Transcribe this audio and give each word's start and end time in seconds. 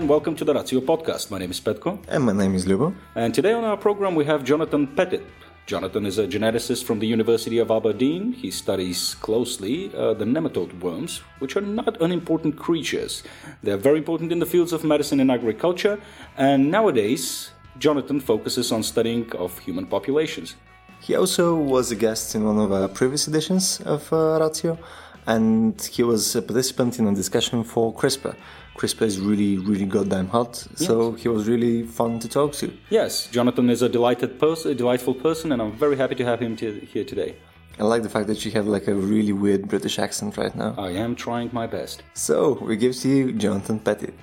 And 0.00 0.08
welcome 0.08 0.34
to 0.36 0.46
the 0.46 0.54
Ratio 0.54 0.80
podcast. 0.80 1.30
My 1.30 1.36
name 1.36 1.50
is 1.50 1.60
Petko. 1.60 2.02
And 2.08 2.24
my 2.24 2.32
name 2.32 2.54
is 2.54 2.64
Lubo. 2.64 2.94
And 3.14 3.34
today 3.34 3.52
on 3.52 3.64
our 3.64 3.76
program, 3.76 4.14
we 4.14 4.24
have 4.24 4.42
Jonathan 4.44 4.86
Pettitt. 4.86 5.26
Jonathan 5.66 6.06
is 6.06 6.16
a 6.16 6.26
geneticist 6.26 6.84
from 6.84 7.00
the 7.00 7.06
University 7.06 7.58
of 7.58 7.70
Aberdeen. 7.70 8.32
He 8.32 8.50
studies 8.50 9.14
closely 9.16 9.94
uh, 9.94 10.14
the 10.14 10.24
nematode 10.24 10.80
worms, 10.80 11.18
which 11.40 11.54
are 11.54 11.60
not 11.60 12.00
unimportant 12.00 12.56
creatures. 12.56 13.24
They're 13.62 13.76
very 13.76 13.98
important 13.98 14.32
in 14.32 14.38
the 14.38 14.46
fields 14.46 14.72
of 14.72 14.84
medicine 14.84 15.20
and 15.20 15.30
agriculture, 15.30 16.00
and 16.38 16.70
nowadays, 16.70 17.50
Jonathan 17.78 18.20
focuses 18.20 18.72
on 18.72 18.82
studying 18.82 19.30
of 19.36 19.58
human 19.58 19.84
populations. 19.84 20.56
He 21.02 21.14
also 21.14 21.54
was 21.54 21.92
a 21.92 21.96
guest 21.96 22.34
in 22.34 22.46
one 22.46 22.58
of 22.58 22.72
our 22.72 22.88
previous 22.88 23.28
editions 23.28 23.82
of 23.82 24.10
uh, 24.14 24.38
Ratio, 24.40 24.78
and 25.26 25.78
he 25.92 26.02
was 26.02 26.34
a 26.36 26.40
participant 26.40 26.98
in 26.98 27.06
a 27.06 27.14
discussion 27.14 27.64
for 27.64 27.94
CRISPR. 27.94 28.34
CRISPR 28.80 29.02
is 29.02 29.20
really, 29.20 29.58
really 29.58 29.84
goddamn 29.84 30.28
hot, 30.28 30.56
so 30.74 31.12
he 31.12 31.28
was 31.28 31.46
really 31.46 31.82
fun 31.82 32.18
to 32.18 32.26
talk 32.26 32.54
to. 32.54 32.72
Yes, 32.88 33.26
Jonathan 33.26 33.68
is 33.68 33.82
a 33.82 33.90
delighted 33.90 34.40
person, 34.40 34.70
a 34.70 34.74
delightful 34.74 35.12
person, 35.12 35.52
and 35.52 35.60
I'm 35.60 35.72
very 35.72 35.98
happy 35.98 36.14
to 36.14 36.24
have 36.24 36.40
him 36.40 36.56
t- 36.56 36.80
here 36.86 37.04
today. 37.04 37.36
I 37.78 37.82
like 37.82 38.02
the 38.02 38.08
fact 38.08 38.26
that 38.28 38.42
you 38.42 38.50
have 38.52 38.66
like 38.66 38.88
a 38.88 38.94
really 38.94 39.34
weird 39.34 39.68
British 39.68 39.98
accent 39.98 40.38
right 40.38 40.56
now. 40.56 40.74
I 40.78 40.92
am 40.92 41.14
trying 41.14 41.50
my 41.52 41.66
best. 41.66 42.02
So, 42.14 42.54
we 42.62 42.78
give 42.78 42.96
to 43.00 43.08
you 43.10 43.32
Jonathan 43.32 43.80
Pettitt. 43.80 44.14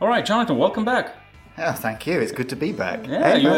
All 0.00 0.06
right, 0.06 0.24
Jonathan, 0.24 0.56
welcome 0.56 0.84
back. 0.84 1.16
Yeah, 1.60 1.74
thank 1.74 2.06
you. 2.06 2.18
It's 2.18 2.32
good 2.32 2.48
to 2.48 2.56
be 2.56 2.72
back. 2.72 3.06
Yeah, 3.06 3.34
Hey, 3.34 3.40
you, 3.40 3.52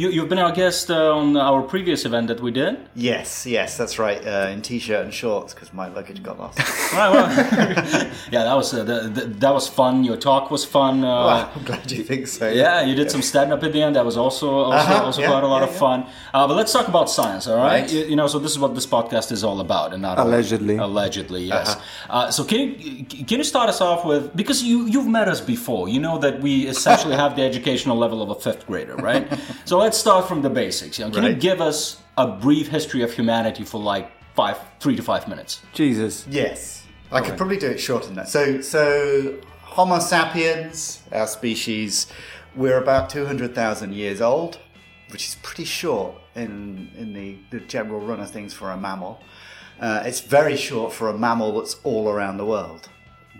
you, 0.00 0.08
you've 0.10 0.28
been 0.28 0.38
our 0.38 0.52
guest 0.52 0.92
uh, 0.92 1.16
on 1.16 1.36
our 1.36 1.60
previous 1.62 2.04
event 2.04 2.28
that 2.28 2.40
we 2.40 2.52
did. 2.52 2.78
Yes, 2.94 3.46
yes, 3.46 3.76
that's 3.76 3.98
right. 3.98 4.24
Uh, 4.24 4.50
in 4.52 4.62
t-shirt 4.62 5.02
and 5.04 5.12
shorts 5.12 5.54
because 5.54 5.72
my 5.74 5.88
luggage 5.88 6.22
got 6.22 6.38
lost. 6.38 6.58
Right, 6.98 7.10
well, 7.10 7.28
yeah, 8.30 8.44
that 8.44 8.54
was 8.54 8.72
uh, 8.72 8.84
that, 8.84 9.14
that, 9.16 9.40
that 9.40 9.52
was 9.52 9.66
fun. 9.68 10.04
Your 10.04 10.16
talk 10.16 10.50
was 10.52 10.64
fun. 10.64 11.02
Uh, 11.04 11.08
Wow, 11.28 11.50
I'm 11.56 11.64
glad 11.64 11.90
you 11.90 12.04
think 12.04 12.28
so. 12.28 12.48
Yeah, 12.48 12.82
you 12.82 12.94
did 12.94 13.10
some 13.10 13.22
stand 13.22 13.52
up 13.52 13.62
at 13.64 13.72
the 13.72 13.82
end. 13.82 13.96
That 13.96 14.06
was 14.06 14.16
also 14.16 14.48
also, 14.48 14.76
Uh-huh, 14.78 15.04
also 15.04 15.20
yeah, 15.22 15.28
quite 15.32 15.42
a 15.42 15.48
lot 15.48 15.62
yeah, 15.62 15.68
of 15.68 15.72
yeah. 15.74 15.80
fun. 15.86 16.06
Uh, 16.32 16.46
but 16.46 16.54
let's 16.56 16.72
talk 16.72 16.86
about 16.86 17.10
science, 17.10 17.48
all 17.48 17.56
right? 17.56 17.82
Right. 17.82 17.92
You, 17.92 18.04
you 18.10 18.16
know, 18.16 18.28
so 18.28 18.38
this 18.38 18.52
is 18.52 18.58
what 18.60 18.74
this 18.76 18.86
podcast 18.86 19.32
is 19.32 19.42
all 19.42 19.58
about, 19.60 19.92
and 19.92 20.00
not 20.02 20.16
Allegedly. 20.18 20.76
allegedly, 20.76 21.42
yes. 21.54 21.68
Uh-huh. 21.74 22.16
uh 22.18 22.30
so 22.30 22.44
can 22.44 22.60
you 22.80 23.24
can 23.28 23.38
you 23.42 23.44
start 23.54 23.68
us 23.68 23.80
off 23.80 24.04
with 24.10 24.22
because 24.40 24.62
you 24.62 24.86
you've 24.86 25.10
met 25.18 25.26
us 25.34 25.40
before, 25.54 25.88
you 25.94 26.00
know 26.06 26.16
that 26.18 26.40
we 26.40 26.52
essentially 26.74 27.16
have 27.24 27.34
the 27.36 27.47
educational 27.48 27.96
level 27.96 28.22
of 28.22 28.30
a 28.30 28.34
fifth 28.34 28.66
grader, 28.66 28.96
right? 28.96 29.26
so 29.64 29.78
let's 29.78 29.96
start 29.98 30.28
from 30.28 30.42
the 30.42 30.50
basics. 30.50 30.98
You 30.98 31.06
know, 31.06 31.10
can 31.10 31.24
you 31.24 31.34
give 31.34 31.60
us 31.60 32.00
a 32.16 32.26
brief 32.26 32.68
history 32.68 33.02
of 33.02 33.12
humanity 33.12 33.64
for 33.64 33.80
like 33.80 34.10
five, 34.34 34.58
three 34.80 34.96
to 34.96 35.02
five 35.02 35.26
minutes? 35.28 35.62
Jesus. 35.72 36.26
Yes, 36.28 36.84
I 37.10 37.20
could 37.20 37.36
probably 37.36 37.58
do 37.58 37.68
it 37.68 37.78
shorter 37.78 38.06
than 38.06 38.16
that. 38.16 38.28
So, 38.28 38.60
so 38.60 39.40
Homo 39.62 39.98
sapiens, 39.98 41.02
our 41.12 41.26
species, 41.26 42.06
we're 42.54 42.78
about 42.78 43.10
two 43.10 43.24
hundred 43.26 43.54
thousand 43.54 43.94
years 43.94 44.20
old, 44.20 44.58
which 45.10 45.26
is 45.28 45.36
pretty 45.42 45.64
short 45.64 46.14
in 46.34 46.90
in 46.96 47.12
the, 47.12 47.38
the 47.50 47.60
general 47.66 48.00
run 48.00 48.20
of 48.20 48.30
things 48.30 48.52
for 48.52 48.70
a 48.70 48.76
mammal. 48.76 49.20
Uh, 49.80 50.02
it's 50.04 50.20
very 50.20 50.56
short 50.56 50.92
for 50.92 51.08
a 51.08 51.16
mammal 51.16 51.58
that's 51.58 51.76
all 51.84 52.08
around 52.08 52.36
the 52.36 52.44
world. 52.44 52.88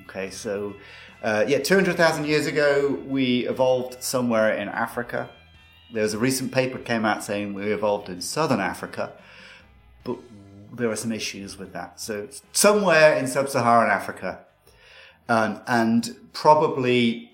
Okay, 0.04 0.30
so 0.30 0.74
uh, 1.22 1.44
yeah, 1.48 1.58
two 1.58 1.74
hundred 1.74 1.96
thousand 1.96 2.26
years 2.26 2.46
ago, 2.46 2.98
we 3.06 3.48
evolved 3.48 4.02
somewhere 4.02 4.54
in 4.54 4.68
Africa. 4.68 5.28
There 5.92 6.02
was 6.02 6.14
a 6.14 6.18
recent 6.18 6.52
paper 6.52 6.78
came 6.78 7.04
out 7.04 7.24
saying 7.24 7.54
we 7.54 7.72
evolved 7.72 8.08
in 8.08 8.20
southern 8.20 8.60
Africa, 8.60 9.12
but 10.04 10.18
there 10.72 10.90
are 10.90 10.96
some 10.96 11.12
issues 11.12 11.58
with 11.58 11.72
that. 11.72 12.00
So 12.00 12.28
somewhere 12.52 13.16
in 13.16 13.26
sub-Saharan 13.26 13.90
Africa, 13.90 14.40
um, 15.28 15.60
and 15.66 16.16
probably 16.32 17.32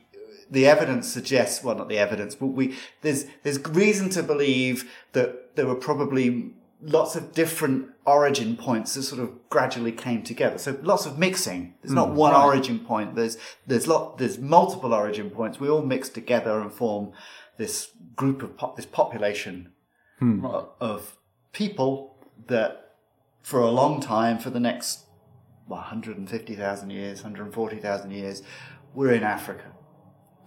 the 0.51 0.67
evidence 0.67 1.09
suggests 1.09 1.65
well, 1.65 1.75
not 1.75 1.89
the 1.89 1.99
evidence, 1.99 2.35
but 2.35 2.47
we 2.47 2.77
there's 3.03 3.27
there's 3.43 3.59
reason 3.69 4.09
to 4.11 4.23
believe 4.23 4.91
that 5.13 5.57
there 5.57 5.67
were 5.67 5.75
probably 5.75 6.53
lots 6.85 7.17
of 7.17 7.33
different 7.33 7.89
origin 8.05 8.57
points 8.57 8.95
that 8.95 9.03
sort 9.03 9.23
of 9.23 9.49
gradually 9.49 9.93
came 9.93 10.23
together. 10.23 10.59
So 10.59 10.79
lots 10.83 11.07
of 11.07 11.19
mixing. 11.19 11.75
There's 11.83 11.95
not 11.95 12.11
hmm, 12.11 12.17
one 12.17 12.35
origin 12.35 12.79
point. 12.81 13.15
There's 13.15 13.39
there's 13.67 13.87
lot 13.87 14.19
there's 14.19 14.39
multiple 14.39 14.93
origin 14.93 15.31
points. 15.31 15.59
We 15.59 15.69
all 15.69 15.83
mix 15.83 16.09
together 16.09 16.61
and 16.61 16.73
form 16.73 17.13
this 17.57 17.91
group 18.15 18.43
of 18.43 18.57
pop, 18.57 18.77
this 18.77 18.87
population 18.87 19.73
hmm. 20.19 20.45
of, 20.45 20.69
of 20.81 21.17
people 21.53 22.17
that 22.47 22.97
for 23.43 23.61
a 23.61 23.71
long 23.71 24.01
time, 24.01 24.39
for 24.39 24.51
the 24.51 24.61
next 24.61 25.05
150,000 25.67 26.91
years, 26.91 27.23
140,000 27.23 28.11
years, 28.11 28.43
we're 28.95 29.13
in 29.13 29.23
Africa. 29.23 29.74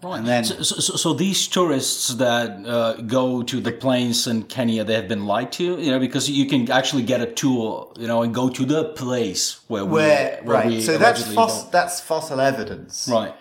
Right. 0.04 0.20
And 0.20 0.28
then- 0.28 0.44
so, 0.44 0.62
so, 0.62 0.96
so 0.96 1.14
these 1.14 1.48
tourists 1.48 2.10
that 2.16 2.66
uh, 2.68 2.94
go 3.02 3.42
to 3.44 3.60
the 3.60 3.72
plains 3.72 4.28
in 4.28 4.44
Kenya, 4.44 4.84
they 4.84 4.94
have 4.94 5.08
been 5.08 5.26
lied 5.26 5.52
to, 5.54 5.64
you 5.82 5.90
know, 5.92 6.00
because 6.00 6.30
you 6.30 6.46
can 6.46 6.70
actually 6.72 7.04
get 7.04 7.20
a 7.20 7.26
tour, 7.34 7.92
you 7.98 8.08
know, 8.08 8.22
and 8.22 8.34
go 8.34 8.48
to 8.50 8.64
the 8.66 8.86
place 8.94 9.60
where 9.68 9.84
we, 9.86 9.92
Where, 9.94 10.40
where 10.44 10.56
right. 10.58 10.68
we 10.68 10.82
So 10.82 10.98
that's 11.00 11.24
fos- 11.24 11.32
evolved. 11.32 11.72
that's 11.72 12.00
fossil 12.00 12.40
evidence. 12.40 13.10
right. 13.12 13.34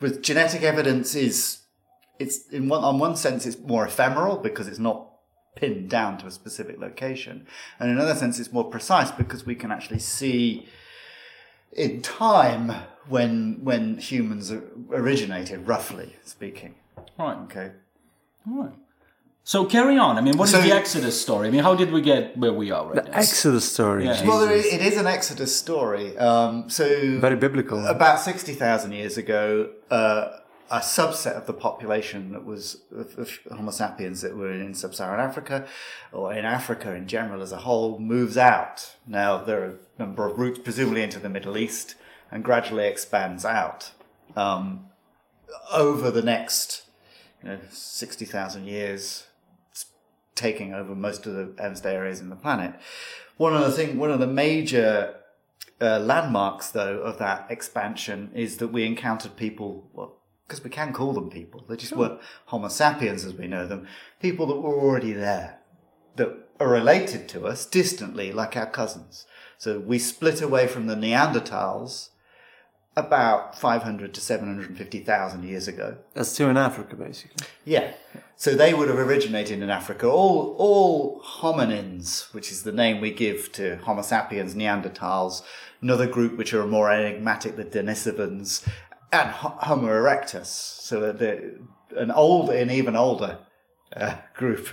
With 0.00 0.22
genetic 0.22 0.62
evidence 0.62 1.14
is 1.14 1.58
it's 2.18 2.46
in 2.48 2.68
one 2.68 2.84
on 2.84 2.98
one 2.98 3.16
sense 3.16 3.46
it's 3.46 3.58
more 3.58 3.86
ephemeral 3.86 4.36
because 4.36 4.66
it's 4.68 4.78
not 4.80 5.08
pinned 5.56 5.88
down 5.88 6.18
to 6.18 6.26
a 6.26 6.30
specific 6.30 6.78
location, 6.80 7.46
and 7.78 7.90
in 7.90 7.96
another 7.96 8.14
sense 8.14 8.38
it's 8.40 8.52
more 8.52 8.64
precise 8.64 9.10
because 9.12 9.46
we 9.46 9.54
can 9.54 9.70
actually 9.70 9.98
see 10.00 10.66
in 11.72 12.02
time 12.02 12.72
when 13.08 13.60
when 13.62 13.98
humans 13.98 14.52
originated, 14.90 15.66
roughly 15.66 16.16
speaking. 16.24 16.74
Right. 17.18 17.36
Okay. 17.44 17.72
All 18.48 18.62
right. 18.64 18.72
So 19.44 19.64
carry 19.64 19.98
on. 19.98 20.18
I 20.18 20.20
mean, 20.20 20.36
what 20.36 20.44
is 20.44 20.52
So- 20.52 20.60
the 20.60 20.72
Exodus 20.72 21.20
story? 21.20 21.48
I 21.48 21.50
mean, 21.50 21.64
how 21.64 21.74
did 21.74 21.90
we 21.90 22.00
get 22.00 22.36
where 22.36 22.52
we 22.52 22.70
are 22.70 22.86
right 22.86 23.04
now? 23.04 23.10
Exodus 23.12 23.70
story. 23.72 24.04
Yeah. 24.04 24.24
Well, 24.24 24.40
there, 24.46 24.52
it 24.56 24.80
is 24.80 24.96
an 24.96 25.08
Exodus 25.08 25.56
story. 25.56 26.16
Um, 26.16 26.70
so 26.70 26.84
Very 27.18 27.34
biblical. 27.36 27.84
about 27.86 28.20
60,000 28.20 28.92
years 28.92 29.16
ago, 29.16 29.70
uh, 29.90 30.28
a 30.72 30.78
subset 30.78 31.36
of 31.36 31.46
the 31.46 31.52
population 31.52 32.32
that 32.32 32.46
was 32.46 32.80
of, 32.90 33.18
of 33.18 33.38
Homo 33.54 33.70
sapiens 33.70 34.22
that 34.22 34.34
were 34.34 34.50
in 34.50 34.72
sub-Saharan 34.72 35.20
Africa, 35.20 35.66
or 36.12 36.32
in 36.32 36.46
Africa 36.46 36.94
in 36.94 37.06
general 37.06 37.42
as 37.42 37.52
a 37.52 37.58
whole, 37.58 37.98
moves 37.98 38.38
out. 38.38 38.96
Now 39.06 39.36
there 39.36 39.62
are 39.62 39.66
a 39.66 39.78
number 39.98 40.26
of 40.26 40.38
routes, 40.38 40.60
presumably 40.60 41.02
into 41.02 41.18
the 41.18 41.28
Middle 41.28 41.58
East, 41.58 41.94
and 42.30 42.42
gradually 42.42 42.86
expands 42.86 43.44
out 43.44 43.92
um, 44.34 44.86
over 45.70 46.10
the 46.10 46.22
next 46.22 46.84
you 47.42 47.50
know, 47.50 47.58
60,000 47.70 48.64
years, 48.64 49.26
taking 50.34 50.72
over 50.72 50.94
most 50.94 51.26
of 51.26 51.34
the 51.34 51.62
endless 51.62 51.84
areas 51.84 52.20
in 52.20 52.30
the 52.30 52.36
planet. 52.36 52.74
One 53.36 53.54
of 53.54 53.60
the 53.60 53.72
thing, 53.72 53.98
one 53.98 54.10
of 54.10 54.20
the 54.20 54.26
major 54.26 55.16
uh, 55.82 55.98
landmarks, 55.98 56.70
though, 56.70 57.00
of 57.00 57.18
that 57.18 57.46
expansion 57.50 58.30
is 58.34 58.56
that 58.56 58.68
we 58.68 58.86
encountered 58.86 59.36
people, 59.36 59.90
well, 59.92 60.16
because 60.46 60.64
we 60.64 60.70
can 60.70 60.92
call 60.92 61.12
them 61.12 61.30
people, 61.30 61.64
they 61.68 61.76
just 61.76 61.96
weren't 61.96 62.20
Homo 62.46 62.68
sapiens 62.68 63.24
as 63.24 63.34
we 63.34 63.46
know 63.46 63.66
them, 63.66 63.86
people 64.20 64.46
that 64.46 64.60
were 64.60 64.74
already 64.74 65.12
there, 65.12 65.60
that 66.16 66.28
are 66.60 66.68
related 66.68 67.28
to 67.30 67.46
us 67.46 67.66
distantly, 67.66 68.32
like 68.32 68.56
our 68.56 68.66
cousins. 68.66 69.26
So 69.58 69.78
we 69.78 69.98
split 69.98 70.42
away 70.42 70.66
from 70.66 70.86
the 70.86 70.94
Neanderthals 70.94 72.10
about 72.96 73.58
500 73.58 74.12
to 74.12 74.20
750,000 74.20 75.44
years 75.44 75.66
ago. 75.66 75.96
That's 76.14 76.28
still 76.28 76.50
in 76.50 76.56
Africa, 76.56 76.94
basically. 76.94 77.46
Yeah. 77.64 77.94
So 78.36 78.54
they 78.54 78.74
would 78.74 78.88
have 78.88 78.98
originated 78.98 79.62
in 79.62 79.70
Africa. 79.70 80.08
All 80.08 80.54
all 80.58 81.22
hominins, 81.22 82.32
which 82.34 82.52
is 82.52 82.64
the 82.64 82.72
name 82.72 83.00
we 83.00 83.10
give 83.10 83.50
to 83.52 83.76
Homo 83.76 84.02
sapiens, 84.02 84.54
Neanderthals, 84.54 85.42
another 85.80 86.06
group 86.06 86.36
which 86.36 86.52
are 86.52 86.66
more 86.66 86.90
enigmatic, 86.92 87.56
the 87.56 87.64
Denisovans, 87.64 88.66
and 89.12 89.30
Homo 89.30 89.88
erectus. 89.88 90.46
So 90.46 91.00
that 91.00 91.18
they're 91.18 91.52
an 91.96 92.10
old 92.10 92.50
and 92.50 92.70
even 92.70 92.96
older 92.96 93.38
uh, 93.96 94.16
group. 94.34 94.68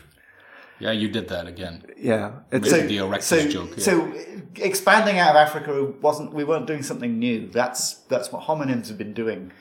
Yeah, 0.80 0.92
you 0.92 1.10
did 1.10 1.28
that 1.28 1.46
again. 1.46 1.84
Yeah. 1.98 2.32
It's, 2.52 2.70
So- 2.70 2.88
the 2.88 2.98
erectus 2.98 3.24
so, 3.24 3.50
joke, 3.50 3.72
yeah. 3.78 3.84
So 3.84 4.14
expanding 4.56 5.20
out 5.20 5.32
of 5.32 5.36
Africa 5.36 5.94
wasn't 6.02 6.34
we 6.34 6.44
weren't 6.44 6.68
doing 6.68 6.84
something 6.84 7.20
new. 7.20 7.48
That's 7.50 7.96
that's 8.08 8.32
what 8.32 8.44
hominins 8.44 8.88
have 8.88 8.98
been 8.98 9.14
doing 9.14 9.52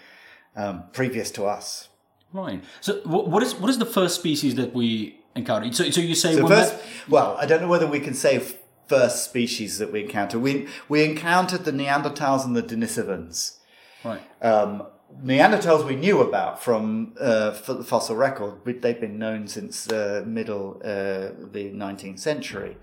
um, 0.57 0.85
previous 0.93 1.31
to 1.33 1.45
us. 1.45 1.89
Right. 2.33 2.63
So 2.81 3.01
what 3.05 3.43
is 3.43 3.55
what 3.57 3.69
is 3.71 3.79
the 3.79 3.87
first 3.87 4.15
species 4.15 4.55
that 4.55 4.73
we 4.75 5.19
encountered? 5.35 5.75
So, 5.75 5.91
so 5.91 6.01
you 6.01 6.15
say 6.15 6.37
The 6.37 6.45
when 6.45 6.53
first, 6.53 6.75
that- 6.75 6.85
well, 7.09 7.37
I 7.41 7.47
don't 7.47 7.61
know 7.61 7.69
whether 7.69 7.87
we 7.87 8.01
can 8.01 8.15
say 8.15 8.41
first 8.87 9.25
species 9.25 9.79
that 9.79 9.93
we 9.93 10.03
encountered. 10.03 10.41
We 10.41 10.69
we 10.89 11.05
encountered 11.05 11.65
the 11.65 11.73
Neanderthals 11.73 12.45
and 12.45 12.55
the 12.55 12.63
Denisovans. 12.63 13.58
Right. 14.05 14.21
Um, 14.43 14.87
Neanderthals 15.25 15.87
we 15.87 15.97
knew 15.97 16.21
about 16.21 16.62
from 16.62 17.15
uh, 17.19 17.53
f- 17.55 17.67
the 17.67 17.83
fossil 17.83 18.15
record. 18.15 18.61
They've 18.65 19.00
been 19.00 19.19
known 19.19 19.49
since 19.49 19.85
the 19.85 20.23
middle 20.27 20.81
uh, 20.85 21.33
the 21.50 21.73
19th 21.75 22.19
century. 22.19 22.77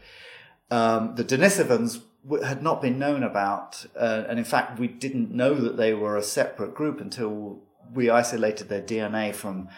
Um, 0.72 1.14
the 1.16 1.24
Denisovans 1.24 2.02
w- 2.24 2.44
had 2.44 2.64
not 2.64 2.82
been 2.82 2.98
known 2.98 3.22
about, 3.22 3.86
uh, 3.96 4.24
and 4.28 4.40
in 4.40 4.46
fact, 4.46 4.80
we 4.80 4.88
didn't 4.88 5.32
know 5.32 5.54
that 5.54 5.78
they 5.78 5.94
were 5.94 6.18
a 6.18 6.24
separate 6.24 6.74
group 6.74 7.00
until 7.00 7.62
we 7.94 8.10
isolated 8.10 8.70
their 8.70 8.82
DNA 8.82 9.34
from 9.34 9.70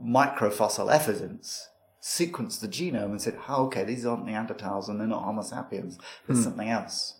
microfossil 0.00 0.92
evidence, 0.92 1.68
sequenced 2.00 2.60
the 2.60 2.68
genome, 2.68 3.10
and 3.10 3.20
said, 3.20 3.36
"Oh, 3.48 3.66
okay, 3.66 3.82
these 3.82 4.06
aren't 4.06 4.26
Neanderthals, 4.26 4.88
and 4.88 5.00
they're 5.00 5.08
not 5.08 5.24
Homo 5.24 5.42
sapiens. 5.42 5.98
There's 6.26 6.44
something 6.44 6.68
else." 6.68 7.14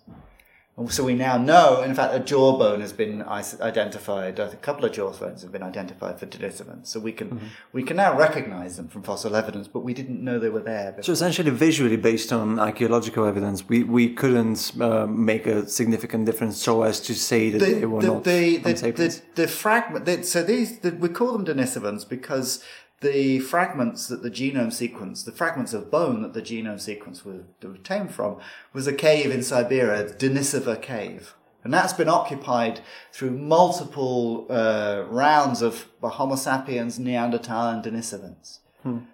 So 0.91 1.05
we 1.05 1.15
now 1.15 1.39
know, 1.39 1.83
in 1.83 1.95
fact, 1.95 2.15
a 2.15 2.21
jawbone 2.21 2.83
has 2.83 2.93
been 2.93 3.23
identified. 3.23 4.39
A 4.39 4.55
couple 4.57 4.85
of 4.85 4.93
jawbones 4.93 5.41
have 5.41 5.51
been 5.51 5.63
identified 5.63 6.21
for 6.21 6.27
denisovans. 6.27 6.89
So 6.89 7.01
we 7.01 7.13
can 7.13 7.41
we 7.73 7.83
can 7.83 7.97
now 7.97 8.15
recognise 8.15 8.77
them 8.77 8.89
from 8.89 9.03
fossil 9.03 9.35
evidence, 9.35 9.69
but 9.69 9.81
we 9.81 9.95
didn't 9.95 10.23
know 10.23 10.39
they 10.39 10.51
were 10.51 10.61
there. 10.61 10.93
So 10.93 10.97
Before. 10.97 11.13
essentially, 11.15 11.51
visually 11.51 11.97
based 11.97 12.31
on 12.31 12.59
archaeological 12.59 13.25
evidence, 13.25 13.67
we, 13.67 13.85
we 13.85 14.13
couldn't 14.13 14.73
uh, 14.79 15.07
make 15.07 15.47
a 15.47 15.67
significant 15.67 16.27
difference 16.27 16.61
so 16.61 16.83
as 16.83 17.01
to 17.01 17.15
say 17.15 17.49
that 17.49 17.59
the, 17.59 17.73
they 17.73 17.87
were 17.87 18.03
the, 18.03 18.07
not 18.09 18.25
the, 18.25 18.59
the, 18.59 18.73
the, 18.75 19.23
the 19.35 19.49
fragment. 19.49 20.27
So 20.27 20.43
these 20.43 20.81
the, 20.81 20.91
we 20.91 21.09
call 21.09 21.33
them 21.33 21.47
denisovans 21.47 22.07
because 22.07 22.63
the 23.01 23.41
fragments 23.41 24.09
that 24.09 24.23
the 24.23 24.31
genome 24.31 24.73
sequence, 24.73 25.23
the 25.23 25.33
fragments 25.33 25.75
of 25.75 25.91
bone 25.91 26.23
that 26.23 26.33
the 26.33 26.43
genome 26.43 26.81
sequence 26.81 27.25
was 27.25 27.43
obtained 27.63 28.13
from, 28.13 28.39
was 28.73 28.87
a 28.87 28.93
cave 28.93 29.31
in 29.31 29.43
Siberia, 29.43 30.05
Denisova 30.05 30.81
Cave. 30.81 31.35
And 31.63 31.75
that's 31.75 31.93
been 31.93 32.09
occupied 32.09 32.81
through 33.13 33.33
multiple 33.33 34.47
uh, 34.49 35.03
rounds 35.09 35.63
of 35.63 35.89
Homo 36.01 36.37
sapiens, 36.37 36.99
Neanderthal, 36.99 37.69
and 37.71 37.85
Denisovans. 37.85 38.61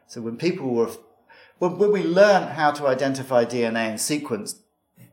So 0.06 0.20
when 0.20 0.36
people 0.36 0.68
were, 0.68 0.90
when, 1.58 1.78
when 1.78 1.92
we 1.92 2.02
learned 2.02 2.50
how 2.50 2.70
to 2.72 2.86
identify 2.86 3.46
DNA 3.46 3.88
and 3.88 4.00
sequence 4.00 4.60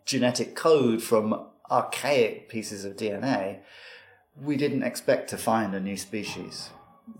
genetic 0.05 0.53
code 0.55 1.01
from 1.01 1.47
archaic 1.71 2.49
pieces 2.49 2.83
of 2.83 2.97
DNA, 2.97 3.59
we 4.35 4.57
didn't 4.57 4.83
expect 4.83 5.29
to 5.29 5.37
find 5.37 5.73
a 5.73 5.79
new 5.79 5.95
species. 5.95 6.71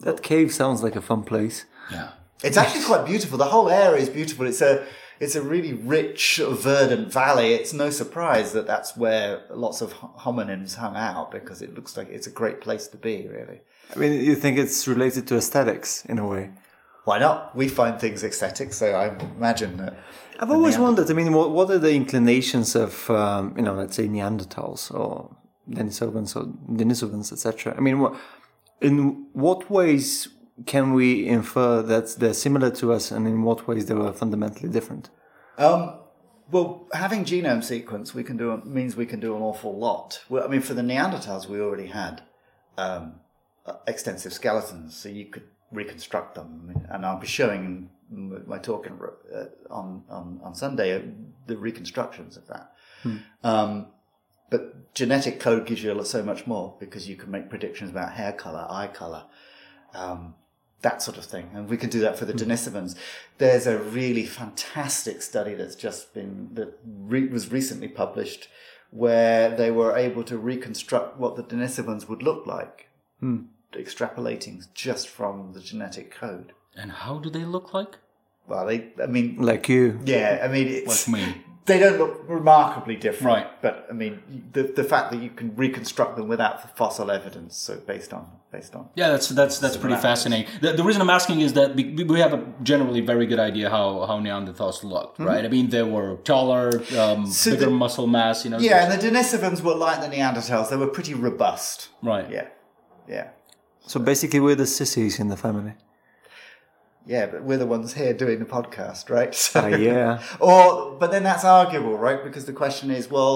That 0.02 0.22
cave 0.22 0.54
sounds 0.54 0.84
like 0.84 0.96
a 0.96 1.02
fun 1.02 1.24
place. 1.24 1.66
Yeah. 1.92 2.12
It's 2.44 2.58
actually 2.58 2.86
quite 2.86 3.06
beautiful. 3.06 3.38
The 3.38 3.46
whole 3.46 3.70
area 3.70 4.02
is 4.02 4.10
beautiful. 4.10 4.46
It's 4.48 4.62
a 4.62 4.86
it's 5.20 5.36
a 5.36 5.42
really 5.42 5.74
rich, 5.74 6.40
verdant 6.42 7.12
valley. 7.12 7.54
It's 7.54 7.74
no 7.74 7.90
surprise 7.90 8.54
that 8.54 8.66
that's 8.66 8.96
where 8.96 9.44
lots 9.50 9.82
of 9.82 9.94
hominins 9.94 10.76
hung 10.76 10.96
out 10.96 11.32
because 11.32 11.62
it 11.62 11.76
looks 11.76 11.98
like 11.98 12.08
it's 12.10 12.28
a 12.28 12.32
great 12.32 12.62
place 12.62 12.88
to 12.88 12.98
be. 12.98 13.28
Really, 13.28 13.60
I 13.94 14.00
mean, 14.00 14.24
you 14.24 14.36
think 14.36 14.58
it's 14.58 14.88
related 14.88 15.28
to 15.28 15.36
aesthetics 15.36 16.06
in 16.06 16.20
a 16.20 16.26
way? 16.26 16.52
why 17.10 17.18
not? 17.18 17.56
We 17.56 17.68
find 17.68 18.00
things 18.00 18.24
aesthetic, 18.24 18.72
so 18.72 18.94
I 18.94 19.06
imagine 19.36 19.78
that. 19.78 19.98
I've 20.40 20.52
always 20.52 20.78
wondered. 20.78 21.10
I 21.10 21.14
mean, 21.14 21.34
what, 21.34 21.50
what 21.50 21.70
are 21.72 21.80
the 21.80 21.94
inclinations 21.94 22.76
of 22.76 23.10
um, 23.10 23.54
you 23.58 23.64
know, 23.64 23.74
let's 23.74 23.96
say 23.96 24.08
Neanderthals 24.08 24.94
or 24.94 25.36
Denisovans 25.68 26.36
or 26.36 26.44
Denisovans, 26.80 27.32
etc. 27.34 27.74
I 27.76 27.80
mean, 27.80 28.00
what, 28.00 28.14
in 28.82 29.28
what 29.34 29.70
ways 29.70 30.30
can 30.66 30.94
we 30.94 31.28
infer 31.28 31.82
that 31.82 32.16
they're 32.20 32.34
similar 32.34 32.72
to 32.72 32.92
us, 32.94 33.12
and 33.12 33.28
in 33.28 33.44
what 33.44 33.68
ways 33.68 33.86
they 33.86 33.94
were 33.94 34.14
fundamentally 34.14 34.70
different? 34.70 35.10
Um, 35.58 36.00
well, 36.52 36.88
having 36.94 37.26
genome 37.26 37.64
sequence 37.64 38.14
we 38.14 38.24
can 38.24 38.38
do 38.38 38.62
means 38.66 38.96
we 38.96 39.06
can 39.06 39.20
do 39.20 39.36
an 39.36 39.42
awful 39.42 39.78
lot. 39.78 40.24
Well, 40.30 40.44
I 40.44 40.48
mean, 40.48 40.62
for 40.62 40.74
the 40.74 40.82
Neanderthals, 40.82 41.48
we 41.48 41.60
already 41.62 41.88
had 41.88 42.24
um, 42.78 43.20
uh, 43.66 43.74
extensive 43.88 44.34
skeletons, 44.34 44.96
so 44.96 45.10
you 45.10 45.26
could 45.26 45.48
reconstruct 45.72 46.36
them. 46.36 46.74
And 46.90 47.06
I'll 47.06 47.20
be 47.20 47.28
showing 47.28 47.90
my 48.10 48.58
talk 48.58 48.88
in, 48.88 48.94
uh, 48.94 49.46
on, 49.70 50.04
on 50.10 50.40
on 50.44 50.56
Sunday 50.56 50.96
uh, 50.96 51.02
the 51.46 51.58
reconstructions 51.58 52.38
of 52.38 52.48
that. 52.48 52.72
Um, 53.44 53.88
but 54.50 54.94
genetic 54.94 55.40
code 55.40 55.66
gives 55.66 55.84
you 55.84 56.04
so 56.04 56.24
much 56.24 56.48
more 56.48 56.76
because 56.80 57.08
you 57.08 57.16
can 57.16 57.32
make 57.32 57.50
predictions 57.50 57.92
about 57.92 58.14
hair 58.14 58.34
color, 58.34 58.66
eye 58.70 58.88
color, 58.88 59.26
um, 59.94 60.36
that 60.82 61.02
sort 61.02 61.18
of 61.18 61.26
thing. 61.26 61.50
And 61.54 61.70
we 61.70 61.78
can 61.78 61.90
do 61.90 62.00
that 62.00 62.18
for 62.18 62.26
the 62.26 62.34
Denisovans. 62.34 62.96
There's 63.38 63.68
a 63.68 63.78
really 63.78 64.26
fantastic 64.26 65.22
study 65.22 65.54
that's 65.54 65.76
just 65.76 66.14
been, 66.14 66.50
that 66.54 66.80
re- 66.86 67.28
was 67.28 67.52
recently 67.52 67.88
published 67.88 68.48
where 68.92 69.56
they 69.56 69.70
were 69.72 69.96
able 69.96 70.24
to 70.24 70.38
reconstruct 70.38 71.18
what 71.18 71.36
the 71.36 71.44
Denisovans 71.44 72.08
would 72.10 72.24
look 72.24 72.48
like, 72.48 72.90
extrapolating 73.74 74.66
just 74.74 75.08
from 75.08 75.54
the 75.54 75.60
genetic 75.60 76.12
code. 76.12 76.54
And 76.76 76.92
how 76.92 77.20
do 77.20 77.30
they 77.30 77.46
look 77.46 77.74
like? 77.74 77.98
Well, 78.48 78.66
they, 78.66 78.92
I 79.02 79.06
mean, 79.06 79.38
Like 79.38 79.70
you, 79.70 80.00
yeah, 80.06 80.42
I 80.44 80.48
mean, 80.48 80.68
it's, 80.68 81.08
Like 81.08 81.20
me. 81.20 81.36
They 81.70 81.80
don't 81.84 81.98
look 82.04 82.14
remarkably 82.40 82.96
different. 83.06 83.28
Right. 83.36 83.48
But 83.66 83.76
I 83.92 83.94
mean, 84.02 84.14
the 84.56 84.64
the 84.80 84.84
fact 84.94 85.06
that 85.12 85.20
you 85.26 85.32
can 85.40 85.48
reconstruct 85.66 86.12
them 86.18 86.28
without 86.34 86.56
fossil 86.80 87.08
evidence, 87.20 87.52
so 87.66 87.72
based 87.94 88.12
on 88.18 88.24
based 88.56 88.74
on 88.78 88.84
Yeah, 89.02 89.10
that's 89.14 89.28
that's 89.40 89.58
that's 89.64 89.78
pretty 89.84 90.00
fascinating. 90.10 90.48
The, 90.64 90.70
the 90.80 90.84
reason 90.88 91.02
I'm 91.06 91.16
asking 91.20 91.38
is 91.48 91.52
that 91.60 91.70
we, 91.78 91.84
we 92.16 92.20
have 92.26 92.34
a 92.40 92.42
generally 92.72 93.02
very 93.14 93.26
good 93.32 93.40
idea 93.50 93.66
how 93.78 93.88
how 94.10 94.18
Neanderthals 94.26 94.80
looked, 94.94 95.16
right? 95.30 95.44
I 95.46 95.50
mean, 95.56 95.68
they 95.76 95.84
were 95.98 96.12
taller, 96.34 96.66
um, 97.04 97.20
So 97.28 97.52
bigger 97.52 97.66
the- 97.66 97.72
muscle 97.84 98.08
mass, 98.18 98.38
you 98.46 98.50
know. 98.52 98.60
yeah, 98.70 98.84
and 98.84 98.90
the 98.96 99.00
Denisovans 99.08 99.60
were 99.68 99.76
like 99.88 100.00
the 100.06 100.10
Neanderthals; 100.16 100.66
they 100.72 100.80
were 100.84 100.94
pretty 100.98 101.14
robust. 101.28 101.78
right. 102.14 102.28
Yeah, 102.38 102.48
yeah, 103.16 103.28
so 103.92 103.96
basically 104.12 104.40
we're 104.46 104.60
the 104.66 104.72
sissies 104.80 105.20
in 105.22 105.28
the 105.34 105.38
family. 105.48 105.74
Yeah. 107.14 107.26
But 107.32 107.40
we're 107.48 107.62
the 107.66 107.72
ones 107.76 107.94
here 108.02 108.14
doing 108.24 108.40
the 108.44 108.50
podcast, 108.58 109.04
right? 109.18 109.34
So, 109.46 109.60
Ah, 109.66 109.68
yeah. 109.68 110.22
or 110.40 110.64
but 111.02 111.10
then 111.14 111.24
that's 111.30 111.46
arguable, 111.60 111.96
right? 112.08 112.22
Because 112.28 112.46
the 112.52 112.58
question 112.64 112.88
is, 113.00 113.04
well, 113.16 113.36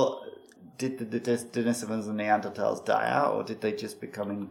did 0.81 0.92
the, 1.00 1.06
the 1.06 1.20
Denisovans 1.56 2.06
and 2.10 2.18
Neanderthals 2.22 2.80
die 2.94 3.08
out, 3.20 3.30
or 3.36 3.42
did 3.50 3.60
they 3.64 3.74
just 3.86 3.96
become 4.08 4.30
in, 4.36 4.42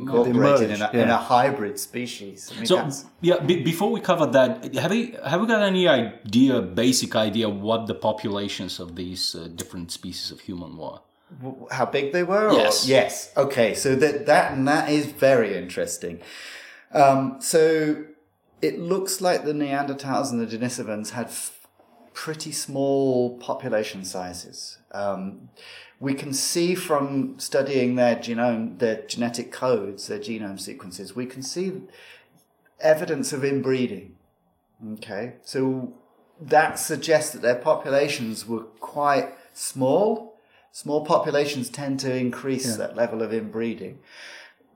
incorporated 0.00 0.70
in 0.70 0.76
a, 0.76 0.86
merged, 0.86 0.94
in 1.02 1.08
a 1.08 1.16
hybrid 1.34 1.76
species? 1.88 2.38
I 2.52 2.56
mean, 2.56 2.66
So 2.70 2.76
that's, 2.76 2.98
yeah, 3.28 3.38
be, 3.48 3.54
before 3.72 3.90
we 3.96 4.00
cover 4.10 4.26
that, 4.36 4.50
have 4.84 4.90
we 4.96 5.02
have 5.30 5.40
we 5.42 5.46
got 5.54 5.62
any 5.74 5.84
idea, 5.88 6.54
basic 6.84 7.12
idea, 7.28 7.46
what 7.48 7.80
the 7.92 7.94
populations 8.08 8.74
of 8.84 8.88
these 9.02 9.24
uh, 9.34 9.48
different 9.60 9.88
species 10.00 10.26
of 10.34 10.38
human 10.48 10.72
were? 10.82 10.98
how 11.78 11.86
big 11.86 12.06
they 12.12 12.24
were? 12.32 12.46
or- 12.50 12.54
Yes. 12.64 12.74
yes. 12.96 13.12
Okay. 13.44 13.70
So 13.82 13.88
that 14.02 14.14
that 14.30 14.46
and 14.52 14.66
that 14.72 14.84
is 14.98 15.04
very 15.28 15.50
interesting. 15.62 16.16
Um, 17.02 17.36
so 17.52 17.60
it 18.62 18.78
looks 18.78 19.20
like 19.20 19.44
the 19.44 19.52
Neanderthals 19.52 20.30
and 20.30 20.40
the 20.40 20.58
Denisovans 20.58 21.10
had 21.10 21.26
f- 21.26 21.66
pretty 22.12 22.52
small 22.52 23.38
population 23.38 24.04
sizes. 24.04 24.78
Um, 24.92 25.50
we 25.98 26.14
can 26.14 26.32
see 26.32 26.74
from 26.74 27.38
studying 27.38 27.94
their 27.94 28.16
genome, 28.16 28.78
their 28.78 29.02
genetic 29.02 29.52
codes, 29.52 30.08
their 30.08 30.18
genome 30.18 30.58
sequences, 30.58 31.14
we 31.14 31.26
can 31.26 31.42
see 31.42 31.82
evidence 32.80 33.32
of 33.32 33.44
inbreeding. 33.44 34.16
Okay, 34.94 35.34
so 35.42 35.94
that 36.40 36.78
suggests 36.78 37.32
that 37.32 37.42
their 37.42 37.56
populations 37.56 38.46
were 38.46 38.62
quite 38.62 39.34
small. 39.52 40.38
Small 40.72 41.04
populations 41.04 41.68
tend 41.68 42.00
to 42.00 42.14
increase 42.14 42.76
that 42.76 42.96
level 42.96 43.22
of 43.22 43.32
inbreeding. 43.32 43.98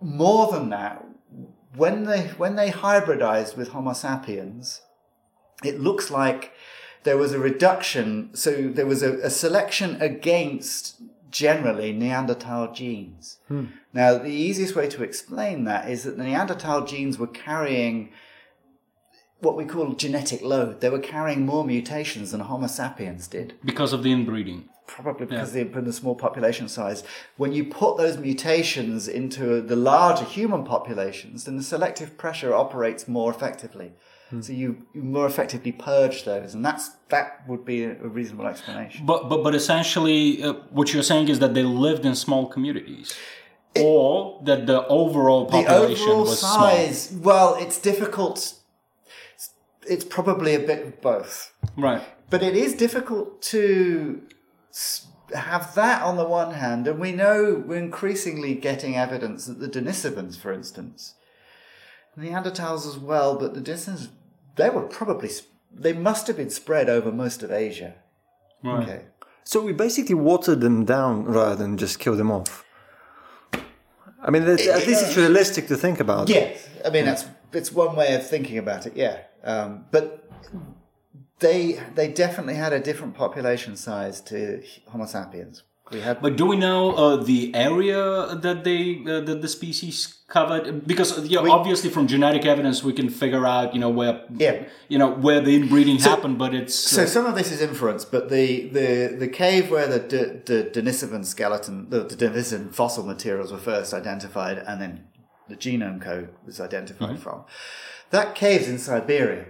More 0.03 0.51
than 0.53 0.69
that, 0.71 1.07
when 1.77 2.05
they 2.05 2.29
when 2.39 2.57
they 2.57 2.71
hybridized 2.71 3.57
with 3.57 3.69
Homo 3.69 3.93
sapiens, 3.93 4.83
it 5.63 5.81
looks 5.81 6.11
like 6.11 6.53
there 7.05 7.17
was 7.17 7.33
a 7.33 7.39
reduction. 7.39 8.31
So 8.35 8.69
there 8.69 8.87
was 8.87 9.03
a, 9.03 9.19
a 9.19 9.31
selection 9.31 10.01
against 10.01 11.01
generally 11.31 11.93
Neanderthal 11.93 12.73
genes. 12.73 13.39
Hmm. 13.49 13.67
Now, 13.93 14.19
the 14.19 14.29
easiest 14.29 14.77
way 14.77 14.89
to 14.89 15.03
explain 15.03 15.65
that 15.65 15.91
is 15.91 16.05
that 16.05 16.17
the 16.17 16.25
Neanderthal 16.25 16.85
genes 16.85 17.19
were 17.19 17.27
carrying 17.27 18.13
what 19.41 19.57
we 19.57 19.65
call 19.65 19.93
genetic 19.95 20.43
load. 20.43 20.81
They 20.81 20.89
were 20.89 21.01
carrying 21.01 21.45
more 21.45 21.65
mutations 21.65 22.31
than 22.31 22.41
Homo 22.41 22.69
sapiens 22.69 23.27
did 23.27 23.55
Because 23.65 23.93
of 23.93 24.03
the 24.03 24.13
inbreeding. 24.13 24.69
Probably 24.87 25.27
because 25.27 25.53
put 25.53 25.77
in 25.77 25.85
the 25.85 25.93
small 25.93 26.15
population 26.15 26.69
size. 26.69 27.05
When 27.37 27.53
you 27.53 27.65
put 27.65 27.97
those 27.97 28.19
mutations 28.19 29.09
into 29.09 29.61
the 29.61 29.77
larger 29.77 30.25
human 30.25 30.65
populations, 30.65 31.45
then 31.45 31.57
the 31.57 31.63
selective 31.63 32.17
pressure 32.19 32.55
operates 32.55 33.09
more 33.09 33.31
effectively. 33.31 33.93
So 34.41 34.53
you, 34.53 34.87
you 34.93 35.03
more 35.03 35.27
effectively 35.27 35.71
purge 35.71 36.25
those, 36.25 36.55
and 36.55 36.65
that's 36.65 36.91
that 37.09 37.47
would 37.47 37.65
be 37.65 37.85
a, 37.85 37.95
reasonable 37.95 38.47
explanation. 38.47 39.07
But 39.07 39.29
but 39.29 39.45
but 39.45 39.55
essentially, 39.55 40.43
uh, 40.43 40.55
what 40.71 40.93
you're 40.93 41.05
saying 41.05 41.29
is 41.29 41.39
that 41.39 41.55
they 41.55 41.63
lived 41.63 42.05
in 42.05 42.17
small 42.17 42.49
communities, 42.49 43.15
or 43.79 44.41
that 44.45 44.67
the 44.67 44.87
overall 44.89 45.45
The 45.45 45.63
population 45.63 46.09
overall 46.09 46.21
was 46.23 46.41
size, 46.41 47.13
well, 47.13 47.55
it's 47.61 47.79
difficult. 47.79 48.55
It's 49.87 50.05
probably 50.05 50.55
a 50.55 50.61
bit 50.61 50.85
of 50.87 51.01
both. 51.01 51.53
Right. 51.77 52.03
But 52.31 52.43
it 52.43 52.57
is 52.57 52.75
difficult 52.75 53.43
to 53.43 54.23
have 55.35 55.75
that 55.75 56.03
on 56.03 56.17
the 56.17 56.25
one 56.25 56.55
hand, 56.55 56.87
and 56.87 56.99
we 56.99 57.13
know 57.13 57.63
we're 57.67 57.79
increasingly 57.79 58.55
getting 58.55 58.97
evidence 58.97 59.47
that 59.47 59.61
the 59.61 59.69
Denisovans, 59.69 60.37
for 60.37 60.53
instance, 60.53 61.15
Neanderthals 62.19 62.87
as 62.87 62.99
well, 62.99 63.37
but 63.37 63.55
the 63.55 63.61
Denisovans, 63.61 64.09
they 64.57 64.71
were 64.71 64.83
probably, 64.83 65.31
they 65.73 65.93
must 65.93 66.27
have 66.27 66.37
been 66.37 66.51
spread 66.51 66.89
over 66.89 67.11
most 67.11 67.43
of 67.43 67.51
Asia. 67.51 67.95
Right. 68.63 68.83
Okay. 68.83 69.05
So 69.45 69.61
we 69.61 69.73
basically 69.73 70.15
watered 70.15 70.61
them 70.61 70.85
down 70.85 71.25
rather 71.25 71.57
than 71.57 71.77
just 71.77 71.99
kill 71.99 72.17
them 72.17 72.31
off. 72.31 72.65
I 74.23 74.31
mean, 74.31 74.45
that's, 74.47 74.67
at 74.67 74.87
least 74.87 75.05
it's 75.07 75.17
realistic 75.17 75.69
to 75.69 75.77
think 75.77 76.01
about. 76.01 76.31
Yes, 76.31 76.67
I 76.85 76.89
mean 76.89 77.05
that's 77.05 77.27
it's 77.53 77.71
one 77.71 77.95
way 77.95 78.15
of 78.15 78.27
thinking 78.27 78.57
about 78.57 78.87
it. 78.87 78.97
Yeah, 78.97 79.19
um, 79.45 79.85
but 79.91 80.31
they 81.41 81.81
they 81.95 82.09
definitely 82.09 82.55
had 82.55 82.73
a 82.73 82.81
different 82.81 83.15
population 83.15 83.77
size 83.77 84.21
to 84.23 84.63
Homo 84.89 85.07
sapiens. 85.07 85.63
We 85.93 86.01
had 86.01 86.23
But 86.23 86.37
do 86.37 86.47
we 86.47 86.57
know 86.57 86.93
uh, 86.93 87.17
the 87.17 87.55
area 87.55 88.35
that 88.37 88.65
they 88.65 89.03
uh, 89.07 89.21
that 89.21 89.43
the 89.43 89.49
species 89.49 90.17
covered? 90.29 90.87
Because 90.87 91.19
uh, 91.19 91.23
yeah, 91.23 91.41
obviously 91.41 91.91
from 91.91 92.07
genetic 92.07 92.47
evidence 92.47 92.83
we 92.83 92.95
can 92.95 93.11
figure 93.11 93.45
out 93.45 93.75
you 93.75 93.81
know 93.81 93.91
where 93.91 94.23
Yeah. 94.39 94.65
you 94.89 94.99
know 94.99 95.11
where 95.11 95.43
the 95.43 95.55
inbreeding 95.55 95.99
happened, 95.99 96.39
but 96.39 96.55
it's 96.55 96.75
So 96.75 97.05
some 97.05 97.27
of 97.27 97.35
this 97.35 97.53
is 97.53 97.61
inference, 97.61 98.05
but 98.07 98.31
the, 98.31 98.69
the, 98.71 99.15
the 99.19 99.29
cave 99.29 99.71
where 99.71 99.87
the, 99.87 99.99
D- 99.99 100.81
Denisovan 100.81 101.25
skeleton, 101.27 101.91
the, 101.91 102.01
the 102.05 102.17
Denisovan 102.17 102.73
fossil 102.73 103.05
materials 103.05 103.53
were 103.53 103.59
first 103.59 103.93
identified, 103.93 104.57
and 104.67 104.81
then 104.81 105.05
the 105.51 105.57
genome 105.57 106.01
code 106.01 106.31
was 106.47 106.61
identified 106.61 107.19
from, 107.19 107.45
that 108.11 108.35
cave's 108.35 108.69
in 108.69 108.79
Siberia. 108.79 109.45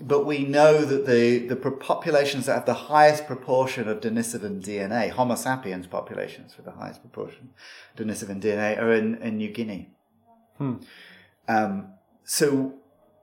But 0.00 0.24
we 0.24 0.44
know 0.44 0.84
that 0.84 1.06
the, 1.06 1.38
the 1.38 1.56
populations 1.56 2.46
that 2.46 2.54
have 2.54 2.66
the 2.66 2.74
highest 2.74 3.26
proportion 3.26 3.88
of 3.88 4.00
Denisovan 4.00 4.62
DNA, 4.62 5.10
Homo 5.10 5.34
sapiens 5.34 5.88
populations 5.88 6.56
with 6.56 6.66
the 6.66 6.72
highest 6.72 7.00
proportion 7.00 7.50
of 7.96 8.06
Denisovan 8.06 8.40
DNA, 8.40 8.80
are 8.80 8.92
in, 8.92 9.16
in 9.16 9.38
New 9.38 9.50
Guinea. 9.50 9.90
Hmm. 10.58 10.74
Um, 11.48 11.88
so, 12.22 12.74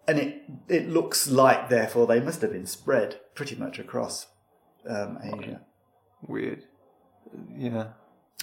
and 0.07 0.19
it 0.19 0.43
it 0.67 0.89
looks 0.89 1.27
like 1.27 1.69
therefore 1.69 2.07
they 2.07 2.19
must 2.19 2.41
have 2.41 2.51
been 2.51 2.65
spread 2.65 3.19
pretty 3.35 3.55
much 3.55 3.79
across 3.79 4.27
um, 4.87 5.19
Asia. 5.23 5.61
Weird. 6.27 6.63
Yeah. 7.55 7.87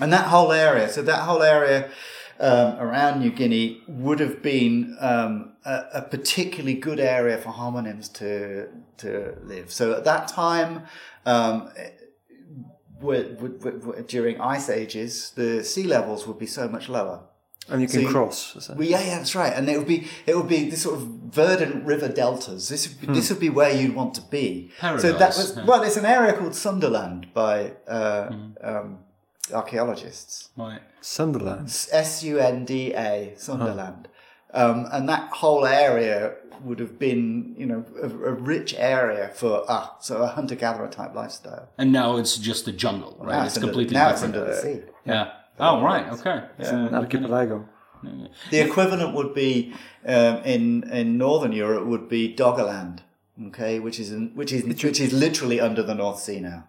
And 0.00 0.12
that 0.12 0.28
whole 0.28 0.52
area, 0.52 0.88
so 0.88 1.02
that 1.02 1.22
whole 1.22 1.42
area 1.42 1.90
um, 2.42 2.70
around 2.84 3.20
New 3.20 3.30
Guinea 3.30 3.80
would 3.88 4.20
have 4.20 4.42
been 4.42 4.96
um, 5.00 5.32
a, 5.64 5.76
a 5.94 6.02
particularly 6.02 6.74
good 6.88 7.00
area 7.00 7.36
for 7.38 7.50
hominids 7.50 8.12
to 8.20 8.68
to 9.02 9.36
live. 9.52 9.72
So 9.72 9.84
at 9.98 10.04
that 10.04 10.28
time, 10.28 10.82
um, 11.24 11.70
w- 13.00 13.34
w- 13.34 13.58
w- 13.58 14.04
during 14.06 14.40
ice 14.40 14.68
ages, 14.68 15.32
the 15.34 15.62
sea 15.64 15.84
levels 15.84 16.26
would 16.26 16.38
be 16.38 16.46
so 16.46 16.68
much 16.68 16.88
lower. 16.88 17.20
And 17.68 17.80
you 17.80 17.86
can 17.86 17.94
So 17.94 18.00
you- 18.00 18.08
cross. 18.08 18.56
so- 18.58 18.74
Well, 18.74 18.88
yeah, 18.88 19.00
yeah, 19.08 19.18
that's 19.18 19.36
right. 19.36 19.52
And 19.56 19.68
it 19.68 19.78
would 19.78 19.86
be 19.86 20.08
it 20.26 20.36
would 20.36 20.48
be 20.48 20.68
this 20.68 20.82
sort 20.82 20.96
of 20.96 21.02
verdant 21.42 21.86
river 21.86 22.08
deltas. 22.08 22.68
This 22.68 22.88
would 22.88 23.00
be, 23.00 23.06
this 23.18 23.30
would 23.30 23.38
be 23.38 23.50
where 23.50 23.72
you'd 23.72 23.94
want 23.94 24.14
to 24.14 24.22
be. 24.22 24.72
so 24.80 24.86
that 24.88 25.00
Paradise, 25.02 25.38
was 25.38 25.56
yeah. 25.56 25.64
well, 25.64 25.82
it's 25.84 25.96
an 25.96 26.04
area 26.04 26.32
called 26.32 26.52
Sundaland 26.54 27.32
by 27.32 27.54
uh, 27.86 28.26
um, 28.70 28.98
archaeologists. 29.52 30.50
right. 30.56 30.80
Sundaland. 31.00 31.88
S 31.92 32.22
U 32.24 32.38
N 32.38 32.64
D 32.64 32.92
A 32.94 33.34
Sundaland, 33.36 34.06
um, 34.54 34.86
and 34.92 35.08
that 35.08 35.30
whole 35.30 35.66
area 35.66 36.34
would 36.62 36.78
have 36.78 36.98
been 36.98 37.54
you 37.58 37.66
know 37.66 37.84
a, 38.00 38.06
a 38.06 38.32
rich 38.32 38.74
area 38.78 39.30
for 39.34 39.64
ah 39.68 39.96
so 40.00 40.22
a 40.22 40.28
hunter 40.28 40.54
gatherer 40.54 40.88
type 40.88 41.14
lifestyle. 41.14 41.68
And 41.78 41.92
now 41.92 42.16
it's 42.18 42.36
just 42.38 42.68
a 42.68 42.72
jungle, 42.72 43.16
right? 43.20 43.32
Now 43.38 43.44
it's 43.46 43.56
under- 43.56 43.68
completely 43.68 43.94
now 43.94 44.10
it's 44.10 44.22
under 44.22 44.44
the 44.44 44.54
sea. 44.54 44.82
yeah. 45.04 45.32
Oh 45.58 45.82
right. 45.82 46.06
Okay. 46.12 46.42
An 46.58 46.94
archipelago. 46.94 47.68
The 48.50 48.60
equivalent 48.60 49.14
would 49.14 49.32
be 49.34 49.72
um, 50.06 50.36
in 50.44 50.82
in 50.90 51.18
northern 51.18 51.52
Europe 51.52 51.86
would 51.86 52.08
be 52.08 52.34
Doggerland, 52.34 52.98
okay, 53.48 53.78
which 53.78 54.00
is 54.00 54.10
in, 54.10 54.32
which 54.34 54.52
is 54.52 54.64
which 54.64 55.00
is 55.00 55.12
literally 55.12 55.60
under 55.60 55.82
the 55.84 55.94
North 55.94 56.18
Sea 56.18 56.40
now. 56.40 56.64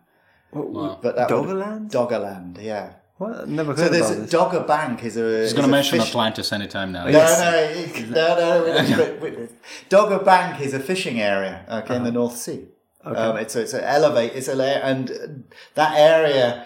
What, 0.54 1.02
But 1.02 1.16
that 1.16 1.30
would- 1.32 1.48
Doggerland? 1.48 1.92
Doggerland, 1.92 2.62
yeah. 2.64 2.94
What? 3.18 3.42
I've 3.42 3.48
never 3.48 3.76
So 3.76 3.84
heard 3.84 3.94
there's 3.94 4.10
about 4.10 4.22
this. 4.22 4.30
Dogger 4.32 4.60
Bank 4.62 5.04
is 5.04 5.18
a. 5.18 5.42
He's 5.44 5.54
going 5.54 5.66
to 5.66 5.70
mention 5.72 6.00
fish- 6.00 6.10
Atlantis 6.10 6.52
anytime 6.52 6.92
now. 6.92 7.06
No, 7.06 7.12
no, 7.12 8.06
no, 8.12 8.66
no. 8.66 8.98
wait, 9.04 9.22
wait, 9.22 9.40
wait. 9.40 9.50
Dogger 9.90 10.20
Bank 10.20 10.60
is 10.62 10.74
a 10.74 10.80
fishing 10.80 11.22
area, 11.22 11.64
okay, 11.70 11.96
in 11.96 12.04
the 12.04 12.12
North 12.12 12.36
Sea. 12.38 12.68
Um, 13.06 13.38
it's 13.38 13.56
a, 13.56 13.62
it's 13.62 13.74
an 13.74 13.84
elevate, 13.84 14.32
it's 14.34 14.48
a 14.48 14.56
layer, 14.56 14.80
and 14.82 15.44
that 15.76 15.98
area, 15.98 16.66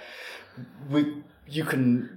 we 0.90 1.24
you 1.48 1.64
can 1.66 2.17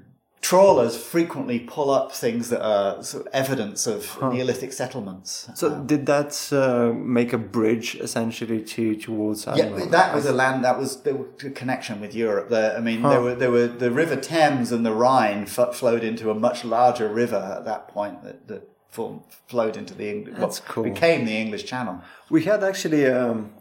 trawlers 0.50 0.97
frequently 0.97 1.61
pull 1.61 1.90
up 1.90 2.11
things 2.11 2.49
that 2.49 2.62
are 2.75 3.02
sort 3.04 3.25
of 3.25 3.33
evidence 3.33 3.87
of 3.87 4.00
Neolithic 4.21 4.73
settlements. 4.73 5.49
So 5.54 5.66
did 5.92 6.07
that 6.07 6.33
uh, 6.52 6.92
make 6.92 7.33
a 7.33 7.38
bridge 7.38 7.88
essentially 8.07 8.61
to 8.75 8.97
towards? 8.97 9.47
Yeah, 9.47 9.69
that 9.99 10.12
was 10.12 10.26
a 10.26 10.33
land 10.33 10.64
that 10.64 10.76
was 10.76 11.02
the 11.02 11.14
connection 11.61 12.00
with 12.00 12.12
Europe. 12.14 12.49
There, 12.49 12.76
I 12.76 12.80
mean, 12.80 13.02
there 13.02 13.23
were 13.26 13.37
there 13.42 13.52
were 13.52 13.69
the 13.85 13.92
River 14.02 14.16
Thames 14.16 14.73
and 14.73 14.85
the 14.85 14.92
Rhine 14.92 15.42
f- 15.42 15.75
flowed 15.80 16.02
into 16.11 16.30
a 16.30 16.35
much 16.35 16.64
larger 16.64 17.09
river 17.23 17.42
at 17.59 17.64
that 17.71 17.83
point 17.97 18.16
that, 18.25 18.49
that 18.49 18.62
formed, 18.88 19.23
flowed 19.47 19.76
into 19.76 19.95
the 19.95 20.09
Eng- 20.12 20.35
That's 20.42 20.59
what 20.61 20.69
cool. 20.69 20.85
became 20.85 21.21
the 21.26 21.37
English 21.45 21.64
Channel. 21.64 22.02
We 22.28 22.42
had 22.50 22.64
actually 22.64 23.07
um, 23.07 23.52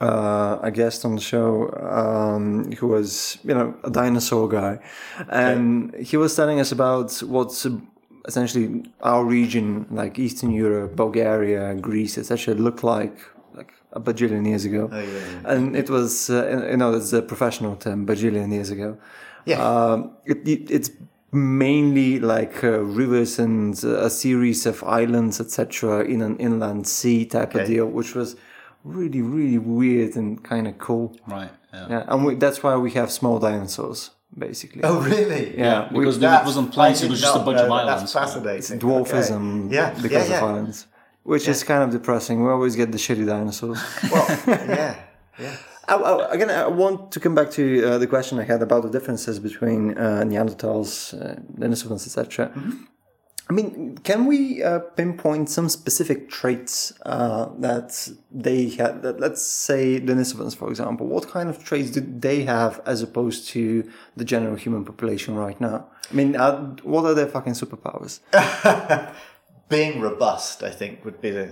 uh, 0.00 0.58
a 0.62 0.70
guest 0.70 1.04
on 1.04 1.14
the 1.14 1.20
show 1.20 1.70
um, 1.80 2.72
who 2.72 2.88
was, 2.88 3.38
you 3.44 3.54
know, 3.54 3.74
a 3.84 3.90
dinosaur 3.90 4.48
guy, 4.48 4.78
and 5.28 5.94
he 5.94 6.16
was 6.16 6.34
telling 6.34 6.60
us 6.60 6.72
about 6.72 7.12
what's 7.20 7.66
uh, 7.66 7.70
essentially 8.26 8.84
our 9.02 9.24
region, 9.24 9.86
like 9.90 10.18
Eastern 10.18 10.50
Europe, 10.50 10.96
Bulgaria, 10.96 11.74
Greece, 11.74 12.18
etc., 12.18 12.54
looked 12.54 12.84
like 12.84 13.18
like 13.54 13.72
a 13.92 14.00
bajillion 14.00 14.46
years 14.46 14.64
ago. 14.64 14.88
Oh, 14.92 14.98
yeah, 14.98 15.06
yeah. 15.06 15.52
And 15.52 15.76
it 15.76 15.90
was, 15.90 16.30
uh, 16.30 16.68
you 16.70 16.76
know, 16.76 16.94
it's 16.94 17.12
a 17.12 17.22
professional 17.22 17.76
term, 17.76 18.06
bajillion 18.06 18.52
years 18.52 18.70
ago. 18.70 18.98
Yeah. 19.44 19.60
Um, 19.62 20.12
it, 20.26 20.46
it, 20.46 20.70
it's 20.70 20.90
mainly 21.32 22.18
like 22.18 22.62
uh, 22.64 22.80
rivers 22.80 23.38
and 23.38 23.78
uh, 23.84 24.04
a 24.04 24.10
series 24.10 24.66
of 24.66 24.82
islands, 24.84 25.40
etc., 25.40 26.04
in 26.04 26.22
an 26.22 26.36
inland 26.38 26.86
sea 26.86 27.24
type 27.24 27.54
of 27.54 27.66
deal, 27.66 27.86
which 27.86 28.14
was 28.14 28.36
really, 28.88 29.22
really 29.22 29.58
weird 29.58 30.16
and 30.16 30.42
kind 30.42 30.66
of 30.66 30.78
cool. 30.78 31.16
Right. 31.26 31.50
Yeah. 31.72 31.86
Yeah, 31.90 32.04
and 32.08 32.24
we, 32.24 32.34
that's 32.34 32.62
why 32.62 32.76
we 32.76 32.90
have 32.92 33.10
small 33.10 33.38
dinosaurs, 33.38 34.10
basically. 34.36 34.82
Oh, 34.84 35.00
really? 35.00 35.56
yeah, 35.56 35.88
we, 35.92 36.00
Because 36.00 36.18
there 36.18 36.42
wasn't 36.44 36.72
plains, 36.72 37.02
it 37.02 37.10
was 37.10 37.20
just 37.20 37.36
a 37.36 37.40
bunch 37.40 37.58
of 37.58 37.70
islands. 37.70 38.00
That's 38.00 38.12
fascinating. 38.12 38.78
dwarfism 38.80 39.66
Okay. 39.66 39.74
Yeah, 39.74 39.90
because 40.04 40.28
yeah, 40.28 40.36
of 40.36 40.42
yeah. 40.42 40.48
islands, 40.48 40.86
which 41.24 41.46
is 41.46 41.62
kind 41.64 41.82
of 41.82 41.90
depressing. 41.90 42.42
We 42.42 42.50
always 42.50 42.74
get 42.74 42.90
the 42.90 42.98
shitty 42.98 43.26
dinosaurs. 43.26 43.80
Well, 44.12 44.26
yeah, 44.46 44.96
yeah. 45.38 45.56
I, 45.86 45.94
I, 46.10 46.34
again, 46.34 46.50
I 46.50 46.68
want 46.68 47.12
to 47.12 47.20
come 47.20 47.34
back 47.34 47.50
to 47.52 47.64
uh, 47.84 47.98
the 47.98 48.06
question 48.06 48.38
I 48.38 48.44
had 48.44 48.62
about 48.62 48.82
the 48.82 48.90
differences 48.90 49.38
between 49.38 49.96
uh, 49.98 50.22
Neanderthals, 50.24 51.14
uh, 51.14 51.36
Denisovans, 51.58 52.06
etc. 52.06 52.50
I 53.50 53.54
mean, 53.54 53.96
can 54.04 54.26
we 54.26 54.62
uh, 54.62 54.80
pinpoint 54.80 55.48
some 55.48 55.68
specific 55.70 56.28
traits 56.28 56.92
uh, 57.06 57.48
that 57.60 58.08
they 58.30 58.68
had? 58.68 59.02
That, 59.02 59.20
let's 59.20 59.42
say 59.42 59.98
Denisovans, 60.00 60.54
for 60.54 60.68
example. 60.68 61.06
What 61.06 61.28
kind 61.30 61.48
of 61.48 61.64
traits 61.64 61.90
did 61.90 62.20
they 62.20 62.42
have 62.42 62.80
as 62.84 63.00
opposed 63.00 63.48
to 63.50 63.90
the 64.16 64.24
general 64.24 64.56
human 64.56 64.84
population 64.84 65.34
right 65.34 65.58
now? 65.60 65.86
I 66.10 66.14
mean, 66.14 66.36
uh, 66.36 66.76
what 66.82 67.06
are 67.06 67.14
their 67.14 67.26
fucking 67.26 67.54
superpowers? 67.54 68.20
Being 69.70 70.00
robust, 70.00 70.62
I 70.62 70.70
think, 70.70 71.04
would 71.04 71.20
be 71.20 71.30
the 71.30 71.50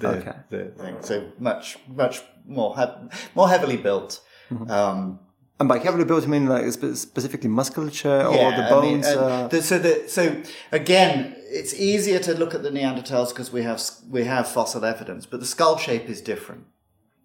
the, 0.00 0.08
Okay. 0.08 0.36
the 0.50 0.64
thing. 0.78 0.96
So 1.00 1.32
much, 1.38 1.76
much 1.88 2.22
more 2.46 2.76
he- 2.76 3.08
more 3.34 3.48
heavily 3.48 3.76
built. 3.76 4.20
Mm-hmm. 4.50 4.70
Um, 4.70 5.18
And 5.60 5.68
by 5.68 5.78
heavily 5.78 6.04
built, 6.04 6.24
I 6.24 6.28
mean 6.28 6.46
like 6.46 6.70
specifically 6.72 7.48
musculature 7.50 8.26
or 8.26 8.34
yeah, 8.34 8.56
the 8.56 8.76
I 8.76 8.80
mean, 8.80 9.00
bones. 9.00 9.06
uh, 9.06 9.48
the- 9.48 9.62
so 9.62 9.78
the, 9.78 10.08
so 10.08 10.40
again, 10.70 11.34
it's 11.50 11.74
easier 11.74 12.20
to 12.20 12.34
look 12.34 12.54
at 12.54 12.62
the 12.62 12.70
Neanderthals 12.70 13.30
because 13.30 13.52
we 13.52 13.62
have 13.64 13.82
we 14.08 14.24
have 14.24 14.46
fossil 14.46 14.84
evidence, 14.84 15.26
but 15.26 15.40
the 15.40 15.46
skull 15.46 15.76
shape 15.76 16.08
is 16.08 16.20
different. 16.20 16.66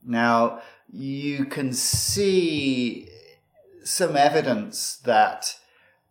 Now 0.04 0.62
you 0.92 1.46
can 1.46 1.74
see 1.74 3.08
some 3.84 4.16
evidence 4.18 4.96
that 4.98 5.56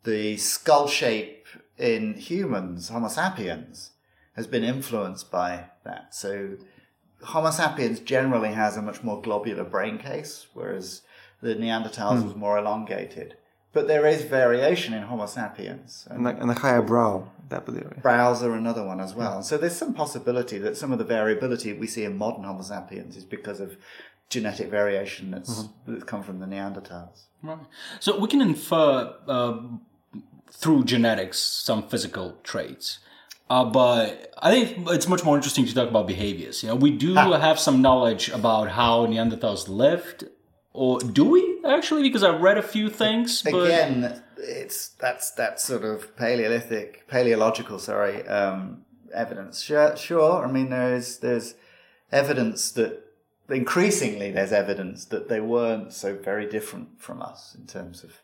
the 0.04 0.36
skull 0.36 0.86
shape 0.86 1.46
in 1.78 2.14
humans, 2.14 2.88
Homo 2.90 3.08
sapiens, 3.08 3.90
has 4.36 4.46
been 4.46 4.62
influenced 4.62 5.30
by 5.30 5.66
that. 5.84 6.14
So 6.14 6.56
Homo 7.22 7.50
sapiens 7.50 7.98
generally 8.00 8.52
has 8.52 8.76
a 8.76 8.82
much 8.82 9.02
more 9.02 9.20
globular 9.20 9.64
brain 9.64 9.98
case, 9.98 10.46
whereas 10.54 11.02
the 11.42 11.54
Neanderthals 11.54 12.24
was 12.24 12.34
more 12.34 12.56
elongated. 12.56 13.36
But 13.72 13.88
there 13.88 14.06
is 14.06 14.22
variation 14.22 14.92
in 14.92 15.02
Homo 15.02 15.26
sapiens. 15.26 16.06
And 16.10 16.26
and, 16.26 16.38
a, 16.38 16.42
and 16.42 16.50
a 16.50 16.54
higher 16.54 16.82
brow, 16.82 17.30
that 17.48 17.66
would 17.66 17.76
be 17.76 18.00
brows 18.00 18.42
are 18.42 18.54
another 18.54 18.84
one 18.84 19.00
as 19.00 19.14
well. 19.14 19.42
So 19.42 19.56
there's 19.56 19.76
some 19.76 19.94
possibility 19.94 20.58
that 20.58 20.76
some 20.76 20.92
of 20.92 20.98
the 20.98 21.04
variability 21.04 21.72
we 21.72 21.86
see 21.86 22.04
in 22.04 22.16
modern 22.16 22.44
Homo 22.44 22.62
sapiens 22.62 23.16
is 23.16 23.24
because 23.24 23.60
of 23.60 23.76
genetic 24.28 24.68
variation 24.70 25.30
that's, 25.30 25.64
that's 25.86 26.04
come 26.04 26.22
from 26.22 26.38
the 26.40 26.46
Neanderthals. 26.46 27.24
Right. 27.42 27.58
So 28.00 28.18
we 28.18 28.28
can 28.28 28.40
infer 28.40 29.14
uh, 29.26 29.58
through 30.50 30.84
genetics 30.84 31.38
some 31.38 31.88
physical 31.88 32.38
traits. 32.42 32.98
Uh, 33.50 33.64
but 33.64 34.32
I 34.40 34.50
think 34.50 34.88
it's 34.90 35.08
much 35.08 35.24
more 35.24 35.36
interesting 35.36 35.66
to 35.66 35.74
talk 35.74 35.88
about 35.88 36.06
behaviors. 36.06 36.62
You 36.62 36.70
know, 36.70 36.76
we 36.76 36.90
do 36.90 37.14
have 37.14 37.58
some 37.58 37.82
knowledge 37.82 38.30
about 38.30 38.70
how 38.70 39.06
Neanderthals 39.06 39.68
lived, 39.68 40.24
or 40.72 41.00
do 41.00 41.24
we? 41.24 41.52
actually 41.64 42.02
because 42.02 42.22
I 42.22 42.30
read 42.30 42.58
a 42.58 42.62
few 42.62 42.90
things. 42.90 43.42
But 43.42 43.54
Again, 43.54 44.22
it's 44.36 44.88
that's 44.88 45.30
that 45.32 45.60
sort 45.60 45.84
of 45.84 46.16
Paleolithic, 46.16 47.08
paleological, 47.08 47.78
sorry, 47.80 48.26
um, 48.26 48.84
evidence. 49.14 49.62
Sure, 49.62 49.96
sure. 49.96 50.44
I 50.44 50.50
mean, 50.50 50.70
there's 50.70 51.18
there's 51.18 51.54
evidence 52.10 52.72
that 52.72 53.04
increasingly 53.48 54.30
there's 54.30 54.52
evidence 54.52 55.04
that 55.06 55.28
they 55.28 55.40
weren't 55.40 55.92
so 55.92 56.16
very 56.16 56.48
different 56.48 57.00
from 57.00 57.22
us 57.22 57.54
in 57.58 57.66
terms 57.66 58.04
of 58.04 58.22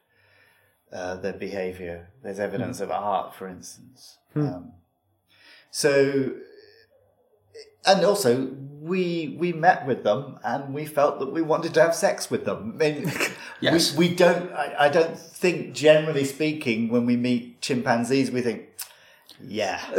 uh, 0.93 1.17
their 1.17 1.33
behavior. 1.33 2.11
There's 2.23 2.41
evidence 2.41 2.81
of 2.81 2.91
art, 2.91 3.35
for 3.35 3.47
instance. 3.47 4.19
Um, 4.35 4.73
so, 5.71 6.35
and 7.85 8.05
also 8.05 8.57
we 8.89 9.37
we 9.39 9.53
met 9.53 9.87
with 9.87 10.03
them 10.05 10.39
and 10.45 10.73
we 10.75 10.85
felt 10.87 11.19
that 11.21 11.33
we 11.33 11.43
wanted 11.43 11.75
to 11.75 11.81
have 11.83 11.95
sex 11.95 12.31
with 12.31 12.45
them. 12.45 12.75
I 12.81 12.91
mean, 12.93 13.13
Yes. 13.61 13.97
we, 13.97 14.09
we 14.09 14.15
don't. 14.15 14.53
I, 14.53 14.87
I 14.87 14.89
don't 14.89 15.19
think, 15.19 15.75
generally 15.75 16.25
speaking, 16.25 16.89
when 16.89 17.07
we 17.07 17.17
meet 17.17 17.61
chimpanzees, 17.61 18.31
we 18.31 18.41
think, 18.41 18.63
yeah. 19.43 19.81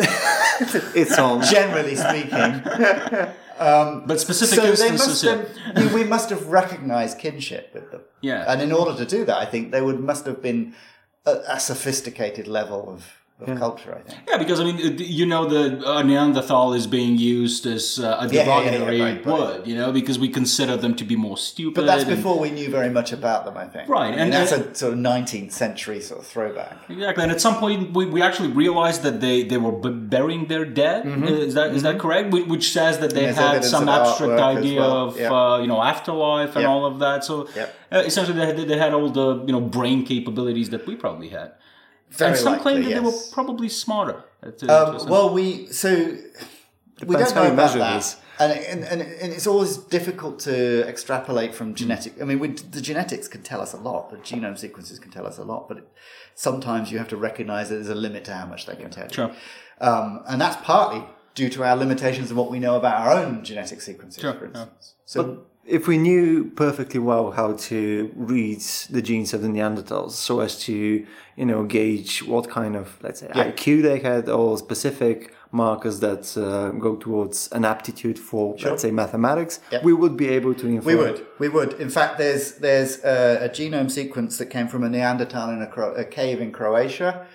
It's 0.96 1.18
on. 1.18 1.42
generally 1.44 1.96
speaking, 1.96 2.54
um, 3.60 4.04
but 4.08 4.20
specific 4.20 4.56
so 4.60 4.66
instances. 4.66 5.24
yeah. 5.24 5.36
have, 5.36 5.94
we- 5.94 6.04
we 6.04 6.10
must 6.10 6.30
have 6.30 6.48
recognised 6.48 7.18
kinship 7.20 7.72
with 7.74 7.92
them. 7.92 8.02
Yeah. 8.22 8.44
and 8.52 8.62
in 8.62 8.72
order 8.72 8.98
to 8.98 9.06
do 9.06 9.24
that, 9.26 9.38
I 9.38 9.46
think 9.46 9.72
they 9.72 9.82
would 9.82 10.00
must 10.00 10.26
have 10.26 10.42
been 10.42 10.74
a, 11.26 11.36
a 11.50 11.60
sophisticated 11.60 12.48
level 12.48 12.90
of, 12.90 13.19
of 13.42 13.58
culture. 13.58 13.96
I 13.98 14.02
think. 14.08 14.20
Yeah, 14.28 14.38
because 14.38 14.60
I 14.60 14.64
mean, 14.66 14.78
you 14.98 15.26
know, 15.26 15.46
the 15.46 15.86
uh, 15.88 16.02
Neanderthal 16.04 16.74
is 16.74 16.88
being 16.88 17.18
used 17.18 17.66
as 17.66 17.98
uh, 18.00 18.04
a 18.04 18.28
Yeah, 18.28 18.32
yeah, 18.32 18.32
yeah, 18.32 18.44
derogatory 18.46 18.98
yeah, 18.98 19.04
right, 19.06 19.26
right. 19.26 19.40
word, 19.40 19.68
you 19.68 19.76
know, 19.76 19.92
because 19.92 20.18
we 20.20 20.28
consider 20.30 20.76
them 20.78 20.94
to 20.96 21.06
be 21.06 21.16
more 21.16 21.38
stupid. 21.38 21.76
But 21.76 21.86
that's 21.86 22.04
and- 22.04 22.16
before 22.16 22.38
we 22.40 22.52
knew 22.52 22.70
very 22.70 22.90
much 22.90 23.14
about 23.14 23.46
them. 23.46 23.56
I 23.58 23.66
think. 23.74 23.88
Right, 23.90 24.08
I 24.08 24.12
mean, 24.12 24.20
and- 24.20 24.34
that's 24.34 24.52
and- 24.52 24.66
a 24.66 24.76
sort 24.76 24.94
of 24.94 25.00
19th 25.00 25.52
century 25.52 26.00
sort 26.02 26.20
of 26.22 26.28
throwback. 26.28 26.78
Exactly, 26.90 27.24
and 27.24 27.32
at 27.32 27.42
some 27.42 27.56
point 27.64 27.94
we, 27.94 28.06
we 28.06 28.22
actually 28.22 28.50
realized 28.50 29.04
that 29.04 29.22
they, 29.22 29.44
they 29.44 29.58
were 29.58 29.72
b- 29.72 29.90
burying 30.16 30.48
their 30.48 30.66
dead. 30.66 31.06
Mm-hmm. 31.06 31.24
Uh, 31.24 31.48
Is 31.50 31.54
that 31.54 31.70
is 31.78 31.84
that 31.84 31.98
correct? 32.00 32.26
Wh- 32.34 32.48
Which 32.54 32.72
says 32.72 33.00
that 33.00 33.12
they 33.18 33.28
had 33.34 33.64
some 33.64 33.88
abstract 33.88 34.42
idea 34.58 34.80
well. 34.82 35.08
of 35.08 35.18
Yep. 35.20 35.32
uh, 35.32 35.58
you 35.62 35.68
know 35.72 35.82
afterlife 35.82 36.52
and 36.56 36.64
Yep. 36.64 36.70
all 36.72 36.86
of 36.92 36.96
that. 37.00 37.24
So 37.24 37.48
Yep. 37.56 37.68
uh, 37.92 38.04
essentially, 38.10 38.38
they 38.40 38.46
had, 38.52 38.58
they 38.72 38.78
had 38.86 38.94
all 38.94 39.10
the 39.22 39.28
you 39.48 39.54
know 39.56 39.62
brain 39.78 40.00
capabilities 40.06 40.70
that 40.74 40.86
we 40.88 40.96
probably 40.96 41.30
had. 41.40 41.52
Very 42.12 42.32
and 42.32 42.40
some 42.40 42.60
claim 42.60 42.78
likely, 42.78 42.94
that 42.94 43.02
they 43.02 43.06
were 43.06 43.18
probably 43.32 43.70
smarter. 43.70 44.24
Uh, 44.44 44.52
to- 44.52 44.68
Um, 44.68 45.00
to 45.00 45.06
well, 45.06 45.34
we 45.34 45.68
so 45.68 45.90
we 47.06 47.16
don't 47.16 47.36
know 47.36 47.52
about 47.54 47.74
that, 47.76 48.16
and, 48.40 48.52
and 48.52 48.84
and 48.84 49.02
and 49.02 49.34
it's 49.34 49.48
always 49.48 49.78
difficult 49.78 50.40
to 50.40 50.88
extrapolate 50.88 51.54
from 51.56 51.76
genetic. 51.76 52.20
I 52.22 52.26
mean, 52.26 52.40
we, 52.40 52.48
the 52.50 52.82
genetics 52.82 53.28
can 53.28 53.42
tell 53.44 53.62
us 53.62 53.74
a 53.74 53.78
lot. 53.78 54.10
The 54.10 54.18
genome 54.18 54.58
sequences 54.58 55.00
can 55.00 55.12
tell 55.12 55.26
us 55.28 55.38
a 55.38 55.44
lot, 55.44 55.68
but 55.70 55.78
it, 55.78 55.88
sometimes 56.36 56.92
you 56.92 56.98
have 56.98 57.08
to 57.10 57.18
recognise 57.18 57.70
that 57.70 57.76
there's 57.76 57.90
a 57.90 57.96
limit 57.96 58.26
to 58.26 58.34
how 58.34 58.46
much 58.48 58.66
they 58.66 58.76
can 58.76 58.90
tell 58.90 59.06
you. 59.06 59.14
Sure. 59.14 59.32
Um, 59.82 60.24
and 60.28 60.42
that's 60.42 60.58
partly 60.66 61.04
due 61.36 61.50
to 61.50 61.64
our 61.64 61.76
limitations 61.78 62.32
of 62.32 62.38
what 62.38 62.50
we 62.52 62.60
know 62.60 62.76
about 62.76 62.96
our 63.02 63.14
own 63.14 63.44
genetic 63.44 63.80
sequences, 63.82 64.20
Sure, 64.22 64.34
for 64.34 64.46
yeah. 64.46 64.62
instance. 64.62 64.96
So 65.06 65.46
If 65.70 65.88
we 65.88 65.98
knew 66.00 66.46
perfectly 66.56 67.00
well 67.00 67.30
how 67.32 67.54
to 67.70 68.12
read 68.16 68.62
the 68.90 69.04
genes 69.04 69.34
of 69.36 69.42
the 69.44 69.48
Neanderthals 69.48 70.14
so 70.14 70.40
as 70.40 70.60
to, 70.66 70.74
you 71.40 71.46
know, 71.46 71.64
gauge 71.64 72.24
what 72.24 72.50
kind 72.50 72.76
of, 72.76 72.98
let's 73.04 73.20
say, 73.20 73.30
Yeah. 73.36 73.52
IQ 73.52 73.84
they 73.84 74.00
had 74.00 74.28
or 74.30 74.58
specific 74.58 75.32
markers 75.52 76.00
that 76.00 76.36
uh, 76.38 76.70
go 76.80 76.96
towards 76.96 77.50
an 77.52 77.66
aptitude 77.66 78.18
for, 78.18 78.56
let's 78.64 78.82
say, 78.82 78.92
mathematics, 78.92 79.60
Yeah. 79.72 79.84
we 79.84 79.94
would 79.94 80.18
be 80.18 80.28
able 80.30 80.54
to 80.56 80.68
infer. 80.68 80.88
We 80.90 80.96
would, 80.96 81.26
we 81.38 81.50
would. 81.50 81.74
In 81.86 81.90
fact, 81.90 82.18
there's 82.18 82.46
there's 82.66 83.04
a, 83.04 83.46
a 83.48 83.50
genome 83.50 83.92
sequence 83.92 84.38
that 84.40 84.48
came 84.48 84.68
from 84.68 84.84
a 84.84 84.90
Neanderthal 84.90 85.50
in 85.52 85.62
a, 85.62 85.68
Cro- 85.68 85.94
a 85.94 86.04
cave 86.06 86.42
in 86.42 86.52
Croatia. 86.52 87.28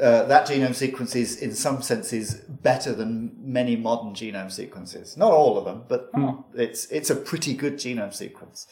Uh, 0.00 0.24
that 0.24 0.46
genome 0.48 0.74
sequence 0.74 1.14
is, 1.14 1.40
in 1.40 1.54
some 1.54 1.80
senses, 1.80 2.34
better 2.34 2.92
than 2.92 3.32
many 3.38 3.76
modern 3.76 4.12
genome 4.12 4.50
sequences. 4.50 5.16
Not 5.16 5.30
all 5.32 5.56
of 5.56 5.64
them, 5.64 5.84
but 5.88 6.10
it's 6.54 6.86
it's 6.86 7.10
a 7.10 7.16
pretty 7.16 7.54
good 7.54 7.74
genome 7.74 8.12
sequence. 8.12 8.66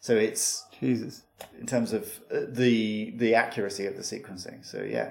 So 0.00 0.16
it's 0.16 0.64
Jesus. 0.78 1.22
in 1.60 1.66
terms 1.66 1.92
of 1.92 2.20
uh, 2.32 2.40
the 2.48 3.12
the 3.16 3.34
accuracy 3.34 3.86
of 3.86 3.96
the 3.96 4.02
sequencing. 4.02 4.64
So 4.64 4.82
yeah, 4.82 5.10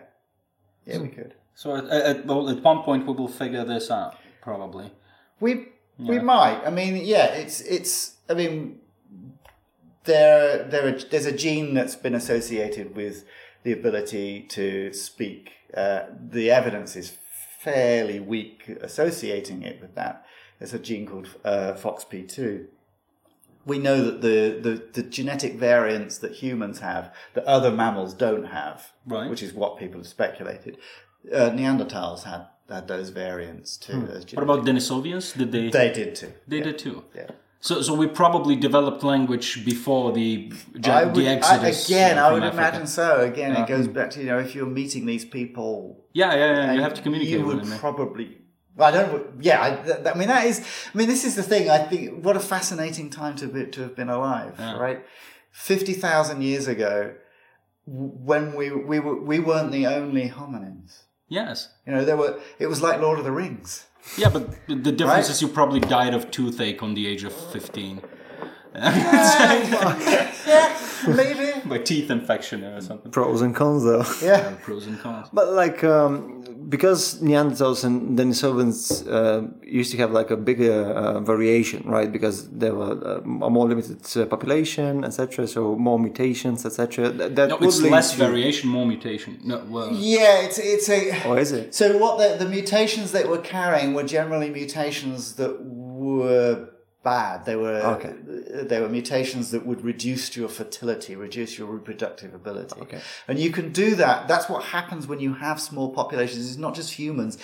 yeah, 0.86 1.00
we 1.00 1.10
could. 1.10 1.34
so 1.56 1.76
at, 1.76 1.86
at, 1.86 2.26
well, 2.26 2.50
at 2.50 2.62
one 2.62 2.84
point 2.84 3.06
we 3.06 3.14
will 3.14 3.28
figure 3.28 3.66
this 3.66 3.92
out 3.92 4.18
probably. 4.42 4.92
We 5.40 5.68
we 5.98 6.20
might. 6.20 6.62
I 6.66 6.70
mean, 6.70 6.98
yeah, 7.06 7.28
it's 7.28 7.62
it's. 7.62 8.16
I 8.30 8.34
mean, 8.34 8.80
there 10.06 10.64
there 10.64 10.88
are, 10.88 11.00
there's 11.00 11.26
a 11.26 11.32
gene 11.32 11.74
that's 11.74 11.96
been 11.96 12.16
associated 12.16 12.96
with 12.96 13.24
the 13.64 13.72
ability 13.72 14.42
to 14.50 14.92
speak. 14.94 15.52
Uh, 15.76 16.02
the 16.30 16.50
evidence 16.52 16.96
is 16.96 17.18
fairly 17.60 18.20
weak 18.20 18.68
associating 18.82 19.62
it 19.64 19.80
with 19.82 19.96
that. 19.96 20.26
There's 20.60 20.74
a 20.74 20.80
gene 20.80 21.06
called 21.06 21.28
uh, 21.46 21.74
FOXP2. 21.74 22.66
We 23.66 23.78
know 23.78 24.04
that 24.04 24.22
the, 24.22 24.60
the, 24.62 25.02
the 25.02 25.08
genetic 25.08 25.54
variants 25.56 26.18
that 26.20 26.32
humans 26.34 26.80
have 26.80 27.14
that 27.36 27.44
other 27.46 27.72
mammals 27.72 28.14
don't 28.16 28.46
have, 28.46 28.92
Right. 29.06 29.30
which 29.30 29.44
is 29.44 29.54
what 29.54 29.78
people 29.78 30.00
have 30.00 30.08
speculated. 30.08 30.78
Uh, 31.32 31.52
Neanderthals 31.52 32.24
had, 32.24 32.48
had 32.68 32.88
those 32.88 33.10
variants 33.10 33.78
too. 33.78 34.02
those 34.08 34.26
What 34.34 34.42
about 34.44 34.66
Denisovians? 34.66 35.38
Did 35.38 35.52
they? 35.52 35.70
they 35.70 35.94
did 35.94 36.16
too. 36.16 36.34
they 36.48 36.58
yeah. 36.58 36.64
did 36.64 36.80
too. 36.80 37.04
Yeah. 37.16 37.28
So, 37.64 37.82
so 37.84 37.94
we 37.94 38.08
probably 38.08 38.56
developed 38.56 39.04
language 39.04 39.64
before 39.64 40.12
the 40.14 40.52
I 40.84 41.06
would, 41.06 41.14
the 41.16 41.28
I, 41.30 41.68
again, 41.68 42.18
uh, 42.18 42.28
I 42.28 42.34
would 42.34 42.44
Africa. 42.44 42.58
imagine 42.58 42.88
so. 42.88 43.20
Again, 43.22 43.56
it 43.56 43.68
goes 43.68 43.88
back 43.88 44.10
to 44.12 44.20
you 44.20 44.26
know 44.28 44.40
if 44.40 44.56
you're 44.56 44.66
meeting 44.66 45.06
these 45.06 45.26
people, 45.26 46.04
Yeah, 46.14 46.34
yeah, 46.34 46.56
yeah. 46.66 46.74
You 46.74 46.82
have 46.82 46.96
to 46.96 47.02
communicate 47.04 47.34
You 47.40 47.46
with 47.46 47.56
would 47.58 47.66
them. 47.66 47.72
yeah. 47.74 47.78
probably. 47.80 48.38
Well, 48.76 48.88
I 48.88 48.92
don't. 48.92 49.44
Yeah, 49.44 49.62
I, 49.64 49.70
th- 49.86 50.08
I 50.08 50.18
mean 50.18 50.28
that 50.30 50.46
is. 50.48 50.66
I 50.94 50.98
mean 50.98 51.08
this 51.08 51.24
is 51.24 51.36
the 51.36 51.44
thing. 51.44 51.70
I 51.70 51.78
think 51.90 52.26
what 52.26 52.36
a 52.36 52.40
fascinating 52.40 53.10
time 53.12 53.36
to 53.36 53.48
be, 53.48 53.66
to 53.68 53.82
have 53.84 53.96
been 53.96 54.10
alive. 54.10 54.58
Right, 54.60 55.06
fifty 55.52 55.94
thousand 55.94 56.42
years 56.42 56.68
ago, 56.68 57.14
when 57.86 58.56
we 58.56 58.72
we 58.72 59.00
were 59.00 59.22
we 59.22 59.40
weren't 59.40 59.72
the 59.72 59.86
only 59.88 60.30
hominins. 60.30 61.04
Yes. 61.28 61.70
You 61.86 61.94
know, 61.94 62.06
there 62.06 62.18
were. 62.18 62.40
It 62.60 62.68
was 62.68 62.82
like 62.82 63.00
Lord 63.00 63.20
of 63.20 63.26
the 63.26 63.32
Rings. 63.32 63.86
Yeah, 64.18 64.30
but 64.30 64.50
the- 64.68 64.76
difference 64.92 65.28
Right? 65.28 65.30
is 65.30 65.42
you 65.42 65.48
probably 65.48 65.80
died 65.80 66.14
of 66.14 66.30
toothache 66.32 66.84
on 66.84 66.94
the 66.94 67.08
age 67.08 67.24
of 67.24 67.34
15. 67.34 68.02
yeah, 68.76 70.78
Maybe. 71.08 71.51
By 71.70 71.78
teeth 71.80 72.10
infection 72.12 72.64
or 72.64 72.82
something. 72.82 73.12
Pros 73.12 73.42
and 73.42 73.56
cons, 73.56 73.84
though. 73.84 74.06
Yeah. 74.28 74.56
Pros 74.62 74.88
and 74.88 75.00
cons. 75.00 75.28
But 75.34 75.54
like, 75.54 75.84
um, 75.84 76.44
because 76.70 77.22
Neanderthals 77.22 77.84
and 77.84 78.18
Denisovans 78.18 79.06
uh, 79.08 79.48
used 79.64 79.92
to 79.92 79.98
have 79.98 80.12
like 80.12 80.32
a 80.32 80.38
bigger 80.38 80.84
uh, 80.84 81.20
variation, 81.20 81.84
right? 81.90 82.12
Because 82.12 82.50
there 82.50 82.74
were 82.76 82.94
uh, 83.06 83.46
a 83.48 83.50
more 83.50 83.68
limited 83.68 84.00
uh, 84.16 84.26
population, 84.26 85.04
etc. 85.04 85.48
So 85.48 85.76
more 85.76 86.00
mutations, 86.00 86.66
etc. 86.66 87.10
That, 87.10 87.36
that 87.36 87.50
No, 87.50 87.58
it's 87.58 87.82
less 87.82 88.12
to- 88.12 88.18
variation, 88.18 88.70
more 88.70 88.86
mutation. 88.86 89.40
No, 89.44 89.64
well, 89.70 89.90
Yeah, 89.94 90.42
it's 90.46 90.58
it's 90.60 90.90
a. 90.90 91.28
Or 91.28 91.38
is 91.40 91.52
it? 91.52 91.76
So 91.76 91.98
what 91.98 92.18
the, 92.20 92.44
the 92.44 92.50
mutations 92.50 93.12
that 93.12 93.28
we're 93.30 93.42
carrying 93.42 93.94
were 93.94 94.04
generally 94.04 94.50
mutations 94.50 95.36
that 95.36 95.54
were 95.64 96.70
bad. 97.04 97.46
They 97.46 97.56
were 97.56 97.82
Okay. 97.98 98.14
they 98.64 98.80
were 98.80 98.90
mutations 98.90 99.52
that 99.52 99.66
would 99.66 99.84
reduce 99.84 100.36
your 100.36 100.50
fertility, 100.50 101.16
reduce 101.16 101.58
your 101.58 101.68
reproductive 101.68 102.34
ability. 102.34 102.80
Okay. 102.82 103.02
And 103.28 103.40
you 103.40 103.52
can 103.52 103.72
do 103.72 103.96
that. 103.96 104.28
That's 104.28 104.48
what 104.50 104.64
happens 104.66 105.08
when 105.08 105.20
you 105.20 105.34
have 105.36 105.60
small 105.60 105.94
populations. 105.94 106.48
It's 106.48 106.58
not 106.58 106.76
just 106.76 106.94
humans. 106.94 107.38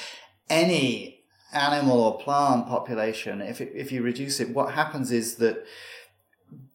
Any 0.50 1.24
animal 1.54 2.00
or 2.02 2.18
plant 2.20 2.68
population, 2.68 3.42
if 3.42 3.62
it, 3.62 3.72
if 3.74 3.92
you 3.92 4.02
reduce 4.02 4.40
it, 4.40 4.50
what 4.50 4.74
happens 4.74 5.12
is 5.12 5.36
that 5.36 5.64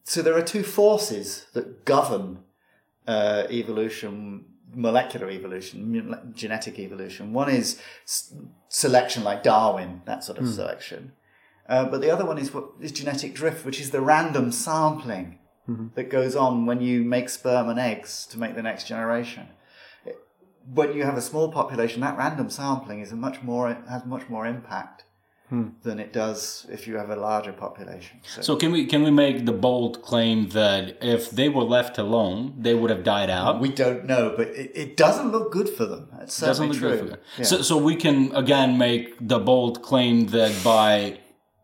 so 0.03 0.21
there 0.21 0.35
are 0.35 0.41
two 0.41 0.63
forces 0.63 1.45
that 1.53 1.85
govern 1.85 2.39
uh, 3.07 3.43
evolution, 3.49 4.45
molecular 4.73 5.29
evolution, 5.29 6.33
genetic 6.35 6.77
evolution. 6.79 7.31
One 7.33 7.49
is 7.49 7.79
s- 8.05 8.33
selection, 8.69 9.23
like 9.23 9.43
Darwin, 9.43 10.01
that 10.05 10.23
sort 10.23 10.37
of 10.39 10.47
selection. 10.49 11.13
Uh, 11.67 11.85
but 11.85 12.01
the 12.01 12.11
other 12.11 12.25
one 12.25 12.37
is 12.37 12.53
what 12.53 12.65
is 12.81 12.91
genetic 12.91 13.33
drift, 13.33 13.65
which 13.65 13.79
is 13.79 13.91
the 13.91 14.01
random 14.01 14.51
sampling 14.51 15.39
mm-hmm. 15.67 15.87
that 15.95 16.09
goes 16.09 16.35
on 16.35 16.65
when 16.65 16.81
you 16.81 17.03
make 17.03 17.29
sperm 17.29 17.69
and 17.69 17.79
eggs 17.79 18.25
to 18.27 18.37
make 18.37 18.55
the 18.55 18.63
next 18.63 18.87
generation. 18.87 19.47
It- 20.05 20.19
When 20.73 20.93
you 20.93 21.03
have 21.03 21.17
a 21.17 21.21
small 21.21 21.51
population, 21.51 22.01
that 22.01 22.17
random 22.17 22.49
sampling 22.49 22.99
is 23.01 23.11
a 23.11 23.15
much 23.15 23.41
more 23.41 23.77
has 23.87 24.05
much 24.05 24.29
more 24.29 24.45
impact 24.45 25.05
hmm. 25.49 25.69
than 25.83 25.99
it 25.99 26.11
does 26.11 26.65
if 26.69 26.87
you 26.87 26.97
have 26.97 27.09
a 27.09 27.15
larger 27.15 27.53
population. 27.53 28.19
So, 28.23 28.41
So 28.41 28.55
can 28.55 28.71
we 28.71 28.85
can 28.85 29.03
we 29.03 29.11
make 29.11 29.45
the 29.45 29.53
bold 29.53 30.01
claim 30.01 30.49
that 30.49 30.97
if 31.01 31.31
they 31.31 31.49
were 31.49 31.63
left 31.63 31.97
alone, 31.97 32.55
they 32.65 32.73
would 32.73 32.89
have 32.89 33.03
died 33.03 33.29
out? 33.29 33.55
Uh, 33.55 33.59
we 33.59 33.69
don't 33.69 34.05
know, 34.05 34.33
but 34.35 34.47
it, 34.47 34.71
it 34.83 34.97
doesn't 34.97 35.31
look 35.31 35.51
good 35.51 35.69
for 35.69 35.85
them. 35.85 36.09
It's 36.21 36.39
Doesn't 36.39 36.67
look 36.69 36.77
true. 36.77 36.89
good 36.89 36.99
for 36.99 37.05
them. 37.05 37.19
Yeah. 37.37 37.45
So, 37.45 37.61
so 37.61 37.77
we 37.77 37.95
can 37.95 38.35
again 38.35 38.77
make 38.77 39.15
the 39.19 39.39
bold 39.39 39.81
claim 39.81 40.27
that 40.27 40.53
by 40.63 41.19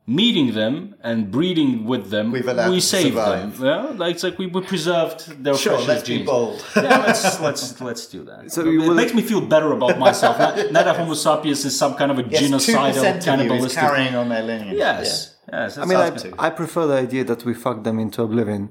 meeting 0.09 0.47
them 0.59 0.95
and 1.03 1.29
breeding 1.29 1.85
with 1.85 2.09
them, 2.09 2.31
We've 2.31 2.47
allowed 2.47 2.71
we 2.71 2.79
saved 2.79 3.15
them. 3.15 3.53
Yeah, 3.61 3.93
like 4.01 4.15
it's 4.15 4.23
like 4.23 4.37
we, 4.41 4.47
we 4.47 4.61
preserved 4.61 5.19
their 5.43 5.53
Sure, 5.55 5.73
precious 5.73 5.87
let's 5.87 6.03
genes. 6.07 6.21
be 6.21 6.25
bold. 6.25 6.57
yeah, 6.75 6.97
let's 7.07 7.39
let's 7.47 7.63
let's 7.87 8.03
do 8.07 8.23
that. 8.29 8.51
So 8.51 8.63
So 8.63 8.67
it 8.69 8.77
will- 8.77 8.95
makes 9.01 9.13
me 9.13 9.21
feel 9.21 9.41
better 9.41 9.71
about 9.79 9.99
myself. 9.99 10.35
not, 10.39 10.55
not 10.75 10.83
that 10.85 10.95
Homo 10.99 11.13
sapiens 11.13 11.63
is 11.69 11.77
some 11.83 11.93
kind 11.99 12.09
of 12.13 12.17
a 12.19 12.23
Yes, 12.23 12.39
two 12.41 12.47
genocidal, 12.47 12.87
percent 12.93 12.97
of 12.97 13.03
you 13.05 13.17
is 13.19 13.25
cannibalistic. 13.25 13.79
carrying 13.85 14.15
on 14.21 14.29
their 14.33 14.43
lineage. 14.51 14.77
Yes, 14.77 15.35
yes. 15.53 15.77
I 15.77 15.85
mean, 15.85 15.97
I, 15.97 16.09
Sounds. 16.09 16.25
I 16.39 16.49
prefer 16.61 16.83
the 16.87 16.97
idea 17.07 17.23
that 17.31 17.45
we 17.45 17.53
fuck 17.53 17.83
them 17.83 17.97
into 17.99 18.19
oblivion. 18.23 18.63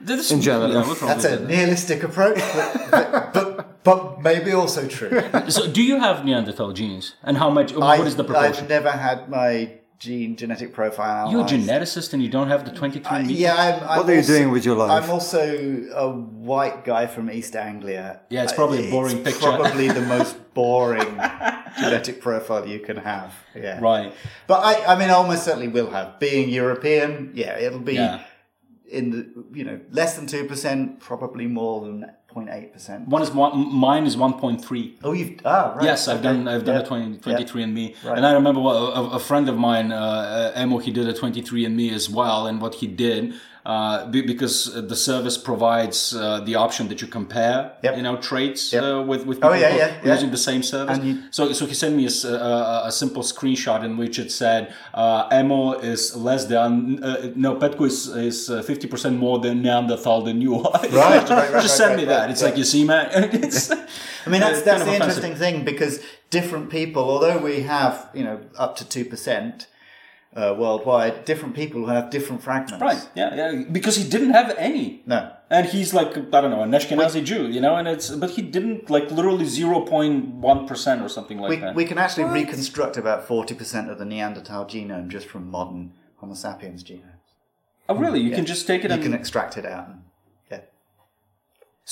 This- 0.00 0.30
in 0.30 0.40
general. 0.40 0.72
yeah, 0.72 0.94
That's 1.10 1.24
a 1.26 1.36
that? 1.36 1.48
nihilistic 1.50 2.02
approach, 2.08 2.38
but, 2.56 2.70
but, 2.90 3.32
but, 3.34 3.84
but 3.84 4.22
maybe 4.22 4.50
also 4.52 4.88
true. 4.88 5.12
So, 5.56 5.60
do 5.70 5.82
you 5.82 5.96
have 6.00 6.24
Neanderthal 6.24 6.72
genes, 6.72 7.16
and 7.22 7.36
how 7.36 7.50
much? 7.50 7.74
what 7.74 8.06
is 8.06 8.16
the 8.16 8.24
proportion? 8.24 8.64
I've 8.64 8.70
never 8.70 8.92
had 8.92 9.28
my 9.28 9.52
gene 10.00 10.34
genetic 10.34 10.72
profile 10.72 11.30
You're 11.30 11.42
a 11.42 11.44
analyzed. 11.44 11.68
geneticist, 11.68 12.14
and 12.14 12.22
you 12.22 12.30
don't 12.30 12.48
have 12.48 12.64
the 12.64 12.70
23andMe. 12.72 13.26
Yeah, 13.28 13.54
I'm, 13.54 13.74
I'm 13.88 13.98
What 13.98 14.08
are 14.08 14.12
you 14.12 14.18
also- 14.20 14.32
doing 14.32 14.50
with 14.50 14.64
your 14.64 14.74
life? 14.76 15.04
I'm 15.04 15.10
also 15.10 15.42
a 15.94 16.08
white 16.10 16.84
guy 16.86 17.06
from 17.06 17.30
East 17.30 17.54
Anglia. 17.54 18.20
Yeah, 18.30 18.42
it's 18.44 18.54
probably 18.54 18.86
a 18.86 18.88
Uh, 18.88 18.90
boring 18.90 19.18
it's 19.18 19.30
picture. 19.30 19.46
Probably 19.56 19.88
the 19.88 20.00
most 20.16 20.36
boring 20.54 21.14
genetic 21.78 22.20
profile 22.22 22.66
you 22.66 22.80
can 22.80 22.96
have. 22.96 23.34
Yeah, 23.54 23.78
Right. 23.80 24.12
But 24.46 24.60
I, 24.64 24.94
I 24.94 24.98
mean, 24.98 25.10
I 25.10 25.12
almost 25.12 25.44
certainly 25.44 25.68
will 25.68 25.90
have. 25.90 26.18
Being 26.18 26.48
European, 26.48 27.32
yeah, 27.34 27.58
it'll 27.58 27.78
be 27.78 27.94
Yeah. 27.94 28.22
in 28.90 29.10
the 29.10 29.20
you 29.52 29.64
know 29.64 29.78
less 29.92 30.16
than 30.16 30.26
two 30.26 30.44
percent, 30.46 30.98
probably 31.00 31.46
more 31.46 31.82
than 31.84 32.06
0.8 32.34 32.72
percent. 32.72 33.08
One 33.08 33.22
is 33.22 33.30
one. 33.30 33.72
Mine 33.74 34.06
is 34.06 34.16
1.3. 34.16 34.96
Oh, 35.04 35.12
you've 35.12 35.40
ah 35.44 35.72
right. 35.76 35.84
Yes, 35.84 36.08
I've 36.08 36.18
okay. 36.18 36.28
done. 36.28 36.48
I've 36.48 36.64
done 36.64 36.76
Yeah. 36.76 36.82
a 36.82 36.86
20, 36.86 37.30
Yeah. 37.30 37.36
23andMe, 37.38 37.94
Right. 38.04 38.16
and 38.16 38.26
I 38.26 38.32
remember 38.32 38.60
what, 38.60 38.74
a, 38.76 39.00
a 39.16 39.18
friend 39.18 39.48
of 39.48 39.56
mine, 39.58 39.92
uh, 39.92 40.52
uh, 40.56 40.60
Emo, 40.62 40.78
he 40.78 40.90
did 40.92 41.08
a 41.08 41.12
23 41.12 41.64
and 41.64 41.76
me 41.76 41.90
as 41.90 42.08
well. 42.08 42.46
And 42.46 42.60
what 42.60 42.76
he 42.76 42.86
did, 42.86 43.34
uh, 43.66 44.06
because 44.06 44.72
the 44.88 44.96
service 44.96 45.36
provides 45.38 46.14
uh, 46.14 46.40
the 46.40 46.54
option 46.54 46.88
that 46.88 47.00
you 47.02 47.06
compare, 47.08 47.72
Yep. 47.82 47.96
you 47.96 48.02
know, 48.02 48.16
traits 48.16 48.72
Yep. 48.72 48.82
uh, 48.82 49.02
with 49.10 49.26
with 49.26 49.38
Oh, 49.42 49.52
yeah, 49.52 49.60
yeah, 49.60 49.84
are 49.84 50.06
yeah. 50.06 50.14
using 50.14 50.30
the 50.30 50.36
same 50.50 50.62
service. 50.62 50.98
You- 50.98 51.18
so, 51.30 51.52
so 51.52 51.66
he 51.66 51.74
sent 51.74 51.94
me 51.96 52.06
a 52.06 52.90
simple 52.90 53.22
screenshot 53.22 53.84
in 53.84 53.96
which 53.96 54.18
it 54.18 54.30
said, 54.32 54.72
uh, 54.94 55.28
"Emo 55.38 55.72
is 55.92 56.16
less 56.16 56.44
than 56.46 57.02
uh, 57.04 57.30
no, 57.36 57.56
Petko 57.56 57.86
is 57.86 58.08
is 58.08 58.38
fifty 58.66 58.86
percent 58.86 59.18
more 59.18 59.38
than 59.40 59.62
Neanderthal 59.62 60.22
than 60.24 60.40
you 60.40 60.54
are." 60.56 60.80
Right, 60.82 60.92
right, 60.92 61.30
right, 61.30 61.62
Just 61.62 61.78
right, 61.78 61.86
send 61.88 61.96
me 61.96 62.02
right, 62.04 62.08
that. 62.08 62.20
right, 62.22 62.30
It's 62.30 62.40
yeah. 62.42 62.48
like 62.48 62.56
you 62.58 62.64
see, 62.64 62.84
man. 62.84 63.06
It's, 63.50 63.70
I 64.26 64.28
mean, 64.32 64.40
that's 64.40 64.62
that's 64.62 64.84
the 64.84 64.90
offensive. 64.90 65.00
interesting 65.02 65.34
thing 65.34 65.64
because 65.64 66.00
different 66.30 66.68
people, 66.70 67.02
although 67.12 67.38
we 67.38 67.62
have 67.62 67.94
you 68.14 68.24
know 68.24 68.36
up 68.64 68.76
to 68.76 68.84
two 68.88 69.04
percent 69.04 69.66
uh, 70.36 70.54
worldwide, 70.56 71.24
different 71.24 71.54
people 71.54 71.86
have 71.86 72.10
different 72.10 72.42
fragments. 72.42 72.80
Right. 72.80 73.08
Yeah. 73.14 73.34
Yeah. 73.34 73.64
Because 73.70 73.96
he 73.96 74.08
didn't 74.08 74.30
have 74.30 74.54
any. 74.58 75.02
No. 75.06 75.32
And 75.50 75.66
he's 75.66 75.92
like 75.92 76.16
I 76.16 76.40
don't 76.40 76.50
know 76.52 76.62
an 76.62 76.70
Ashkenazi 76.70 77.24
Jew, 77.24 77.48
you 77.48 77.60
know, 77.60 77.74
and 77.76 77.88
it's 77.88 78.10
but 78.10 78.30
he 78.30 78.42
didn't 78.42 78.88
like 78.88 79.10
literally 79.10 79.44
zero 79.46 79.80
point 79.80 80.26
one 80.26 80.66
percent 80.68 81.02
or 81.02 81.08
something 81.08 81.38
like 81.38 81.50
We, 81.50 81.56
that. 81.56 81.74
we 81.74 81.84
can 81.84 81.98
actually 81.98 82.24
reconstruct 82.24 82.96
about 82.96 83.26
40% 83.26 83.90
of 83.90 83.98
the 83.98 84.04
Neanderthal 84.04 84.66
genome 84.66 85.08
just 85.08 85.26
from 85.26 85.50
modern 85.50 85.92
Homo 86.18 86.34
sapiens 86.34 86.84
genomes. 86.84 87.24
oh 87.88 87.96
really? 87.96 88.20
You 88.20 88.30
can 88.30 88.46
just 88.46 88.66
take 88.68 88.84
it 88.84 88.92
and 88.92 89.00
You 89.02 89.06
and 89.06 89.14
can 89.14 89.20
extract 89.20 89.56
it 89.56 89.66
out. 89.66 89.88
And, 89.88 89.96
yeah. 89.96 90.09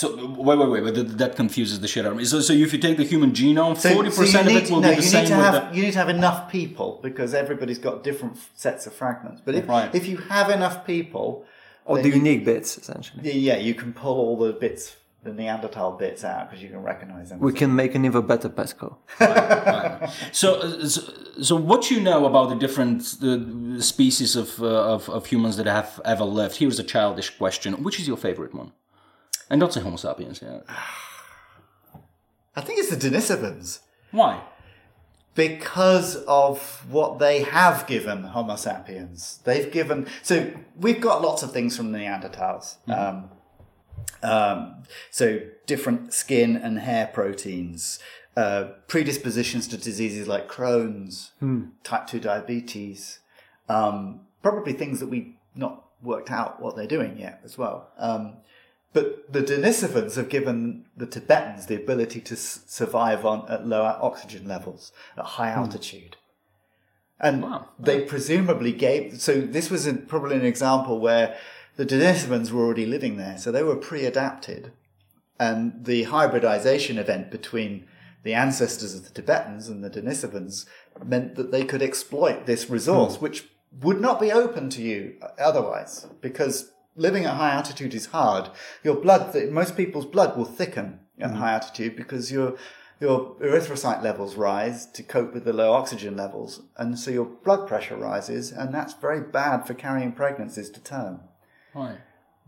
So 0.00 0.04
wait 0.46 0.58
wait 0.60 0.70
wait, 0.72 0.84
but 0.86 0.94
that, 0.98 1.08
that 1.22 1.32
confuses 1.42 1.76
the 1.84 1.88
shit 1.92 2.04
out 2.06 2.12
of 2.12 2.18
me. 2.20 2.24
So 2.32 2.36
so 2.48 2.52
if 2.66 2.70
you 2.74 2.80
take 2.86 2.96
the 3.02 3.08
human 3.12 3.30
genome, 3.40 3.74
forty 3.76 4.10
so 4.10 4.22
you 4.22 4.26
percent 4.26 4.46
of 4.48 4.54
it 4.60 4.70
will 4.70 4.80
no, 4.84 4.90
be 4.90 4.96
the 5.00 5.02
you 5.02 5.08
same 5.14 5.24
need 5.24 5.28
to 5.30 5.34
have, 5.46 5.54
the. 5.70 5.76
You 5.76 5.82
need 5.86 5.94
to 5.98 6.02
have 6.04 6.12
enough 6.20 6.40
people 6.58 6.88
because 7.06 7.30
everybody's 7.42 7.80
got 7.88 7.94
different 8.08 8.34
f- 8.36 8.50
sets 8.64 8.82
of 8.88 8.92
fragments. 9.02 9.38
But 9.46 9.52
if, 9.60 9.64
Right. 9.68 9.92
if 10.00 10.04
you 10.10 10.16
have 10.34 10.48
enough 10.58 10.76
people, 10.94 11.28
Or 11.88 11.96
then 11.96 12.04
the 12.04 12.10
you- 12.10 12.22
unique 12.22 12.42
bits, 12.50 12.70
essentially. 12.82 13.20
yeah, 13.48 13.58
you 13.68 13.74
can 13.80 13.90
pull 14.02 14.16
all 14.24 14.36
the 14.46 14.52
bits, 14.64 14.82
the 15.26 15.32
Neanderthal 15.40 15.90
bits 16.04 16.22
out 16.32 16.42
because 16.46 16.60
you 16.64 16.70
can 16.74 16.82
recognize 16.92 17.26
them. 17.30 17.36
We 17.48 17.52
can 17.62 17.70
make 17.82 17.92
an 17.98 18.02
even 18.08 18.22
better 18.32 18.48
Pesco. 18.58 18.88
So, 20.32 20.48
uh, 20.54 20.86
so 20.94 21.00
so 21.48 21.52
what 21.70 21.90
you 21.92 21.98
know 22.08 22.20
about 22.30 22.46
the 22.52 22.58
different 22.64 23.00
uh, 23.22 23.80
species 23.94 24.36
of, 24.42 24.48
uh, 24.62 24.94
of 24.94 25.08
of 25.16 25.22
humans 25.32 25.54
that 25.58 25.66
have 25.66 25.90
ever 26.14 26.24
lived? 26.40 26.54
Here's 26.62 26.78
a 26.78 26.84
childish 26.94 27.30
question: 27.42 27.70
Which 27.86 27.96
is 28.00 28.06
your 28.10 28.16
favorite 28.28 28.54
one? 28.62 28.70
And 29.50 29.60
don't 29.60 29.72
say 29.72 29.80
Homo 29.80 29.96
sapiens. 29.96 30.42
Yeah. 30.42 30.60
I 32.54 32.60
think 32.60 32.78
it's 32.78 32.90
the 32.90 32.96
Denisovans. 32.96 33.80
Why? 34.10 34.42
because 35.38 36.16
of 36.24 36.84
what 36.90 37.20
they 37.20 37.42
have 37.42 37.86
given 37.86 38.24
Homo 38.24 38.56
sapiens. 38.56 39.38
They've 39.44 39.70
given 39.70 40.08
so 40.20 40.50
we've 40.76 41.00
got 41.00 41.22
lots 41.22 41.44
of 41.44 41.52
things 41.52 41.76
from 41.76 41.92
the 41.92 41.98
Neanderthals. 41.98 42.76
Um, 42.88 43.30
um, 44.20 44.82
so 45.12 45.38
different 45.66 46.12
skin 46.12 46.56
and 46.56 46.80
hair 46.80 47.06
proteins, 47.06 48.00
uh, 48.36 48.70
predispositions 48.88 49.68
to 49.68 49.76
diseases 49.76 50.26
like 50.26 50.48
Crohn's, 50.48 51.30
type 51.84 52.08
two 52.08 52.18
diabetes, 52.18 53.20
um, 53.68 54.22
probably 54.42 54.72
things 54.72 54.98
that 54.98 55.06
we've 55.06 55.34
not 55.54 55.84
worked 56.02 56.32
out 56.32 56.60
what 56.60 56.74
they're 56.74 56.88
doing 56.88 57.16
yet 57.16 57.40
as 57.44 57.56
well. 57.56 57.90
Um, 57.96 58.38
but 58.92 59.32
the 59.32 59.42
Denisovans 59.42 60.16
have 60.16 60.28
given 60.28 60.86
the 60.96 61.06
Tibetans 61.06 61.66
the 61.66 61.76
ability 61.76 62.20
to 62.22 62.34
s- 62.34 62.60
survive 62.66 63.26
on 63.26 63.48
at 63.48 63.66
lower 63.66 63.98
oxygen 64.00 64.48
levels 64.48 64.92
at 65.16 65.24
high 65.24 65.52
hmm. 65.52 65.60
altitude. 65.60 66.16
And 67.20 67.42
Wow. 67.42 67.68
they 67.78 68.02
presumably 68.02 68.72
gave, 68.72 69.20
so 69.20 69.40
this 69.40 69.70
was 69.70 69.88
probably 70.06 70.36
an 70.36 70.44
example 70.44 71.00
where 71.00 71.36
the 71.76 71.84
Denisovans 71.84 72.50
were 72.50 72.64
already 72.64 72.86
living 72.86 73.16
there, 73.16 73.38
so 73.38 73.52
they 73.52 73.62
were 73.62 73.76
pre-adapted. 73.76 74.72
And 75.38 75.84
the 75.84 76.04
hybridization 76.04 76.98
event 76.98 77.30
between 77.30 77.86
the 78.24 78.34
ancestors 78.34 78.94
of 78.94 79.04
the 79.04 79.10
Tibetans 79.10 79.68
and 79.68 79.84
the 79.84 79.90
Denisovans 79.90 80.66
meant 81.04 81.34
that 81.36 81.52
they 81.52 81.64
could 81.64 81.82
exploit 81.82 82.46
this 82.46 82.68
resource, 82.70 83.16
hmm. 83.16 83.22
which 83.22 83.48
would 83.82 84.00
not 84.00 84.20
be 84.20 84.32
open 84.32 84.70
to 84.70 84.82
you 84.82 85.16
uh, 85.20 85.28
otherwise, 85.38 86.06
because 86.20 86.72
living 86.98 87.24
at 87.24 87.36
high 87.36 87.52
altitude 87.52 87.94
is 87.94 88.06
hard. 88.06 88.50
Your 88.82 88.96
blood, 88.96 89.34
most 89.50 89.76
people's 89.76 90.06
blood 90.06 90.36
will 90.36 90.44
thicken 90.44 91.00
at 91.18 91.30
mm. 91.30 91.36
high 91.36 91.52
altitude 91.52 91.96
because 91.96 92.30
your 92.30 92.56
your 93.00 93.36
erythrocyte 93.36 94.02
levels 94.02 94.34
rise 94.34 94.84
to 94.86 95.04
cope 95.04 95.32
with 95.32 95.44
the 95.44 95.52
low 95.52 95.72
oxygen 95.72 96.16
levels, 96.16 96.62
and 96.76 96.98
so 96.98 97.12
your 97.12 97.26
blood 97.26 97.68
pressure 97.68 97.96
rises, 97.96 98.50
and 98.50 98.74
that's 98.74 98.94
very 98.94 99.20
bad 99.20 99.66
for 99.66 99.74
carrying 99.74 100.10
pregnancies 100.10 100.68
to 100.70 100.80
term 100.80 101.20
Why? 101.72 101.98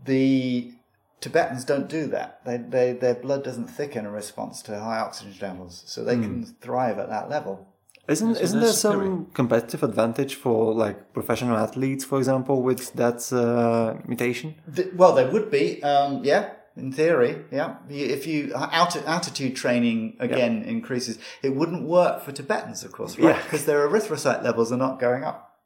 the 0.03 0.73
Tibetans 1.21 1.63
don't 1.63 1.87
do 1.87 2.07
that. 2.07 2.43
They, 2.45 2.57
they, 2.57 2.93
their 2.93 3.13
blood 3.13 3.43
doesn't 3.43 3.67
thicken 3.67 4.05
in 4.05 4.11
response 4.11 4.61
to 4.63 4.79
high 4.79 4.99
oxygen 4.99 5.37
levels, 5.39 5.83
so 5.85 6.03
they 6.03 6.15
mm. 6.15 6.23
can 6.23 6.45
thrive 6.45 6.97
at 6.97 7.09
that 7.09 7.29
level. 7.29 7.67
Isn't 8.07 8.35
isn't 8.37 8.59
there 8.59 8.73
some 8.73 8.99
scary. 8.99 9.25
competitive 9.33 9.83
advantage 9.83 10.35
for 10.35 10.73
like 10.73 11.13
professional 11.13 11.55
athletes, 11.57 12.03
for 12.03 12.17
example, 12.17 12.61
with 12.61 12.93
that 12.93 13.31
uh, 13.31 14.01
mutation? 14.07 14.55
Th- 14.75 14.89
well, 14.95 15.13
there 15.13 15.29
would 15.29 15.51
be, 15.51 15.81
um, 15.83 16.23
yeah, 16.23 16.49
in 16.75 16.91
theory, 16.91 17.45
yeah. 17.51 17.75
If 17.89 18.25
you 18.25 18.53
alti- 18.53 19.05
altitude 19.05 19.55
training 19.55 20.17
again 20.19 20.63
increases, 20.63 21.19
it 21.43 21.55
wouldn't 21.55 21.87
work 21.87 22.23
for 22.23 22.31
Tibetans, 22.31 22.83
of 22.83 22.91
course, 22.91 23.17
right? 23.19 23.35
Yeah. 23.35 23.43
Because 23.43 23.65
their 23.65 23.87
erythrocyte 23.87 24.43
levels 24.43 24.71
are 24.71 24.77
not 24.77 24.99
going 24.99 25.23
up. 25.23 25.59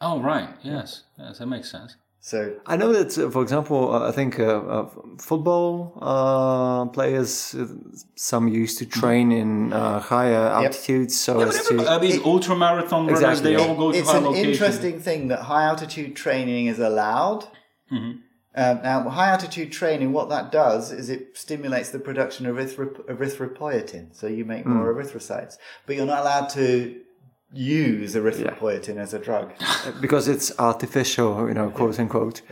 Oh, 0.00 0.20
right. 0.20 0.48
Yes. 0.62 1.04
Yes, 1.18 1.38
that 1.38 1.46
makes 1.46 1.70
sense. 1.70 1.96
So 2.22 2.54
I 2.66 2.76
know 2.76 2.92
that, 2.92 3.16
uh, 3.16 3.30
for 3.30 3.42
example, 3.42 3.94
uh, 3.94 4.08
I 4.08 4.12
think 4.12 4.38
uh, 4.38 4.44
uh, 4.44 4.88
football 5.18 5.94
uh, 6.02 6.84
players, 6.86 7.54
uh, 7.54 7.66
some 8.14 8.46
used 8.46 8.76
to 8.78 8.86
train 8.86 9.32
in 9.32 9.72
uh, 9.72 10.00
higher 10.00 10.36
altitudes 10.58 11.18
so 11.18 11.40
Yeah, 11.40 11.46
as 11.46 11.54
to. 11.68 11.74
everybody- 11.74 11.88
I 11.88 11.98
mean, 12.18 12.20
ultra 12.24 12.54
marathon 12.56 13.06
runners, 13.06 13.20
Exactly. 13.22 13.56
they 13.56 13.62
all 13.62 13.74
go 13.74 13.90
to 13.92 13.98
it's 13.98 14.10
high 14.10 14.18
an 14.18 14.24
locations. 14.24 14.48
interesting 14.48 15.00
thing 15.00 15.28
that 15.28 15.40
high 15.52 15.64
altitude 15.64 16.14
training 16.14 16.66
is 16.66 16.78
allowed. 16.78 17.44
Mm-hmm. 17.90 18.18
Um, 18.62 18.80
now, 18.82 19.08
high 19.08 19.30
altitude 19.30 19.70
training, 19.72 20.12
what 20.12 20.28
that 20.28 20.52
does 20.52 20.92
is 20.92 21.08
it 21.08 21.38
stimulates 21.38 21.88
the 21.90 22.00
production 22.00 22.44
of 22.46 22.56
erythropoietin, 22.56 24.14
so 24.14 24.26
you 24.26 24.44
make 24.44 24.64
Hmm. 24.64 24.74
more 24.74 24.92
erythrocytes. 24.92 25.54
But 25.86 25.96
you're 25.96 26.06
not 26.06 26.20
allowed 26.20 26.48
to 26.50 26.96
use 27.52 28.14
erythropoietin 28.14 28.96
as 28.96 29.12
a 29.12 29.18
drug. 29.18 29.52
because 30.00 30.28
it's 30.28 30.52
artificial, 30.58 31.48
you 31.48 31.54
know, 31.54 31.70
quote 31.70 31.98
unquote. 31.98 32.42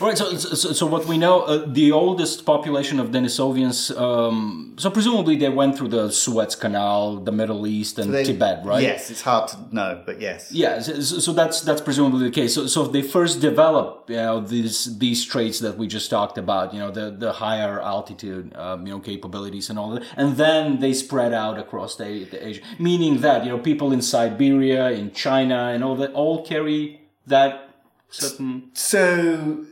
All 0.00 0.08
right. 0.08 0.18
So, 0.18 0.34
so, 0.34 0.72
so 0.72 0.86
what 0.86 1.06
we 1.06 1.16
know, 1.16 1.42
uh, 1.42 1.64
the 1.66 1.92
oldest 1.92 2.44
population 2.44 2.98
of 2.98 3.08
Denisovians. 3.10 3.96
Um, 3.96 4.74
so 4.76 4.90
presumably 4.90 5.36
they 5.36 5.48
went 5.48 5.76
through 5.78 5.88
the 5.88 6.10
Suez 6.10 6.56
Canal, 6.56 7.16
the 7.20 7.32
Middle 7.32 7.66
East, 7.66 7.98
and 7.98 8.12
They- 8.12 8.24
Tibet, 8.24 8.64
right? 8.64 8.82
Yes, 8.82 9.10
it's 9.10 9.22
hard 9.22 9.48
to 9.50 9.56
know, 9.70 10.02
but 10.04 10.20
yes. 10.20 10.50
Yeah, 10.50 10.80
so, 10.80 11.00
so 11.00 11.32
that's 11.32 11.60
that's 11.60 11.80
presumably 11.80 12.24
the 12.24 12.34
case. 12.34 12.54
So, 12.54 12.66
so 12.66 12.84
they 12.86 13.02
first 13.02 13.40
developed, 13.40 14.10
you 14.10 14.16
know, 14.16 14.40
these 14.40 14.98
these 14.98 15.24
traits 15.24 15.60
that 15.60 15.78
we 15.78 15.86
just 15.86 16.10
talked 16.10 16.36
about, 16.36 16.74
you 16.74 16.80
know, 16.80 16.90
the 16.90 17.10
the 17.10 17.32
higher 17.32 17.80
altitude, 17.80 18.54
um, 18.56 18.86
you 18.86 18.92
know, 18.92 19.00
capabilities 19.00 19.70
and 19.70 19.78
all 19.78 19.90
that, 19.90 20.02
and 20.16 20.36
then 20.36 20.80
they 20.80 20.92
spread 20.92 21.32
out 21.32 21.58
across 21.58 21.94
the, 21.96 22.24
the 22.24 22.44
Asia. 22.48 22.60
Meaning 22.78 23.20
that 23.20 23.44
you 23.44 23.50
know, 23.50 23.58
people 23.58 23.92
in 23.92 24.02
Siberia, 24.02 24.47
in 24.48 25.12
China, 25.12 25.68
and 25.68 25.82
all 25.84 25.96
that, 25.96 26.12
all 26.12 26.44
carry 26.44 27.00
that 27.26 27.70
certain. 28.10 28.70
So 28.74 29.64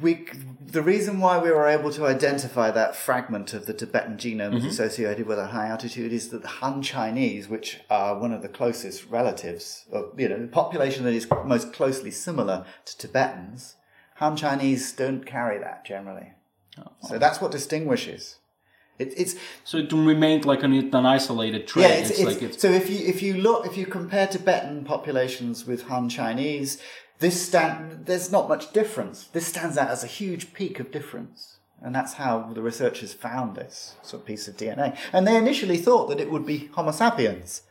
we 0.00 0.26
the 0.70 0.82
reason 0.82 1.18
why 1.18 1.38
we 1.38 1.50
were 1.50 1.66
able 1.66 1.90
to 1.92 2.06
identify 2.06 2.70
that 2.70 2.94
fragment 2.94 3.54
of 3.54 3.66
the 3.66 3.72
Tibetan 3.72 4.16
genome 4.16 4.58
Mm-hmm. 4.58 4.68
associated 4.68 5.26
with 5.26 5.38
a 5.38 5.46
high 5.46 5.68
altitude 5.68 6.12
is 6.12 6.28
that 6.28 6.42
the 6.42 6.48
Han 6.48 6.82
Chinese, 6.82 7.48
which 7.48 7.80
are 7.88 8.18
one 8.18 8.32
of 8.32 8.42
the 8.42 8.48
closest 8.48 9.08
relatives, 9.08 9.86
or 9.90 10.12
you 10.16 10.28
know, 10.28 10.38
the 10.38 10.46
population 10.46 11.04
that 11.04 11.14
is 11.14 11.26
most 11.44 11.72
closely 11.72 12.10
similar 12.10 12.66
to 12.84 12.98
Tibetans, 12.98 13.76
Han 14.16 14.36
Chinese 14.36 14.92
don't 14.92 15.24
carry 15.24 15.58
that 15.58 15.84
generally. 15.84 16.32
Oh. 16.78 16.92
So 17.08 17.18
that's 17.18 17.40
what 17.40 17.50
distinguishes. 17.50 18.36
It, 18.98 19.14
it's 19.16 19.36
So 19.64 19.78
it 19.78 19.92
remained 19.92 20.44
like 20.44 20.62
an, 20.62 20.72
an 20.72 21.06
isolated 21.06 21.66
trait. 21.66 21.88
yeah, 21.88 21.94
it's, 21.94 22.10
it's, 22.10 22.18
it's, 22.20 22.28
like 22.28 22.42
it's. 22.42 22.60
so 22.60 22.68
if 22.68 22.90
you 22.90 22.98
if 23.06 23.22
you 23.22 23.34
look 23.34 23.66
if 23.66 23.76
you 23.76 23.86
compare 23.86 24.26
Tibetan 24.26 24.84
populations 24.84 25.66
with 25.66 25.82
Han 25.84 26.08
Chinese, 26.08 26.80
this 27.20 27.40
stand 27.46 28.06
there's 28.06 28.32
not 28.32 28.48
much 28.48 28.72
difference. 28.72 29.24
This 29.24 29.46
stands 29.46 29.78
out 29.78 29.90
as 29.90 30.02
a 30.02 30.08
huge 30.08 30.52
peak 30.52 30.80
of 30.80 30.90
difference, 30.90 31.58
and 31.80 31.94
that's 31.94 32.14
how 32.14 32.50
the 32.52 32.62
researchers 32.62 33.12
found 33.12 33.56
this 33.56 33.94
sort 34.02 34.22
of 34.22 34.26
piece 34.26 34.48
of 34.48 34.56
DNA. 34.56 34.96
And 35.12 35.26
they 35.26 35.36
initially 35.36 35.76
thought 35.78 36.08
that 36.08 36.20
it 36.20 36.30
would 36.30 36.44
be 36.46 36.66
Homo 36.74 36.90
sapiens, 36.90 37.62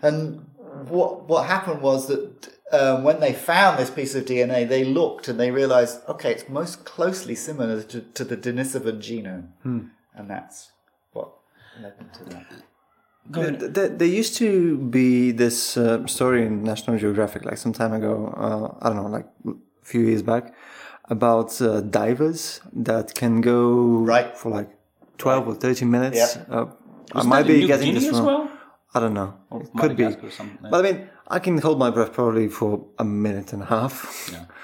and 0.00 0.46
what 0.88 1.28
what 1.28 1.46
happened 1.46 1.82
was 1.82 2.08
that. 2.08 2.54
Um, 2.70 3.02
when 3.02 3.20
they 3.20 3.32
found 3.32 3.78
this 3.78 3.88
piece 3.88 4.14
of 4.14 4.26
DNA, 4.26 4.68
they 4.68 4.84
looked 4.84 5.26
and 5.26 5.40
they 5.40 5.50
realized, 5.50 6.02
okay, 6.06 6.32
it's 6.32 6.50
most 6.50 6.84
closely 6.84 7.34
similar 7.34 7.82
to, 7.84 8.02
to 8.02 8.24
the 8.24 8.36
Denisovan 8.36 8.98
genome, 8.98 9.88
and 10.18 10.28
that's 10.30 10.72
what 11.12 11.28
led 11.82 11.96
them 11.98 12.10
to 12.18 12.24
that. 12.32 12.46
Go 13.30 13.40
ahead. 13.40 13.60
Th- 13.60 13.72
th- 13.74 13.92
There 13.98 14.08
used 14.20 14.34
to 14.38 14.78
be 14.78 15.32
this 15.32 15.76
uh, 15.76 16.06
story 16.06 16.46
in 16.46 16.62
National 16.62 16.96
Geographic, 16.98 17.44
like 17.44 17.58
some 17.58 17.72
time 17.72 17.92
ago, 17.92 18.12
uh, 18.36 18.84
I 18.84 18.88
don't 18.88 18.96
know, 19.02 19.08
like 19.18 19.26
a 19.46 19.52
few 19.82 20.00
years 20.02 20.22
back, 20.22 20.54
about 21.10 21.60
uh, 21.60 21.80
divers 21.82 22.60
that 22.72 23.14
can 23.14 23.40
go 23.40 23.60
Right. 24.14 24.36
for 24.36 24.50
like 24.50 24.70
12 25.18 25.48
or 25.48 25.54
13 25.54 25.90
minutes. 25.90 26.16
Yep. 26.36 26.46
Uh, 26.50 26.66
I 27.14 27.22
might 27.22 27.46
be 27.46 27.66
getting 27.66 27.88
Guinea 27.94 28.00
this 28.00 28.08
as 28.12 28.20
wrong. 28.20 28.26
well? 28.26 28.50
I 28.94 29.00
don't 29.00 29.14
know. 29.14 29.34
Or 29.50 29.62
It 29.62 29.70
could 29.76 29.96
be. 29.96 30.04
Or 30.04 30.30
something, 30.30 30.58
But 30.70 30.84
I 30.84 30.92
mean, 30.92 31.08
I 31.28 31.38
can 31.38 31.58
hold 31.58 31.78
my 31.78 31.90
breath 31.90 32.12
probably 32.12 32.48
for 32.48 32.86
a 32.98 33.04
minute 33.04 33.52
and 33.52 33.62
a 33.62 33.66
half. 33.66 34.30
Yeah. 34.32 34.44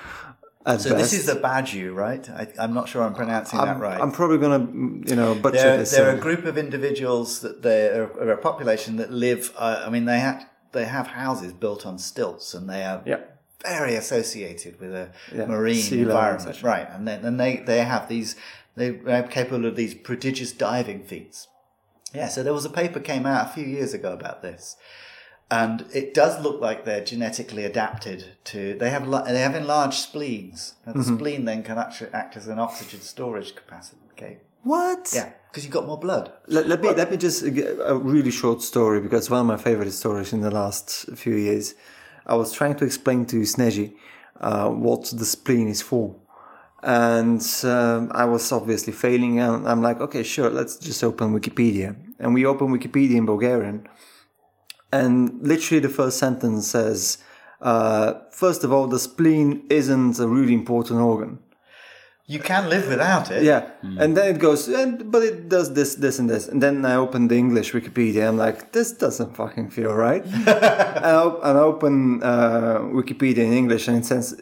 At 0.66 0.81
So 0.81 0.90
best. 0.90 1.11
this 1.11 1.20
is 1.20 1.27
the 1.27 1.35
Bajau, 1.40 1.94
right? 1.94 2.29
I, 2.31 2.48
I'm 2.59 2.72
not 2.72 2.88
sure 2.88 3.03
I'm 3.03 3.14
pronouncing 3.14 3.59
that 3.59 3.68
I'm, 3.68 3.81
right. 3.81 4.00
I'm 4.00 4.12
probably 4.12 4.38
gonna, 4.38 4.61
mm, 4.61 5.09
you 5.09 5.14
know, 5.14 5.35
butcher 5.35 5.59
they're, 5.59 5.77
this. 5.79 5.90
they're 5.90 6.11
uh, 6.11 6.16
a 6.16 6.18
group 6.18 6.44
of 6.46 6.57
individuals 6.57 7.40
that 7.40 7.62
they're 7.62 8.05
are 8.05 8.33
a 8.33 8.38
population 8.38 8.96
that 8.96 9.12
live. 9.12 9.53
Uh, 9.57 9.83
I 9.87 9.90
mean, 9.90 10.07
they 10.07 10.20
have 10.20 10.46
they 10.72 10.87
have 10.87 11.09
houses 11.09 11.53
built 11.53 11.85
on 11.85 11.98
stilts, 11.98 12.55
and 12.55 12.68
they 12.68 12.83
are 12.85 13.03
Yeah. 13.05 13.20
very 13.62 13.94
associated 13.94 14.81
with 14.81 14.94
a 14.94 15.11
Yeah, 15.35 15.46
marine 15.46 15.83
sea 15.83 16.00
environment, 16.00 16.62
right? 16.62 16.88
And 16.90 17.07
then 17.07 17.24
and 17.24 17.38
they 17.38 17.57
they 17.59 17.81
have 17.85 18.09
these 18.09 18.35
they 18.77 18.98
are 19.07 19.22
capable 19.24 19.66
of 19.66 19.77
these 19.77 19.94
prodigious 19.94 20.53
diving 20.53 21.05
feats. 21.05 21.48
Yeah, 22.14 22.29
so 22.29 22.42
there 22.42 22.55
was 22.55 22.64
a 22.64 22.70
paper 22.70 23.00
came 23.00 23.27
out 23.27 23.46
a 23.50 23.53
few 23.53 23.66
years 23.66 23.92
ago 23.92 24.12
about 24.12 24.40
this, 24.40 24.77
and 25.50 25.85
it 25.92 26.14
does 26.14 26.40
look 26.42 26.61
like 26.61 26.85
they're 26.85 27.04
genetically 27.04 27.64
adapted 27.64 28.24
to. 28.44 28.76
They 28.78 28.90
have 28.90 29.09
they 29.26 29.40
have 29.40 29.54
enlarged 29.54 29.98
spleens. 29.98 30.74
Now, 30.87 30.92
the 30.92 30.98
Mm-hmm. 31.00 31.16
spleen 31.16 31.44
then 31.44 31.62
can 31.62 31.78
actually 31.78 32.11
act 32.12 32.37
as 32.37 32.48
an 32.48 32.59
oxygen 32.59 33.00
storage 33.00 33.54
capacity. 33.54 34.00
Okay, 34.12 34.38
what? 34.62 35.11
yeah, 35.14 35.33
because 35.50 35.64
you've 35.64 35.72
got 35.72 35.87
more 35.87 35.98
blood. 35.98 36.33
Let, 36.46 36.66
let 36.68 36.80
me 36.80 36.88
let 36.94 37.11
me 37.11 37.16
just 37.16 37.42
a 37.42 37.96
really 37.96 38.30
short 38.30 38.62
story 38.62 39.00
because 39.00 39.28
one 39.30 39.40
of 39.40 39.46
my 39.46 39.57
favorite 39.57 39.92
stories 39.92 40.33
in 40.33 40.40
the 40.40 40.50
last 40.50 41.09
few 41.16 41.37
years. 41.37 41.74
I 42.26 42.37
was 42.37 42.52
trying 42.52 42.76
to 42.76 42.85
explain 42.87 43.26
to 43.26 43.37
Sneji 43.44 43.92
uh, 44.40 44.70
what 44.70 45.02
the 45.20 45.26
spleen 45.26 45.68
is 45.68 45.83
for, 45.83 46.14
and 46.83 47.42
um, 47.64 48.11
I 48.14 48.24
was 48.24 48.50
obviously 48.52 48.92
failing. 48.92 49.40
And 49.40 49.68
I'm 49.68 49.83
like, 49.83 50.00
okay, 50.00 50.22
sure, 50.22 50.48
let's 50.50 50.76
just 50.78 51.04
open 51.04 51.38
Wikipedia, 51.38 51.94
and 52.18 52.33
we 52.35 52.46
open 52.46 52.68
Wikipedia 52.68 53.16
in 53.16 53.26
Bulgarian, 53.26 53.87
and 55.00 55.12
literally 55.52 55.80
the 55.80 55.94
first 56.00 56.16
sentence 56.18 56.68
says, 56.76 57.18
uh, 57.61 58.14
first 58.30 58.62
of 58.64 58.72
all, 58.72 58.87
the 58.87 58.98
spleen 58.98 59.64
isn't 59.80 60.18
a 60.18 60.28
really 60.37 60.54
important 60.54 61.00
organ. 61.00 61.38
You 62.26 62.38
can 62.38 62.70
live 62.70 62.88
without 62.88 63.30
it. 63.30 63.42
Yeah, 63.42 63.62
and 63.83 64.16
then 64.16 64.35
it 64.35 64.38
goes, 64.38 64.66
but 65.14 65.22
it 65.22 65.50
does 65.50 65.74
this, 65.74 65.96
this, 65.96 66.18
and 66.18 66.30
this. 66.30 66.48
And 66.48 66.62
then 66.62 66.76
I 66.87 66.94
open 66.94 67.28
the 67.28 67.37
English 67.37 67.72
Wikipedia. 67.72 68.26
I'm 68.28 68.38
like, 68.38 68.72
this 68.72 68.92
doesn't 68.92 69.37
fucking 69.37 69.68
feel 69.76 69.92
right. 69.92 70.24
and, 71.04 71.07
I, 71.12 71.14
op- 71.26 71.40
and 71.44 71.59
I 71.59 71.61
open 71.61 72.22
uh, 72.22 72.78
Wikipedia 73.00 73.44
in 73.48 73.52
English, 73.52 73.88
and 73.88 73.98
it 73.98 74.07
says, 74.07 74.33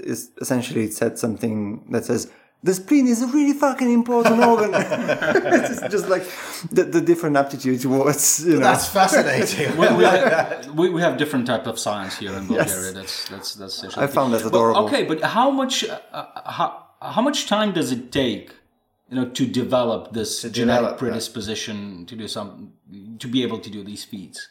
essentially, 0.40 0.84
it 0.84 0.94
said 0.94 1.18
something 1.18 1.84
that 1.90 2.04
says, 2.04 2.30
the 2.64 2.74
spleen 2.74 3.08
is 3.08 3.22
a 3.22 3.26
really 3.26 3.52
fucking 3.54 3.90
important 3.92 4.42
organ. 4.44 4.70
it's 4.74 5.80
just 5.90 6.08
like 6.08 6.22
the, 6.70 6.84
the 6.84 7.00
different 7.00 7.36
aptitude 7.36 7.80
towards, 7.80 8.44
you 8.46 8.54
know. 8.54 8.60
That's 8.60 8.88
fascinating. 8.88 9.76
we, 9.76 9.88
we, 9.96 10.04
have, 10.04 10.68
we, 10.74 10.90
we 10.90 11.00
have 11.00 11.16
different 11.16 11.46
type 11.46 11.66
of 11.66 11.78
science 11.78 12.18
here 12.18 12.32
in 12.32 12.46
Bulgaria. 12.46 12.92
That's 12.92 13.28
that's 13.28 13.54
that's. 13.54 13.98
I 13.98 14.06
found 14.06 14.32
that 14.34 14.46
adorable. 14.46 14.86
okay, 14.86 15.04
but 15.04 15.22
how 15.22 15.50
much 15.50 15.84
uh, 15.84 15.98
uh, 16.12 16.50
how 16.50 16.86
how 17.00 17.22
much 17.22 17.48
time 17.48 17.72
does 17.72 17.90
it 17.90 18.12
take, 18.12 18.54
you 19.08 19.16
know, 19.16 19.28
to 19.30 19.44
develop 19.44 20.12
this 20.12 20.42
genetic 20.42 20.54
develop, 20.54 20.90
right. 20.90 20.98
predisposition 20.98 22.06
to 22.06 22.14
do 22.14 22.28
some 22.28 22.74
to 23.18 23.26
be 23.26 23.42
able 23.42 23.58
to 23.58 23.70
do 23.70 23.82
these 23.82 24.04
feats? 24.04 24.48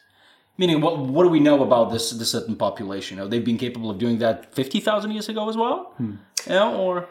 Meaning, 0.58 0.82
what 0.82 0.98
what 0.98 1.22
do 1.24 1.30
we 1.30 1.40
know 1.40 1.62
about 1.62 1.90
this 1.90 2.10
this 2.10 2.30
certain 2.30 2.56
population? 2.56 3.16
You 3.16 3.24
know, 3.24 3.28
they've 3.30 3.44
been 3.44 3.56
capable 3.56 3.88
of 3.90 3.96
doing 3.96 4.18
that 4.18 4.54
fifty 4.54 4.80
thousand 4.80 5.12
years 5.12 5.30
ago 5.30 5.48
as 5.48 5.56
well. 5.56 5.94
Hmm. 5.96 6.16
You 6.46 6.52
know, 6.52 6.76
or 6.76 7.08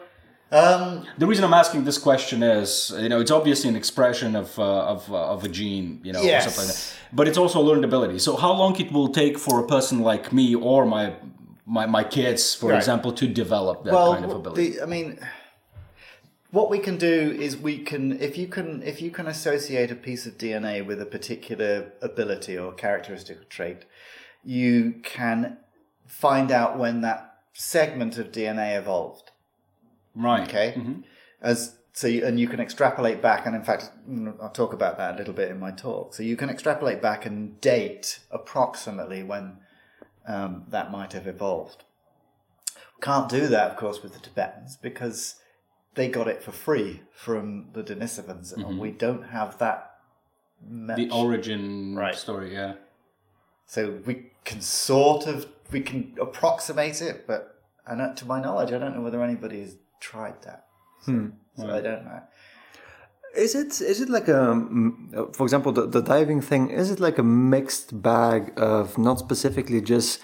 Um, 0.52 1.06
the 1.16 1.26
reason 1.26 1.44
I'm 1.44 1.54
asking 1.54 1.84
this 1.84 1.96
question 1.96 2.42
is, 2.42 2.92
you 2.98 3.08
know, 3.08 3.20
it's 3.20 3.30
obviously 3.30 3.70
an 3.70 3.76
expression 3.76 4.36
of 4.36 4.58
uh, 4.58 4.92
of 4.94 5.10
uh, 5.10 5.34
of 5.34 5.44
a 5.44 5.48
gene, 5.48 6.00
you 6.04 6.12
know, 6.12 6.20
or 6.20 6.26
Yes. 6.26 6.44
something 6.44 6.68
like. 6.68 6.76
But 7.18 7.26
it's 7.28 7.38
also 7.38 7.58
a 7.60 7.64
learned 7.68 7.84
ability. 7.84 8.18
So 8.18 8.36
how 8.36 8.52
long 8.52 8.78
it 8.78 8.92
will 8.92 9.08
take 9.08 9.38
for 9.38 9.60
a 9.60 9.66
person 9.66 10.00
like 10.00 10.30
me 10.32 10.54
or 10.54 10.84
my 10.84 11.14
my, 11.64 11.86
my 11.86 12.04
kids, 12.04 12.54
for 12.54 12.68
Right. 12.70 12.76
example, 12.76 13.12
to 13.12 13.26
develop 13.26 13.84
that 13.84 13.92
well, 13.92 14.12
kind 14.12 14.24
of 14.26 14.32
ability? 14.32 14.70
the, 14.70 14.82
I 14.82 14.86
mean, 14.86 15.18
what 16.50 16.68
we 16.68 16.78
can 16.78 16.98
do 16.98 17.34
is 17.40 17.56
we 17.56 17.78
can 17.78 18.12
if 18.20 18.36
you 18.36 18.46
can 18.46 18.82
if 18.82 19.00
you 19.00 19.10
can 19.10 19.26
associate 19.26 19.90
a 19.90 19.94
piece 19.94 20.26
of 20.26 20.36
DNA 20.36 20.84
with 20.84 21.00
a 21.00 21.06
particular 21.06 21.92
ability 22.02 22.58
or 22.58 22.72
characteristic 22.74 23.40
or 23.40 23.44
trait, 23.44 23.86
you 24.44 25.00
can 25.02 25.56
find 26.06 26.52
out 26.52 26.78
when 26.78 27.00
that 27.00 27.36
segment 27.54 28.18
of 28.18 28.32
DNA 28.32 28.76
evolved. 28.78 29.31
Right. 30.14 30.48
Okay, 30.48 30.74
as 31.40 31.76
so, 31.94 32.06
you, 32.06 32.24
and 32.24 32.40
you 32.40 32.48
can 32.48 32.58
extrapolate 32.58 33.20
back, 33.20 33.44
and 33.44 33.54
in 33.54 33.62
fact, 33.62 33.90
mm, 34.08 34.34
I'll 34.42 34.50
talk 34.50 34.72
about 34.72 34.96
that 34.96 35.14
a 35.14 35.18
little 35.18 35.34
bit 35.34 35.50
in 35.50 35.60
my 35.60 35.70
talk. 35.72 36.14
So 36.14 36.22
you 36.22 36.36
can 36.36 36.48
extrapolate 36.48 37.02
back 37.02 37.26
and 37.26 37.60
date 37.60 38.20
approximately 38.30 39.22
when 39.22 39.58
um, 40.26 40.64
that 40.68 40.90
might 40.90 41.12
have 41.12 41.26
evolved. 41.26 41.84
Can't 43.02 43.28
do 43.28 43.46
that, 43.48 43.70
of 43.70 43.76
course, 43.76 44.02
with 44.02 44.14
the 44.14 44.20
Tibetans 44.20 44.76
because 44.76 45.34
they 45.94 46.08
got 46.08 46.28
it 46.28 46.42
for 46.42 46.52
free 46.52 47.02
from 47.12 47.68
the 47.74 47.82
Denisovans, 47.82 48.52
and 48.54 48.78
we 48.78 48.90
don't 48.90 49.24
have 49.24 49.58
that. 49.58 49.88
Much. 50.64 50.96
The 50.96 51.10
origin 51.10 51.96
Right. 51.96 52.14
story, 52.14 52.54
yeah. 52.54 52.74
So 53.66 53.98
we 54.06 54.30
can 54.44 54.60
sort 54.60 55.26
of 55.26 55.46
we 55.72 55.80
can 55.80 56.14
approximate 56.20 57.02
it, 57.02 57.26
but 57.26 57.60
and 57.86 58.00
uh, 58.00 58.14
to 58.14 58.24
my 58.24 58.40
knowledge, 58.40 58.72
I 58.72 58.78
don't 58.78 58.94
know 58.94 59.02
whether 59.02 59.22
anybody 59.22 59.60
has 59.60 59.76
tried 60.10 60.38
that. 60.42 60.60
So, 61.06 61.30
so 61.56 61.64
I 61.78 61.80
don't 61.80 62.04
know. 62.04 62.20
Is 63.34 63.54
it 63.54 63.80
is 63.80 63.98
it 64.04 64.10
like 64.10 64.28
a 64.28 64.42
mm, 64.54 65.34
for 65.34 65.44
example 65.44 65.72
the, 65.72 65.86
the 65.86 66.02
diving 66.02 66.42
thing 66.42 66.68
is 66.68 66.90
it 66.90 67.00
like 67.00 67.18
a 67.18 67.22
mixed 67.22 67.88
bag 68.02 68.52
of 68.58 68.98
not 68.98 69.18
specifically 69.18 69.80
just 69.80 70.20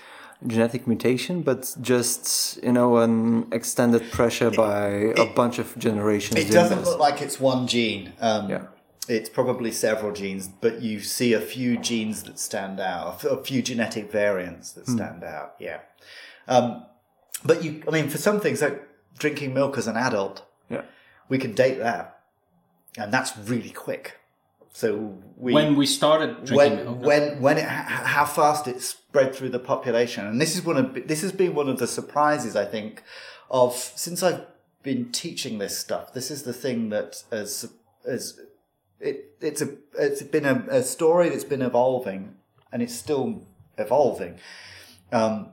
genetic 0.47 0.87
mutation 0.87 1.41
but 1.49 1.75
just 1.81 2.63
you 2.63 2.71
know 2.79 2.99
an 2.99 3.47
extended 3.51 4.03
pressure 4.13 4.51
by 4.51 4.89
a 5.25 5.27
bunch 5.41 5.59
of 5.59 5.69
generations 5.79 6.39
It 6.39 6.53
doesn't 6.53 6.85
look 6.85 7.01
like 7.01 7.23
it's 7.27 7.41
one 7.41 7.67
gene. 7.67 8.13
Um, 8.21 8.51
Yeah. 8.51 8.65
It's 9.09 9.31
probably 9.31 9.73
several 9.73 10.13
genes, 10.13 10.45
but 10.65 10.75
you 10.83 11.01
see 11.01 11.33
a 11.33 11.41
few 11.41 11.79
genes 11.79 12.23
that 12.25 12.39
stand 12.39 12.79
out, 12.79 13.25
a 13.25 13.39
few 13.43 13.63
genetic 13.63 14.13
variants 14.13 14.67
that 14.73 14.87
stand 14.87 15.25
out. 15.25 15.55
Yeah. 15.59 15.79
Um, 16.47 16.67
but 17.43 17.65
you, 17.65 17.71
I 17.89 17.91
mean, 17.91 18.09
for 18.11 18.19
some 18.19 18.39
things 18.39 18.61
like 18.61 18.79
drinking 19.17 19.55
milk 19.55 19.79
as 19.79 19.87
an 19.87 19.97
adult, 19.97 20.45
yeah 20.69 20.83
we 21.29 21.39
can 21.39 21.55
date 21.55 21.79
that, 21.79 22.21
and 22.97 23.13
that's 23.13 23.37
really 23.37 23.71
quick. 23.71 24.19
So 24.73 25.19
we 25.37 25.53
When 25.53 25.77
we 25.77 25.87
started 25.87 26.51
when 26.51 26.77
milk, 26.77 27.03
when 27.03 27.41
when 27.41 27.59
it 27.59 27.65
how 27.65 28.25
fast 28.25 28.69
it 28.69 28.81
spread 28.83 29.35
through 29.35 29.51
the 29.51 29.59
population, 29.59 30.27
and 30.27 30.41
this 30.41 30.55
is 30.57 30.65
one 30.65 30.77
of 30.77 31.09
this 31.09 31.23
has 31.23 31.33
been 31.33 31.55
one 31.55 31.69
of 31.69 31.79
the 31.79 31.87
surprises 31.87 32.57
I 32.57 32.65
think 32.65 33.03
of 33.51 33.75
since 33.75 34.23
I've 34.23 34.47
been 34.83 35.11
teaching 35.11 35.59
this 35.59 35.79
stuff. 35.79 36.13
This 36.13 36.31
is 36.31 36.45
the 36.45 36.53
thing 36.53 36.91
that 36.91 37.23
as 37.31 37.71
as 38.07 38.39
it 39.01 39.35
it's 39.41 39.63
a 39.63 39.75
it's 39.99 40.23
been 40.23 40.45
a, 40.45 40.65
a 40.71 40.83
story 40.83 41.29
that's 41.29 41.45
been 41.45 41.63
evolving, 41.63 42.37
and 42.73 42.83
it's 42.83 42.95
still 42.95 43.47
evolving. 43.77 44.39
Um, 45.13 45.49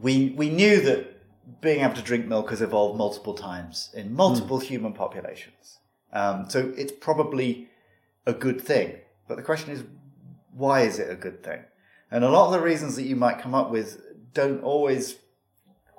we 0.00 0.30
we 0.30 0.48
knew 0.48 0.80
that 0.80 1.17
being 1.60 1.80
able 1.80 1.94
to 1.94 2.02
drink 2.02 2.26
milk 2.26 2.50
has 2.50 2.62
evolved 2.62 2.98
multiple 2.98 3.34
times 3.34 3.90
in 3.94 4.14
multiple 4.14 4.58
human 4.58 4.92
populations. 4.92 5.78
Um, 6.12 6.48
so 6.48 6.72
it's 6.76 6.92
probably 6.92 7.68
a 8.26 8.32
good 8.32 8.60
thing. 8.60 8.96
But 9.26 9.36
the 9.36 9.42
question 9.42 9.72
is, 9.72 9.84
why 10.52 10.82
is 10.82 10.98
it 10.98 11.10
a 11.10 11.14
good 11.14 11.42
thing? 11.42 11.64
And 12.10 12.24
a 12.24 12.30
lot 12.30 12.46
of 12.46 12.52
the 12.52 12.60
reasons 12.60 12.96
that 12.96 13.02
you 13.02 13.16
might 13.16 13.40
come 13.40 13.54
up 13.54 13.70
with 13.70 14.00
don't 14.32 14.62
always. 14.62 15.16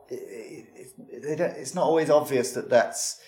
It, 0.10 0.68
it, 0.98 1.24
it, 1.26 1.40
it's 1.40 1.76
not 1.76 1.86
always 1.86 2.10
obvious 2.10 2.52
that 2.54 2.70
that's 2.70 3.20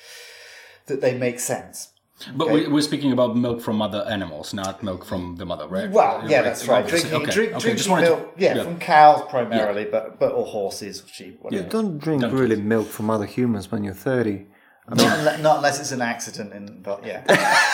that 0.87 1.01
they 1.01 1.17
make 1.17 1.39
sense. 1.39 1.89
But 2.35 2.47
Okay. 2.47 2.53
we, 2.53 2.67
we're 2.67 2.81
speaking 2.81 3.11
about 3.11 3.35
milk 3.35 3.61
from 3.61 3.81
other 3.81 4.05
animals, 4.09 4.53
not 4.53 4.83
milk 4.83 5.05
from 5.05 5.35
the 5.37 5.45
mother, 5.45 5.67
right? 5.67 5.89
Well, 5.89 6.23
yeah, 6.29 6.41
that's 6.41 6.67
right. 6.67 6.83
Obviously. 6.83 7.09
Drinking, 7.09 7.27
okay. 7.27 7.35
drink, 7.35 7.51
okay. 7.53 7.59
drinking 7.61 7.77
Just 7.77 7.89
wanted 7.89 8.05
to- 8.09 8.15
milk, 8.15 8.33
yeah, 8.37 8.63
from 8.63 8.79
cows 8.79 9.21
primarily, 9.29 9.85
but 9.85 10.19
but 10.19 10.31
or 10.33 10.45
horses, 10.45 11.01
or 11.03 11.07
sheep, 11.07 11.39
You 11.49 11.63
don't 11.63 11.97
drink 11.97 12.21
Don't 12.21 12.33
really 12.33 12.55
milk 12.61 12.87
from 12.87 13.09
other 13.09 13.25
humans 13.25 13.71
when 13.71 13.83
you're 13.83 13.93
30. 13.93 14.45
Not, 14.89 14.97
unle- 14.97 15.41
not 15.41 15.57
unless 15.57 15.79
it's 15.79 15.91
an 15.91 16.01
accident, 16.01 16.53
in, 16.53 16.81
but 16.81 17.05
yeah. 17.05 17.23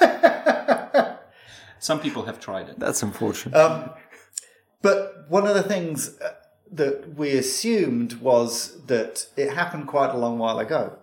Some 1.78 2.00
people 2.00 2.24
have 2.24 2.40
tried 2.40 2.68
it. 2.68 2.78
That's 2.78 3.02
unfortunate. 3.02 3.54
But 4.82 5.26
one 5.28 5.46
of 5.46 5.54
the 5.54 5.62
things 5.62 6.18
uh, 6.20 6.34
that 6.72 7.14
we 7.16 7.32
assumed 7.32 8.14
was 8.20 8.84
that 8.86 9.26
it 9.36 9.52
happened 9.54 9.86
quite 9.88 10.10
a 10.10 10.16
long 10.16 10.38
while 10.38 10.58
ago, 10.58 10.98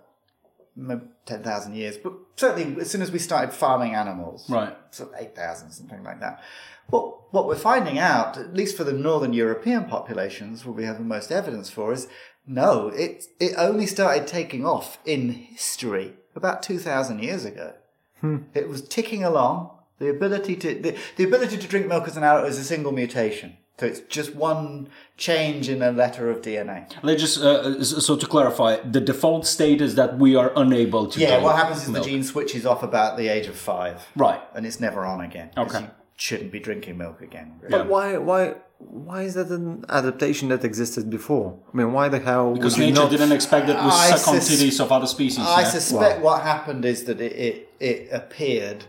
maybe 0.76 1.02
10,000 1.26 1.74
years, 1.74 1.96
but 1.96 2.12
certainly 2.36 2.80
as 2.80 2.90
soon 2.90 3.02
as 3.02 3.10
we 3.10 3.18
started 3.18 3.52
farming 3.52 3.94
animals, 3.94 4.48
Right. 4.48 4.76
sort 4.90 5.12
of 5.14 5.20
8,000, 5.20 5.70
something 5.70 6.02
like 6.02 6.20
that. 6.20 6.42
What, 6.88 7.32
what 7.32 7.46
we're 7.46 7.56
finding 7.56 7.98
out, 7.98 8.36
at 8.36 8.54
least 8.54 8.76
for 8.76 8.84
the 8.84 8.92
northern 8.92 9.32
European 9.32 9.84
populations, 9.86 10.66
what 10.66 10.76
we 10.76 10.84
have 10.84 10.98
the 10.98 11.04
most 11.04 11.32
evidence 11.32 11.70
for, 11.70 11.92
is 11.92 12.08
no, 12.46 12.88
it, 12.88 13.24
it 13.40 13.54
only 13.56 13.86
started 13.86 14.26
taking 14.26 14.66
off 14.66 14.98
in 15.06 15.30
history 15.30 16.12
about 16.36 16.62
2,000 16.62 17.22
years 17.22 17.44
ago. 17.46 17.72
Hmm. 18.20 18.38
It 18.52 18.68
was 18.68 18.86
ticking 18.86 19.24
along. 19.24 19.70
The 19.98 20.10
ability 20.10 20.56
to 20.56 20.74
the, 20.74 20.96
the 21.16 21.24
ability 21.24 21.56
to 21.56 21.68
drink 21.68 21.86
milk 21.86 22.06
as 22.08 22.16
an 22.16 22.24
adult 22.24 22.48
is 22.48 22.58
a 22.58 22.64
single 22.64 22.90
mutation. 22.92 23.56
So 23.78 23.86
it's 23.86 24.00
just 24.02 24.36
one 24.36 24.88
change 25.16 25.68
in 25.68 25.82
a 25.82 25.90
letter 25.90 26.30
of 26.30 26.42
DNA. 26.42 26.88
Let's 27.02 27.20
just 27.20 27.38
uh, 27.38 27.82
so 27.82 28.16
to 28.16 28.26
clarify, 28.26 28.76
the 28.76 29.00
default 29.00 29.46
state 29.46 29.80
is 29.80 29.96
that 29.96 30.16
we 30.16 30.36
are 30.36 30.52
unable 30.54 31.08
to. 31.08 31.18
Yeah, 31.18 31.42
what 31.42 31.56
happens 31.56 31.82
is 31.82 31.88
milk. 31.88 32.04
the 32.04 32.10
gene 32.10 32.22
switches 32.22 32.64
off 32.66 32.84
about 32.84 33.16
the 33.16 33.26
age 33.26 33.48
of 33.48 33.56
five. 33.56 34.06
Right. 34.14 34.40
And 34.54 34.64
it's 34.64 34.78
never 34.78 35.04
on 35.04 35.20
again. 35.20 35.50
Okay. 35.56 35.80
You 35.80 35.90
shouldn't 36.16 36.52
be 36.52 36.60
drinking 36.60 36.98
milk 36.98 37.20
again. 37.20 37.60
But 37.68 37.88
why, 37.88 38.16
why, 38.16 38.54
why 38.78 39.22
is 39.22 39.34
that 39.34 39.48
an 39.48 39.84
adaptation 39.88 40.50
that 40.50 40.64
existed 40.64 41.10
before? 41.10 41.58
I 41.72 41.76
mean, 41.76 41.92
why 41.92 42.08
the 42.08 42.20
hell 42.20 42.54
Because 42.54 42.78
would 42.78 42.84
we 42.84 42.90
nature 42.92 43.02
not? 43.02 43.10
didn't 43.10 43.32
expect 43.32 43.66
that 43.66 43.82
we 43.82 43.90
I 43.90 44.10
suck 44.14 44.28
on 44.34 44.40
sus- 44.40 44.62
titties 44.62 44.78
of 44.78 44.92
other 44.92 45.08
species. 45.08 45.40
I 45.40 45.62
yeah? 45.62 45.68
suspect 45.68 46.22
what 46.22 46.42
happened 46.42 46.84
is 46.84 47.04
that 47.04 47.20
it, 47.20 47.32
it, 47.32 47.68
it 47.80 48.08
appeared, 48.12 48.84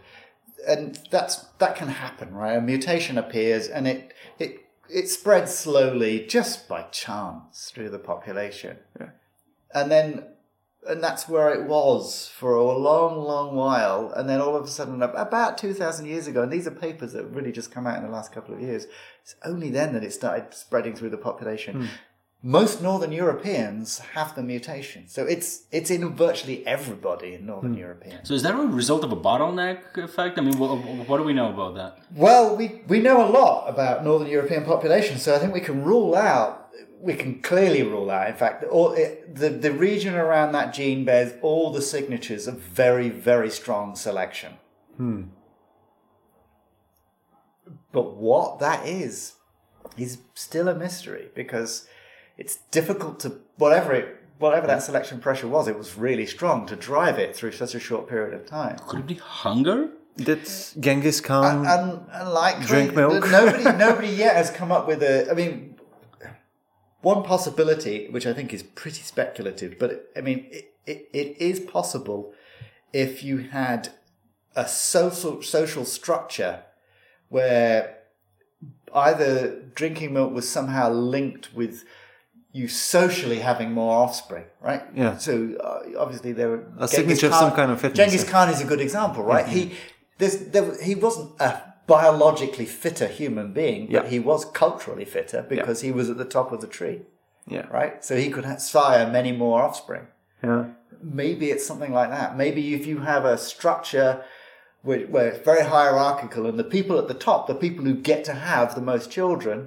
and 0.68 1.00
that's 1.10 1.38
that 1.58 1.76
can 1.76 1.88
happen, 1.88 2.36
right? 2.36 2.54
A 2.54 2.62
mutation 2.62 3.18
appears, 3.18 3.68
and 3.68 3.88
it 3.88 4.14
it 4.38 4.65
it 4.90 5.10
spreads 5.10 5.56
slowly, 5.56 6.26
just 6.26 6.68
by 6.68 6.84
chance, 6.84 7.72
through 7.74 7.90
the 7.90 8.00
population, 8.00 8.78
and 9.74 9.92
then 9.92 10.26
and 10.88 11.04
that's 11.04 11.28
where 11.28 11.52
it 11.52 11.68
was 11.68 12.28
for 12.28 12.56
a 12.56 12.64
long, 12.64 13.18
long 13.18 13.56
while, 13.56 14.12
and 14.16 14.30
then 14.30 14.40
all 14.40 14.56
of 14.56 14.66
a 14.66 14.68
sudden, 14.68 15.02
about 15.02 15.58
two 15.58 15.74
thousand 15.74 16.06
years 16.06 16.28
ago, 16.28 16.44
and 16.44 16.52
these 16.52 16.68
are 16.68 16.72
papers 16.72 17.14
that 17.14 17.24
have 17.24 17.36
really 17.36 17.52
just 17.52 17.72
come 17.72 17.88
out 17.88 17.98
in 17.98 18.04
the 18.04 18.10
last 18.10 18.32
couple 18.32 18.54
of 18.54 18.62
years. 18.62 18.86
It's 19.22 19.36
only 19.44 19.70
then 19.70 19.94
that 19.94 20.04
it 20.04 20.14
started 20.14 20.54
spreading 20.54 20.96
through 20.96 21.10
the 21.10 21.18
population 21.18 21.82
hmm. 21.82 21.88
Most 22.44 22.82
northern 22.82 23.12
Europeans 23.12 24.00
have 24.14 24.36
the 24.36 24.44
mutation. 24.44 25.08
So 25.08 25.26
it's 25.26 25.64
it's 25.72 25.90
in 25.90 26.16
virtually 26.16 26.66
everybody 26.68 27.34
in 27.34 27.46
northern 27.48 27.76
Europeans. 27.76 28.28
So 28.28 28.36
is 28.36 28.44
that 28.44 28.54
a 28.54 28.68
result 28.68 29.04
of 29.04 29.12
a 29.12 29.16
bottleneck 29.16 29.98
effect? 29.98 30.38
I 30.38 30.42
mean, 30.42 30.58
what, 30.60 30.76
what 31.08 31.18
do 31.18 31.24
we 31.24 31.34
know 31.34 31.50
about 31.50 31.76
that? 31.76 32.06
Well, 32.14 32.56
we, 32.56 32.82
we 32.88 33.00
know 33.00 33.28
a 33.28 33.30
lot 33.30 33.68
about 33.68 34.04
northern 34.04 34.28
European 34.28 34.64
populations, 34.64 35.24
so 35.24 35.36
I 35.36 35.40
think 35.40 35.54
we 35.54 35.60
can 35.60 35.84
rule 35.84 36.16
out, 36.16 36.70
we 37.02 37.16
can 37.16 37.42
clearly 37.42 37.82
rule 37.82 38.12
out, 38.12 38.30
in 38.30 38.36
fact, 38.36 38.64
all, 38.66 38.94
it, 38.94 39.36
the, 39.36 39.50
the 39.50 39.72
region 39.72 40.14
around 40.14 40.52
that 40.52 40.72
gene 40.72 41.04
bears 41.04 41.34
all 41.42 41.72
the 41.72 41.82
signatures 41.82 42.46
of 42.46 42.60
very, 42.60 43.10
very 43.10 43.50
strong 43.50 43.96
selection. 43.96 44.54
Hmm. 44.98 45.24
But 47.92 48.18
what 48.18 48.60
that 48.60 48.86
is, 48.86 49.34
is 49.98 50.20
still 50.36 50.68
a 50.68 50.76
mystery 50.76 51.30
because 51.34 51.88
it's 52.38 52.58
difficult 52.72 53.20
to, 53.22 53.40
whatever 53.58 53.94
it, 53.94 54.24
whatever 54.38 54.68
that 54.68 54.80
hmm. 54.80 54.86
selection 54.86 55.20
pressure 55.20 55.48
was, 55.48 55.68
it 55.68 55.78
was 55.78 55.98
really 55.98 56.26
strong 56.26 56.66
to 56.68 56.76
drive 56.76 57.18
it 57.18 57.36
through 57.36 57.52
such 57.52 57.76
a 57.76 57.80
short 57.80 58.08
period 58.08 58.34
of 58.34 58.46
time. 58.46 58.78
Could 58.88 59.02
it 59.02 59.08
be 59.08 59.16
hunger? 59.16 59.90
Did 60.18 60.50
Genghis 60.80 61.20
Khan? 61.20 61.68
Un- 61.68 62.06
unlikely. 62.12 62.66
Drink 62.66 62.96
milk. 62.96 63.30
Nobody, 63.30 63.64
nobody 63.78 64.08
yet 64.08 64.36
has 64.36 64.50
come 64.50 64.72
up 64.72 64.88
with 64.88 65.04
a. 65.04 65.30
I 65.30 65.34
mean, 65.34 65.76
one 67.02 67.22
possibility, 67.24 68.08
which 68.10 68.26
I 68.26 68.34
think 68.34 68.54
is 68.54 68.64
pretty 68.64 69.02
speculative, 69.02 69.78
but 69.78 70.10
I 70.16 70.22
mean, 70.22 70.48
it, 70.50 70.74
it, 70.86 71.10
it 71.14 71.38
is 71.42 71.60
possible 71.60 72.34
if 72.94 73.24
you 73.24 73.40
had 73.40 73.90
a 74.56 74.68
social 74.68 75.42
social 75.42 75.84
structure 75.84 76.64
where 77.28 77.98
either 78.94 79.62
drinking 79.76 80.14
milk 80.14 80.34
was 80.34 80.50
somehow 80.50 80.90
linked 80.90 81.54
with 81.54 81.84
you 82.60 82.68
socially 82.70 83.40
having 83.50 83.70
more 83.80 83.94
offspring, 84.04 84.46
right? 84.70 84.84
Yeah. 85.02 85.18
So 85.18 85.34
uh, 85.70 86.00
obviously 86.04 86.32
there 86.40 86.50
were 86.54 86.64
A 86.78 86.88
signature 86.88 87.28
of 87.28 87.34
some 87.44 87.54
kind 87.60 87.70
of 87.72 87.78
fitness, 87.82 87.98
Genghis. 87.98 88.24
Khan 88.34 88.48
is 88.50 88.62
a 88.62 88.68
good 88.72 88.80
example, 88.88 89.24
right? 89.34 89.48
He 89.56 89.62
there's, 90.20 90.38
there, 90.54 90.68
he 90.82 90.96
wasn't 90.96 91.30
a 91.42 91.50
biologically 91.88 92.66
fitter 92.66 93.08
human 93.08 93.48
being, 93.62 93.82
but 93.88 94.04
Yeah. 94.04 94.10
he 94.14 94.20
was 94.32 94.46
culturally 94.64 95.08
fitter 95.16 95.42
because 95.54 95.78
he 95.88 95.92
was 96.00 96.10
at 96.14 96.18
the 96.24 96.30
top 96.38 96.48
of 96.54 96.60
the 96.62 96.68
tree, 96.78 96.98
yeah, 97.56 97.68
right? 97.80 97.94
So 98.08 98.12
he 98.24 98.28
could 98.34 98.46
sire 98.74 99.06
many 99.18 99.32
more 99.44 99.58
offspring. 99.68 100.06
yeah. 100.44 100.64
Maybe 101.24 101.46
it's 101.54 101.66
something 101.72 101.94
like 102.00 102.10
that. 102.18 102.28
Maybe 102.44 102.74
if 102.74 102.84
you 102.88 102.98
have 103.12 103.24
a 103.26 103.38
structure 103.38 104.12
where, 104.82 105.02
where 105.14 105.28
it's 105.30 105.44
very 105.52 105.66
hierarchical 105.76 106.44
and 106.50 106.58
the 106.58 106.70
people 106.78 106.96
at 106.98 107.08
the 107.10 107.20
top, 107.28 107.40
the 107.48 107.54
people 107.66 107.84
who 107.86 107.94
get 108.12 108.24
to 108.30 108.34
have 108.34 108.68
the 108.74 108.82
most 108.94 109.12
children, 109.18 109.58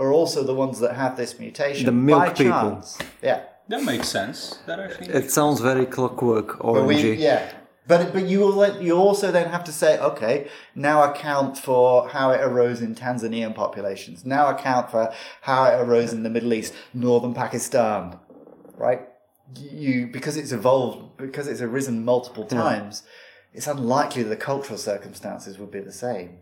are 0.00 0.12
also 0.12 0.42
the 0.42 0.54
ones 0.54 0.80
that 0.80 0.94
have 0.96 1.16
this 1.16 1.38
mutation. 1.38 1.86
The 1.86 1.92
milk 1.92 2.20
by 2.20 2.28
people. 2.30 2.52
chance. 2.52 2.98
Yeah. 3.22 3.42
That 3.70 3.84
makes 3.84 4.08
sense. 4.08 4.58
That 4.66 4.80
actually. 4.80 5.10
It 5.14 5.30
sounds 5.30 5.60
very 5.60 5.86
clockwork 5.86 6.58
But 6.58 6.86
we, 6.86 7.12
yeah. 7.12 7.52
But 7.86 8.12
but 8.12 8.26
you 8.26 8.40
will, 8.40 8.82
you 8.82 8.96
also 8.96 9.30
then 9.30 9.48
have 9.48 9.64
to 9.64 9.72
say, 9.72 9.98
okay, 9.98 10.48
now 10.74 11.02
account 11.10 11.56
for 11.56 12.08
how 12.08 12.32
it 12.32 12.40
arose 12.40 12.80
in 12.82 12.96
Tanzanian 12.96 13.54
populations. 13.54 14.24
Now 14.24 14.48
account 14.48 14.90
for 14.90 15.12
how 15.42 15.64
it 15.64 15.80
arose 15.80 16.12
in 16.12 16.24
the 16.24 16.30
Middle 16.30 16.52
East, 16.52 16.74
northern 16.92 17.32
Pakistan, 17.32 18.18
right? 18.76 19.02
You 19.56 20.08
because 20.08 20.36
it's 20.36 20.52
evolved 20.52 21.16
because 21.16 21.46
it's 21.46 21.60
arisen 21.60 22.04
multiple 22.04 22.44
times. 22.44 23.04
It's 23.52 23.66
unlikely 23.66 24.24
the 24.24 24.36
cultural 24.36 24.78
circumstances 24.78 25.58
would 25.58 25.70
be 25.70 25.80
the 25.80 25.92
same. 25.92 26.38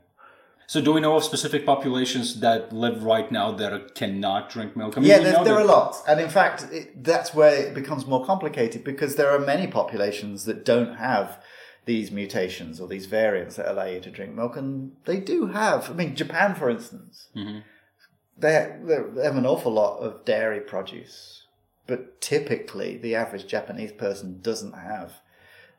So 0.68 0.82
do 0.82 0.92
we 0.92 1.00
know 1.00 1.16
of 1.16 1.24
specific 1.24 1.64
populations 1.64 2.40
that 2.40 2.74
live 2.74 3.02
right 3.02 3.32
now 3.32 3.52
that 3.52 3.94
cannot 3.94 4.50
drink 4.50 4.76
milk? 4.76 4.98
I 4.98 5.00
mean, 5.00 5.08
Yeah, 5.08 5.20
there, 5.20 5.42
there 5.42 5.54
are 5.54 5.64
lots, 5.64 6.02
and 6.06 6.20
in 6.20 6.28
fact, 6.28 6.66
it, 6.70 7.02
that's 7.02 7.32
where 7.32 7.54
it 7.54 7.72
becomes 7.72 8.06
more 8.06 8.22
complicated 8.22 8.84
because 8.84 9.16
there 9.16 9.30
are 9.30 9.38
many 9.38 9.66
populations 9.66 10.44
that 10.44 10.66
don't 10.66 10.96
have 10.96 11.42
these 11.86 12.10
mutations 12.10 12.80
or 12.80 12.86
these 12.86 13.06
variants 13.06 13.56
that 13.56 13.66
allow 13.66 13.86
you 13.86 13.98
to 13.98 14.10
drink 14.10 14.34
milk, 14.34 14.58
and 14.58 14.92
they 15.06 15.18
do 15.18 15.46
have. 15.46 15.90
I 15.90 15.94
mean, 15.94 16.14
Japan, 16.14 16.54
for 16.54 16.68
instance, 16.68 17.30
mm-hmm. 17.34 17.60
they, 18.36 18.76
they 19.14 19.24
have 19.24 19.38
an 19.38 19.46
awful 19.46 19.72
lot 19.72 20.00
of 20.00 20.26
dairy 20.26 20.60
produce, 20.60 21.44
but 21.86 22.20
typically 22.20 22.98
the 22.98 23.14
average 23.14 23.46
Japanese 23.46 23.92
person 23.92 24.40
doesn't 24.42 24.74
have 24.74 25.22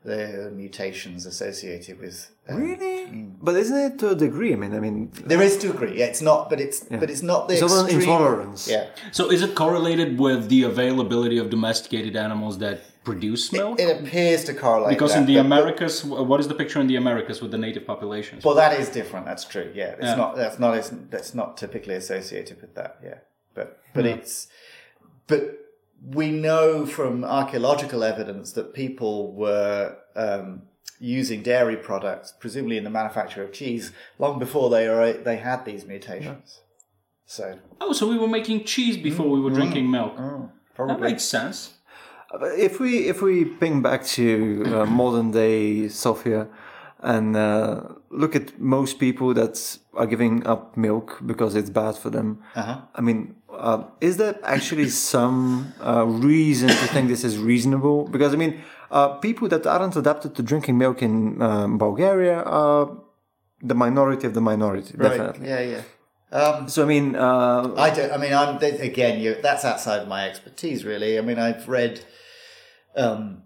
the 0.03 0.51
mutations 0.51 1.27
associated 1.27 1.99
with. 1.99 2.31
Um, 2.49 2.61
Really? 2.61 2.95
But 3.41 3.55
isn't 3.55 3.77
it 3.87 3.99
to 3.99 4.09
a 4.09 4.15
degree? 4.15 4.51
I 4.53 4.57
mean, 4.57 4.73
I 4.75 4.79
mean, 4.79 5.11
There 5.25 5.41
is 5.41 5.57
to 5.59 5.69
agree. 5.69 5.97
Yeah, 5.99 6.05
it's 6.11 6.21
not, 6.21 6.49
but 6.49 6.59
it's 6.59 6.79
but 7.01 7.09
it's 7.09 7.21
not 7.31 7.47
the 7.47 7.53
It's 7.55 7.63
extreme- 7.63 7.99
intolerance. 8.01 8.67
Yeah. 8.69 8.87
So 9.11 9.31
is 9.31 9.41
it 9.41 9.55
correlated 9.55 10.19
with 10.19 10.49
the 10.49 10.63
availability 10.63 11.37
of 11.37 11.49
domesticated 11.49 12.15
animals 12.15 12.57
that 12.59 12.77
produce 13.05 13.51
milk? 13.53 13.79
It 13.79 13.89
appears 13.99 14.43
to 14.45 14.53
correlate 14.53 14.89
because 14.95 15.13
that, 15.13 15.21
in 15.21 15.25
the 15.25 15.35
but- 15.37 15.43
but- 15.49 15.57
Americas, 15.59 16.03
what 16.03 16.39
is 16.39 16.47
the 16.47 16.55
picture 16.61 16.79
in 16.81 16.87
the 16.87 16.97
Americas 16.97 17.41
with 17.41 17.51
the 17.51 17.57
native 17.57 17.85
populations? 17.87 18.43
Well, 18.43 18.55
that 18.55 18.73
is 18.79 18.89
different. 18.89 19.25
That's 19.25 19.45
true. 19.45 19.71
Yeah, 19.73 19.91
it's 20.01 20.03
Yeah. 20.03 20.15
not. 20.15 20.35
That's 20.35 20.59
not. 20.59 20.71
It's, 20.79 20.91
that's 21.09 21.33
not 21.33 21.55
typically 21.63 21.95
associated 21.95 22.57
with 22.61 22.75
that. 22.75 22.97
Yeah, 23.03 23.19
but 23.53 23.67
but 23.95 24.05
it's 24.05 24.47
but 25.27 25.41
we 26.19 26.29
know 26.47 26.85
from 26.85 27.23
archaeological 27.23 28.03
evidence 28.03 28.51
that 28.53 28.73
people 28.73 29.33
were 29.33 29.95
um, 30.15 30.63
using 30.99 31.41
dairy 31.43 31.77
products, 31.77 32.33
presumably 32.39 32.77
in 32.77 32.83
the 32.83 32.89
manufacture 32.89 33.43
of 33.43 33.51
cheese, 33.53 33.91
long 34.17 34.37
before 34.39 34.69
they 34.69 34.85
are, 34.87 35.13
they 35.13 35.37
had 35.37 35.65
these 35.65 35.85
mutations. 35.85 36.61
So 37.25 37.59
Oh, 37.79 37.93
so 37.93 38.07
we 38.07 38.17
were 38.17 38.27
making 38.27 38.65
cheese 38.65 38.97
before 38.97 39.29
we 39.29 39.39
were 39.39 39.51
drinking 39.51 39.89
milk. 39.89 40.15
That 40.17 40.49
probably 40.75 41.11
makes 41.11 41.23
sense. 41.23 41.73
If 42.41 42.79
we 42.79 43.07
if 43.09 43.21
we 43.21 43.45
ping 43.45 43.81
back 43.81 44.03
to 44.17 44.63
uh, 44.65 44.85
modern 45.01 45.31
day 45.31 45.87
Sofia 45.89 46.47
and 47.01 47.35
uh, 47.35 47.81
look 48.09 48.35
at 48.35 48.59
most 48.59 48.99
people 48.99 49.33
that 49.33 49.77
are 49.93 50.05
giving 50.07 50.45
up 50.45 50.75
milk 50.77 51.19
because 51.25 51.55
it's 51.55 51.69
bad 51.69 51.95
for 51.95 52.09
them, 52.09 52.41
Uh-huh. 52.55 52.81
I 52.95 53.01
mean, 53.01 53.35
uh, 53.51 53.83
is 54.01 54.17
there 54.17 54.35
actually 54.43 54.89
some 54.89 55.73
uh, 55.81 56.05
reason 56.05 56.67
to 56.69 56.85
think 56.93 57.07
this 57.07 57.23
is 57.23 57.37
reasonable? 57.37 58.07
Because 58.09 58.33
I 58.33 58.37
mean, 58.37 58.53
uh, 58.91 59.09
people 59.19 59.47
that 59.49 59.65
aren't 59.65 59.95
adapted 59.95 60.35
to 60.35 60.43
drinking 60.43 60.77
milk 60.77 61.01
in 61.01 61.41
um, 61.41 61.77
Bulgaria 61.77 62.41
are 62.43 62.97
the 63.61 63.75
minority 63.75 64.25
of 64.27 64.33
the 64.33 64.41
minority, 64.41 64.97
definitely. 64.97 65.47
yeah, 65.47 65.61
yeah. 65.61 65.81
Um, 66.31 66.69
So 66.69 66.83
I 66.83 66.85
mean, 66.85 67.15
uh, 67.15 67.73
I 67.75 67.89
don't. 67.89 68.11
I 68.11 68.17
mean, 68.17 68.33
I'm 68.33 68.57
again. 68.57 69.19
You, 69.19 69.35
that's 69.41 69.65
outside 69.65 70.07
my 70.07 70.27
expertise, 70.29 70.85
really. 70.85 71.17
I 71.17 71.21
mean, 71.21 71.39
I've 71.39 71.67
read 71.67 72.01
um, 72.95 73.43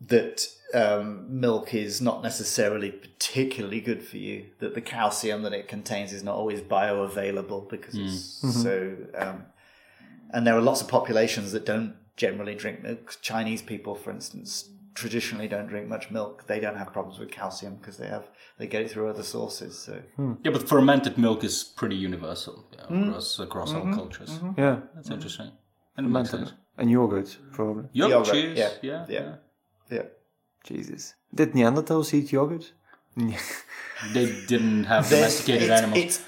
that 0.00 0.46
um, 0.72 1.40
milk 1.40 1.74
is 1.74 2.00
not 2.00 2.22
necessarily 2.22 2.90
particularly 2.90 3.80
good 3.80 4.02
for 4.02 4.16
you. 4.16 4.46
That 4.60 4.74
the 4.74 4.80
calcium 4.80 5.42
that 5.42 5.52
it 5.52 5.68
contains 5.68 6.12
is 6.12 6.22
not 6.22 6.34
always 6.34 6.60
bioavailable 6.62 7.68
because 7.68 7.94
it's 7.94 8.62
so. 8.62 8.96
Um, 9.14 9.44
and 10.32 10.46
there 10.46 10.54
are 10.54 10.62
lots 10.62 10.80
of 10.80 10.88
populations 10.88 11.52
that 11.52 11.66
don't 11.66 11.96
generally 12.20 12.54
drink 12.54 12.82
milk. 12.82 13.16
Chinese 13.22 13.62
people, 13.62 13.94
for 13.94 14.10
instance, 14.10 14.68
traditionally 14.94 15.48
don't 15.48 15.68
drink 15.68 15.88
much 15.88 16.10
milk. 16.10 16.46
They 16.46 16.60
don't 16.60 16.76
have 16.76 16.92
problems 16.92 17.18
with 17.18 17.30
calcium 17.30 17.76
because 17.76 17.96
they 17.96 18.08
have 18.08 18.26
they 18.58 18.66
get 18.66 18.82
it 18.82 18.90
through 18.90 19.08
other 19.08 19.22
sources. 19.22 19.78
So. 19.78 19.94
Hmm. 20.16 20.34
Yeah, 20.44 20.52
but 20.52 20.68
fermented 20.68 21.16
milk 21.16 21.42
is 21.44 21.64
pretty 21.64 21.96
universal 21.96 22.54
yeah, 22.76 22.86
hmm. 22.86 23.08
across 23.08 23.38
across 23.38 23.70
all 23.72 23.80
mm-hmm. 23.80 23.94
cultures. 23.94 24.30
Mm-hmm. 24.30 24.60
yeah, 24.60 24.76
That's 24.94 25.10
interesting. 25.10 25.50
And 25.96 26.06
it 26.06 26.10
makes 26.10 26.30
sense. 26.30 26.52
and 26.78 26.90
yogurt 26.90 27.38
probably. 27.52 27.86
Yogurt, 27.92 28.26
Yogurt, 28.26 28.32
cheese, 28.34 28.58
yeah, 28.58 28.72
yeah, 28.82 29.06
yeah. 29.08 29.20
yeah. 29.20 29.34
Yeah. 29.96 30.06
Jesus, 30.62 31.14
did 31.34 31.52
Neanderthals 31.52 32.12
eat 32.12 32.32
yogurt? 32.32 32.72
They 34.14 34.26
didn't 34.52 34.84
have 34.84 35.08
domesticated 35.08 35.64
it's- 35.64 35.78
animals. 35.78 36.04
it's- 36.04 36.24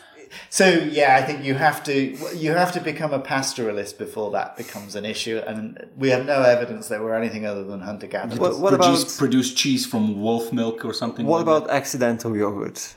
so 0.48 0.68
yeah, 0.68 1.16
I 1.16 1.22
think 1.22 1.44
you 1.44 1.54
have 1.54 1.82
to 1.84 1.94
you 2.36 2.52
have 2.52 2.72
to 2.72 2.80
become 2.80 3.12
a 3.12 3.20
pastoralist 3.20 3.98
before 3.98 4.30
that 4.32 4.56
becomes 4.56 4.94
an 4.94 5.04
issue, 5.04 5.38
and 5.46 5.86
we 5.96 6.10
have 6.10 6.26
no 6.26 6.42
evidence 6.42 6.88
they 6.88 6.98
were 6.98 7.14
anything 7.14 7.46
other 7.46 7.64
than 7.64 7.80
hunter 7.80 8.06
gatherers. 8.06 8.38
What, 8.38 8.58
what 8.58 8.74
produce, 8.74 9.02
about 9.02 9.18
produce 9.18 9.52
cheese 9.54 9.86
from 9.86 10.20
wolf 10.20 10.52
milk 10.52 10.84
or 10.84 10.92
something. 10.92 11.26
what 11.26 11.46
like 11.46 11.64
about 11.64 11.70
accidental 11.70 12.36
yogurt? 12.36 12.96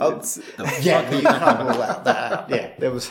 Oh, 0.00 0.22
yeah, 0.82 1.10
you 1.14 1.22
can't 1.22 1.60
rule 1.60 1.82
out 1.82 2.04
that. 2.04 2.50
Yeah, 2.50 2.72
there 2.78 2.90
was 2.90 3.10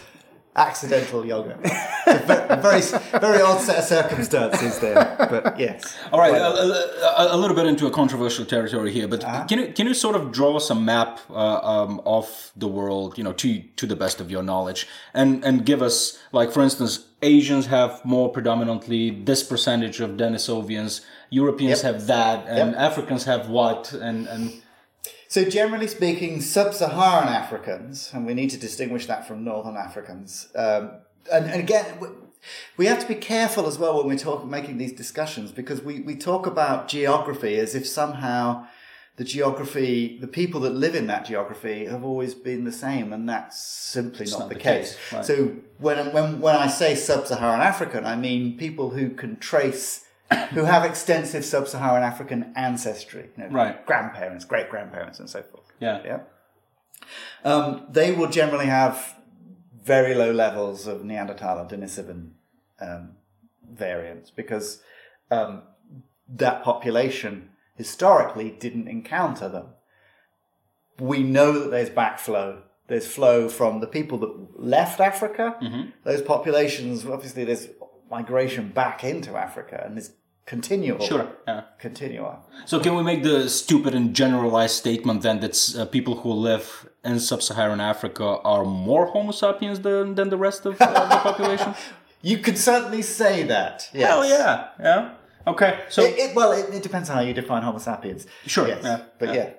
accidental 0.58 1.26
yoga. 1.26 1.58
It's 1.64 2.30
a 2.30 2.58
very 2.68 2.82
very 3.22 3.42
odd 3.42 3.62
set 3.62 3.78
of 3.80 3.84
circumstances 3.84 4.80
there, 4.80 5.16
but 5.30 5.60
yes. 5.60 5.96
All 6.12 6.20
right, 6.20 6.34
a, 6.34 7.36
a 7.36 7.38
little 7.38 7.56
bit 7.56 7.66
into 7.68 7.86
a 7.88 7.92
controversial 7.92 8.46
territory 8.46 8.92
here, 8.92 9.08
but 9.08 9.24
Uh-huh. 9.24 9.46
can 9.50 9.60
you 9.60 9.68
can 9.74 9.88
you 9.88 9.94
sort 9.94 10.16
of 10.16 10.32
draw 10.32 10.56
us 10.56 10.70
a 10.70 10.76
map 10.76 11.20
uh, 11.30 11.60
um, 11.74 12.02
of 12.06 12.52
the 12.56 12.68
world, 12.68 13.18
you 13.18 13.24
know, 13.24 13.34
to 13.34 13.50
to 13.80 13.86
the 13.88 13.96
best 13.96 14.22
of 14.22 14.28
your 14.32 14.44
knowledge, 14.44 14.88
and 15.14 15.44
and 15.46 15.66
give 15.66 15.82
us 15.82 16.18
like, 16.32 16.52
for 16.52 16.64
instance, 16.64 16.92
Asians 17.22 17.66
have 17.68 17.92
more 18.06 18.30
predominantly 18.30 19.02
this 19.26 19.44
percentage 19.44 20.00
of 20.06 20.10
Denisovians, 20.18 21.02
Europeans 21.30 21.84
Yep. 21.84 21.94
have 21.94 22.08
that, 22.08 22.38
and 22.48 22.72
Yep. 22.72 22.80
Africans 22.90 23.24
have 23.26 23.50
what, 23.50 23.94
and 23.94 24.28
and 24.28 24.44
So, 25.30 25.44
generally 25.44 25.88
speaking, 25.88 26.40
sub-Saharan 26.42 27.28
Africans, 27.28 28.12
and 28.14 28.26
we 28.26 28.34
need 28.34 28.50
to 28.52 28.58
distinguish 28.58 29.08
that 29.08 29.28
from 29.28 29.44
Northern 29.44 29.76
Africans. 29.76 30.48
Um, 30.56 30.92
and, 31.32 31.46
and 31.46 31.60
again, 31.60 31.86
we- 32.78 32.86
have 32.86 33.00
to 33.00 33.08
be 33.08 33.16
careful 33.16 33.68
as 33.68 33.78
well 33.78 33.98
when 33.98 34.08
we're 34.08 34.18
talking, 34.18 34.50
making 34.50 34.78
these 34.78 34.94
discussions, 34.94 35.52
because 35.52 35.82
we, 35.82 36.00
we 36.00 36.16
talk 36.16 36.48
about 36.48 36.88
geography 36.88 37.58
as 37.60 37.76
if 37.76 37.86
somehow 37.86 38.66
the 39.18 39.26
geography, 39.26 40.18
the 40.22 40.28
people 40.28 40.62
that 40.62 40.74
live 40.76 40.96
in 40.96 41.08
that 41.08 41.26
geography, 41.26 41.86
have 41.86 42.06
always 42.06 42.34
been 42.34 42.64
the 42.64 42.72
same, 42.72 43.12
and 43.12 43.28
that's 43.28 43.62
simply 43.62 44.28
not, 44.28 44.40
not 44.40 44.50
the, 44.50 44.56
the 44.56 44.62
case. 44.62 44.96
case, 44.96 45.14
right. 45.14 45.26
So, 45.26 45.56
when 45.80 46.14
when 46.14 46.40
when 46.40 46.56
I 46.56 46.68
say 46.68 46.96
sub-Saharan 46.96 47.60
African, 47.60 48.06
I 48.06 48.16
mean 48.16 48.58
people 48.58 48.92
who 48.92 49.10
can 49.10 49.36
trace. 49.38 50.06
Who 50.52 50.64
have 50.64 50.84
extensive 50.84 51.46
sub-Saharan 51.46 52.04
African 52.04 52.52
ancestry, 52.56 53.30
you 53.38 53.44
know, 53.44 53.50
Right. 53.50 53.86
grandparents, 53.86 54.44
great 54.46 54.70
grandparents, 54.70 55.20
and 55.20 55.30
so 55.30 55.42
forth. 55.42 55.66
yeah, 55.80 56.02
Yeah. 56.04 56.20
Um, 57.46 57.86
they 57.90 58.12
will 58.12 58.28
generally 58.28 58.66
have 58.66 59.16
very 59.84 60.14
low 60.14 60.32
levels 60.32 60.88
of 60.88 61.06
Neanderthal 61.06 61.60
or 61.60 61.66
Denisovan 61.66 62.32
um, 62.82 63.12
variants 63.72 64.30
because 64.32 64.82
um, 65.32 65.64
that 66.28 66.64
population 66.64 67.52
historically 67.76 68.50
didn't 68.50 68.88
encounter 68.90 69.48
them. 69.48 69.68
We 71.00 71.24
know 71.24 71.54
that 71.60 71.70
there's 71.72 71.90
backflow. 71.90 72.64
There's 72.88 73.08
flow 73.08 73.48
from 73.48 73.80
the 73.80 73.88
people 73.88 74.18
that 74.20 74.60
left 74.60 75.00
Africa. 75.00 75.56
Those 76.04 76.22
populations, 76.22 77.06
obviously, 77.06 77.44
there's 77.46 77.68
migration 78.10 78.70
back 78.70 79.04
into 79.04 79.36
Africa 79.36 79.82
and 79.86 79.98
it's 79.98 80.12
continual. 80.46 81.00
sure, 81.00 81.28
yeah. 81.48 81.62
Continual. 81.80 82.40
So 82.66 82.80
can 82.80 82.96
we 82.96 83.04
make 83.04 83.24
the 83.24 83.50
stupid 83.50 83.94
and 83.94 84.14
generalized 84.16 84.76
statement 84.76 85.22
then 85.22 85.40
that 85.42 85.76
uh, 85.78 85.86
people 85.86 86.16
who 86.22 86.32
live 86.32 86.88
in 87.04 87.20
sub-Saharan 87.20 87.82
Africa 87.82 88.40
are 88.44 88.64
more 88.66 89.08
Homo 89.08 89.32
sapiens 89.32 89.82
than, 89.82 90.16
than 90.16 90.30
the 90.30 90.38
rest 90.38 90.66
of 90.66 90.82
uh, 90.82 90.86
the 91.10 91.18
population? 91.30 91.76
You 92.22 92.38
could 92.40 92.58
certainly 92.58 93.02
say 93.02 93.44
that. 93.44 93.90
Yes. 93.94 94.10
Hell 94.10 94.26
yeah, 94.26 94.68
yeah. 94.80 95.14
Okay, 95.46 95.80
so 95.90 96.02
It, 96.04 96.18
it, 96.18 96.36
well, 96.36 96.52
it, 96.52 96.74
it 96.74 96.84
depends 96.84 97.10
on 97.10 97.16
how 97.18 97.22
you 97.24 97.34
define 97.34 97.62
Homo 97.64 97.78
sapiens. 97.80 98.26
Sure, 98.46 98.68
Yes. 98.68 98.82
yeah, 98.84 99.02
but 99.20 99.30
yeah. 99.30 99.36
yeah. 99.36 99.50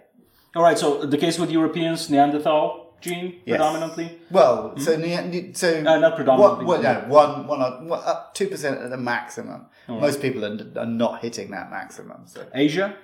all 0.57 0.63
right. 0.63 0.79
So 0.79 1.05
the 1.07 1.17
case 1.19 1.39
with 1.39 1.51
Europeans, 1.51 2.11
Neanderthal 2.11 2.88
gene 3.01 3.35
Yes. 3.45 3.57
predominantly. 3.57 4.19
Well, 4.31 4.77
so 4.79 4.97
ne- 4.97 5.53
so 5.55 5.81
Hmm? 5.81 5.87
Uh, 5.87 5.99
not 5.99 6.17
predominantly, 6.17 6.65
One, 6.65 6.83
well, 6.83 6.83
but- 6.83 7.09
no, 7.09 7.15
one, 7.15 7.47
one, 7.47 7.63
or- 7.63 7.85
one, 7.87 8.01
up 8.05 8.35
two 8.35 8.49
percent 8.49 8.81
at 8.81 8.91
the 8.91 8.97
maximum. 8.97 9.67
Most 9.89 10.21
people 10.21 10.45
are, 10.45 10.59
are 10.79 10.87
not 10.87 11.21
hitting 11.23 11.51
that 11.53 11.71
maximum. 11.71 12.23
So 12.27 12.43
Asia. 12.55 12.95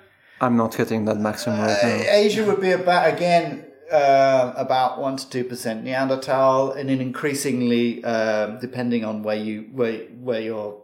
I'm 0.41 0.57
not 0.57 0.75
hitting 0.75 1.05
that 1.05 1.17
maximum 1.17 1.61
right 1.61 1.77
Uh, 1.83 1.87
now. 1.87 2.03
Asia 2.09 2.43
would 2.45 2.61
be 2.61 2.71
about 2.71 3.11
again 3.13 3.65
uh, 3.91 4.51
about 4.57 4.99
one 4.99 5.15
to 5.15 5.29
two 5.29 5.43
percent 5.43 5.83
Neanderthal, 5.83 6.71
and 6.71 6.89
then 6.89 6.99
increasingly, 7.01 8.03
um, 8.03 8.59
depending 8.59 9.05
on 9.05 9.21
where 9.23 9.35
you 9.37 9.69
where 9.73 9.99
where 10.27 10.41
you're 10.41 10.81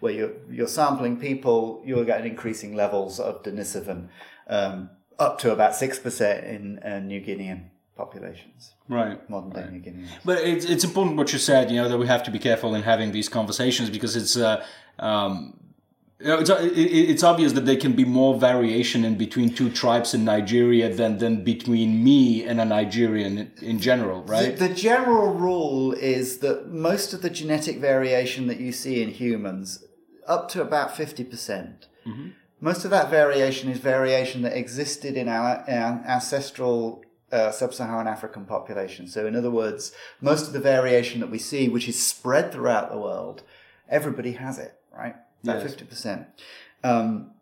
where 0.00 0.12
you're 0.12 0.32
you're 0.50 0.66
sampling 0.68 1.16
people, 1.18 1.82
you'll 1.84 2.04
get 2.04 2.24
increasing 2.26 2.74
levels 2.74 3.20
of 3.20 3.42
Denisovan, 3.44 4.08
um, 4.48 4.90
up 5.18 5.38
to 5.40 5.52
about 5.52 5.74
six 5.76 5.98
percent 5.98 6.44
in 6.44 6.78
uh, 6.80 6.98
New 7.00 7.20
Guinean 7.20 7.60
populations, 8.00 8.60
Right. 8.88 9.18
modern 9.28 9.50
day 9.50 9.66
New 9.70 9.80
Guinean. 9.86 10.08
But 10.24 10.38
it's 10.52 10.64
it's 10.72 10.84
important 10.84 11.16
what 11.20 11.32
you 11.34 11.40
said. 11.50 11.70
You 11.70 11.78
know 11.80 11.88
that 11.90 11.98
we 12.04 12.06
have 12.14 12.22
to 12.28 12.32
be 12.36 12.40
careful 12.48 12.70
in 12.76 12.82
having 12.92 13.12
these 13.12 13.28
conversations 13.38 13.88
because 13.96 14.12
it's. 14.20 14.36
Uh, 14.36 14.64
um, 14.98 15.34
you 16.22 16.28
know, 16.28 16.38
it's, 16.38 16.50
it's 17.12 17.24
obvious 17.32 17.52
that 17.54 17.64
there 17.64 17.78
can 17.84 17.94
be 17.94 18.04
more 18.04 18.38
variation 18.38 19.06
in 19.08 19.14
between 19.16 19.48
two 19.54 19.70
tribes 19.70 20.12
in 20.12 20.22
Nigeria 20.22 20.86
than, 20.94 21.16
than 21.16 21.44
between 21.44 22.04
me 22.04 22.44
and 22.44 22.60
a 22.60 22.66
Nigerian 22.66 23.50
in, 23.62 23.78
general, 23.78 24.22
right? 24.24 24.54
The, 24.58 24.68
the 24.68 24.74
general 24.74 25.32
rule 25.32 25.92
is 25.94 26.38
that 26.44 26.68
most 26.68 27.14
of 27.14 27.22
the 27.22 27.30
genetic 27.30 27.78
variation 27.78 28.48
that 28.48 28.60
you 28.60 28.70
see 28.70 29.02
in 29.02 29.08
humans, 29.08 29.82
up 30.26 30.50
to 30.50 30.60
about 30.60 30.90
50%, 30.90 31.30
percent 31.30 31.86
most 32.60 32.84
of 32.84 32.90
that 32.90 33.08
variation 33.08 33.70
is 33.70 33.78
variation 33.78 34.42
that 34.42 34.56
existed 34.56 35.16
in 35.16 35.28
our, 35.28 35.64
in 35.66 35.74
our 35.74 36.04
ancestral 36.06 37.02
uh, 37.32 37.50
sub-Saharan 37.50 38.06
African 38.06 38.44
population. 38.44 39.06
So, 39.08 39.26
in 39.26 39.36
other 39.36 39.50
words, 39.50 39.92
most 40.20 40.46
of 40.46 40.52
the 40.52 40.60
variation 40.60 41.20
that 41.20 41.30
we 41.30 41.38
see, 41.38 41.68
which 41.68 41.88
is 41.88 42.04
spread 42.04 42.52
throughout 42.52 42.90
the 42.90 42.98
world, 42.98 43.42
everybody 43.88 44.32
has 44.32 44.58
it, 44.58 44.74
right? 44.96 45.16
About 45.42 45.62
Yes. 45.62 45.74
50%. 45.74 46.26
Um, 46.82 47.32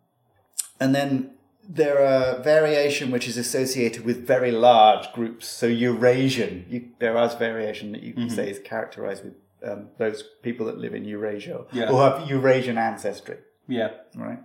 and 0.80 0.94
then 0.94 1.32
there 1.68 2.02
are 2.04 2.42
variation 2.42 3.10
which 3.10 3.28
is 3.28 3.36
associated 3.36 4.04
with 4.04 4.26
very 4.26 4.50
large 4.50 5.12
groups. 5.12 5.46
So 5.46 5.66
Eurasian, 5.66 6.64
you, 6.68 6.88
there 6.98 7.16
is 7.22 7.34
variation 7.34 7.92
that 7.92 8.02
you 8.02 8.14
can 8.14 8.30
say 8.30 8.50
is 8.50 8.58
characterized 8.58 9.24
with 9.24 9.34
um, 9.62 9.88
those 9.98 10.22
people 10.42 10.64
that 10.66 10.78
live 10.78 10.94
in 10.94 11.04
Eurasia 11.04 11.64
Yeah. 11.72 11.90
or 11.90 12.08
have 12.08 12.28
Eurasian 12.30 12.78
ancestry, 12.78 13.38
yeah. 13.66 13.90
right? 14.14 14.38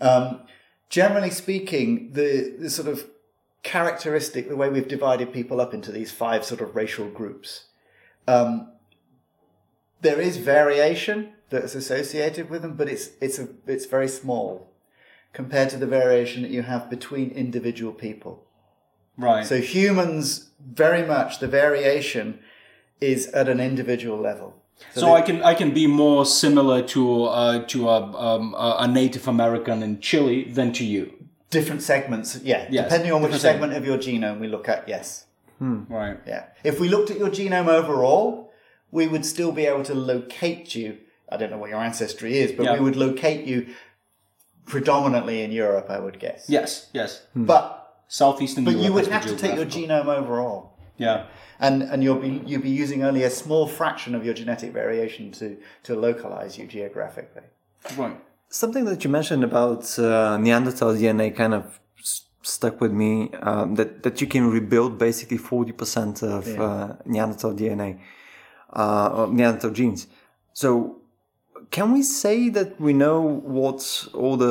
Um, 0.00 0.42
generally 0.88 1.30
speaking, 1.30 2.12
the, 2.12 2.54
the 2.60 2.70
sort 2.70 2.86
of 2.86 3.06
characteristic, 3.62 4.48
the 4.48 4.56
way 4.56 4.68
we've 4.68 4.88
divided 4.88 5.32
people 5.32 5.60
up 5.60 5.72
into 5.72 5.92
these 5.92 6.10
five 6.10 6.44
sort 6.44 6.60
of 6.60 6.74
racial 6.74 7.08
groups, 7.08 7.66
um, 8.26 8.72
there 10.00 10.20
is 10.20 10.36
variation 10.36 11.32
that's 11.50 11.74
associated 11.74 12.50
with 12.50 12.62
them, 12.62 12.76
but 12.76 12.88
it's 12.88 13.10
it's 13.20 13.38
a 13.38 13.48
it's 13.66 13.86
very 13.86 14.08
small 14.08 14.72
compared 15.32 15.70
to 15.70 15.76
the 15.76 15.86
variation 15.86 16.42
that 16.42 16.50
you 16.50 16.62
have 16.62 16.90
between 16.90 17.30
individual 17.30 17.92
people. 17.92 18.44
Right. 19.16 19.46
So 19.46 19.60
humans, 19.60 20.50
very 20.60 21.06
much 21.06 21.38
the 21.38 21.48
variation 21.48 22.40
is 23.00 23.28
at 23.28 23.48
an 23.48 23.60
individual 23.60 24.18
level. 24.18 24.54
So, 24.94 25.14
I 25.14 25.22
can 25.22 25.42
I 25.42 25.54
can 25.54 25.72
be 25.72 25.86
more 25.86 26.26
similar 26.26 26.82
to 26.88 27.24
uh, 27.24 27.64
to 27.66 27.88
a, 27.88 28.00
um, 28.16 28.54
a 28.54 28.76
a 28.80 28.88
Native 28.88 29.28
American 29.28 29.82
in 29.82 30.00
Chile 30.00 30.44
than 30.44 30.72
to 30.72 30.84
you. 30.84 31.21
Different 31.52 31.82
segments, 31.82 32.40
yeah. 32.42 32.66
Yes, 32.70 32.84
Depending 32.84 33.12
on 33.12 33.22
which 33.22 33.32
different 33.32 33.42
segment 33.60 33.72
of 33.74 33.84
your 33.84 33.98
genome 33.98 34.40
we 34.40 34.48
look 34.48 34.68
at, 34.68 34.88
yes. 34.88 35.26
Hmm. 35.58 35.84
Right. 35.88 36.18
Yeah. 36.26 36.46
If 36.64 36.80
we 36.80 36.88
looked 36.88 37.10
at 37.10 37.18
your 37.18 37.28
genome 37.28 37.68
overall, 37.68 38.50
we 38.90 39.06
would 39.06 39.24
still 39.24 39.52
be 39.52 39.66
able 39.66 39.84
to 39.84 39.94
locate 39.94 40.74
you. 40.74 40.98
I 41.30 41.36
don't 41.36 41.50
know 41.50 41.58
what 41.58 41.70
your 41.70 41.78
ancestry 41.80 42.38
is, 42.38 42.52
but 42.52 42.64
Yeah. 42.64 42.74
we 42.74 42.80
would 42.80 42.96
locate 42.96 43.46
you 43.46 43.66
predominantly 44.66 45.42
in 45.42 45.52
Europe, 45.52 45.86
I 45.90 45.98
would 45.98 46.18
guess. 46.18 46.48
Yes. 46.48 46.88
Yes. 46.92 47.22
Hmm. 47.34 47.44
But 47.44 47.78
Southeastern 48.08 48.64
but 48.64 48.72
Europe. 48.72 48.86
you 48.86 48.92
would 48.92 49.06
have 49.06 49.26
to 49.26 49.36
take 49.36 49.54
your 49.56 49.66
genome 49.66 50.06
overall. 50.08 50.76
Yeah. 50.98 51.26
And 51.58 51.82
and 51.82 52.02
you'll 52.04 52.20
be 52.20 52.42
you'll 52.46 52.62
be 52.62 52.70
using 52.84 53.02
only 53.04 53.22
a 53.24 53.30
small 53.30 53.66
fraction 53.66 54.14
of 54.14 54.24
your 54.24 54.34
genetic 54.34 54.72
variation 54.72 55.32
to 55.32 55.56
to 55.84 55.94
localize 55.94 56.58
you 56.58 56.66
geographically. 56.66 57.42
Right. 57.96 58.16
Something 58.52 58.84
that 58.84 59.02
you 59.02 59.10
mentioned 59.10 59.44
about 59.44 59.98
uh, 59.98 60.36
Neanderthal 60.36 60.92
DNA 60.94 61.34
kind 61.34 61.54
of 61.54 61.80
s- 61.98 62.26
stuck 62.42 62.82
with 62.82 62.92
me. 62.92 63.30
Um, 63.40 63.76
that 63.76 64.02
that 64.02 64.20
you 64.20 64.26
can 64.26 64.50
rebuild 64.50 64.98
basically 64.98 65.38
forty 65.38 65.72
percent 65.72 66.22
of 66.22 66.46
uh, 66.60 66.96
Neanderthal 67.06 67.54
DNA, 67.54 67.98
uh, 68.76 69.08
or 69.16 69.28
Neanderthal 69.28 69.70
genes. 69.70 70.06
So, 70.52 70.98
can 71.70 71.92
we 71.92 72.02
say 72.02 72.50
that 72.50 72.78
we 72.78 72.92
know 72.92 73.22
what 73.58 74.06
all 74.12 74.36
the 74.36 74.46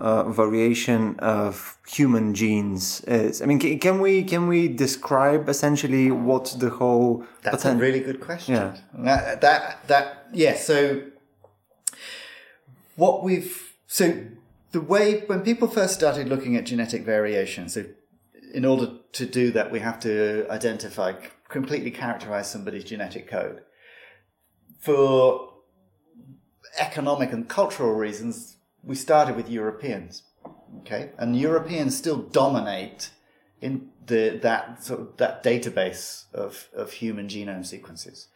uh, 0.00 0.30
variation 0.30 1.18
of 1.18 1.76
human 1.88 2.34
genes 2.34 3.00
is? 3.08 3.42
I 3.42 3.46
mean, 3.46 3.58
can, 3.58 3.80
can 3.80 4.00
we 4.00 4.22
can 4.22 4.46
we 4.46 4.68
describe 4.68 5.48
essentially 5.48 6.12
what 6.12 6.54
the 6.60 6.70
whole 6.70 7.24
That's 7.42 7.64
a 7.64 7.74
really 7.74 8.00
good 8.00 8.20
question. 8.20 8.54
Yeah. 8.54 8.76
That, 8.94 9.40
that, 9.40 9.88
that, 9.88 10.26
yeah, 10.32 10.54
so 10.54 11.02
what 13.00 13.24
we've, 13.24 13.76
so 13.86 14.26
the 14.72 14.80
way, 14.80 15.20
when 15.20 15.40
people 15.40 15.68
first 15.68 15.94
started 15.94 16.28
looking 16.28 16.54
at 16.54 16.66
genetic 16.66 17.02
variation, 17.02 17.68
so 17.70 17.86
in 18.52 18.66
order 18.66 18.88
to 19.12 19.24
do 19.24 19.50
that, 19.52 19.72
we 19.72 19.80
have 19.80 19.98
to 20.00 20.46
identify, 20.50 21.14
completely 21.48 21.90
characterize 21.90 22.50
somebody's 22.50 22.84
genetic 22.84 23.26
code. 23.26 23.62
For 24.78 25.54
economic 26.78 27.32
and 27.32 27.48
cultural 27.48 27.94
reasons, 27.94 28.58
we 28.82 28.94
started 28.94 29.34
with 29.34 29.48
Europeans. 29.48 30.22
Okay. 30.80 31.10
And 31.16 31.34
Europeans 31.34 31.96
still 31.96 32.18
dominate 32.18 33.10
in 33.62 33.88
the, 34.06 34.38
that 34.42 34.84
sort 34.84 35.00
of, 35.00 35.16
that 35.16 35.42
database 35.42 36.24
of, 36.34 36.68
of 36.76 36.92
human 36.92 37.28
genome 37.28 37.64
sequences. 37.64 38.28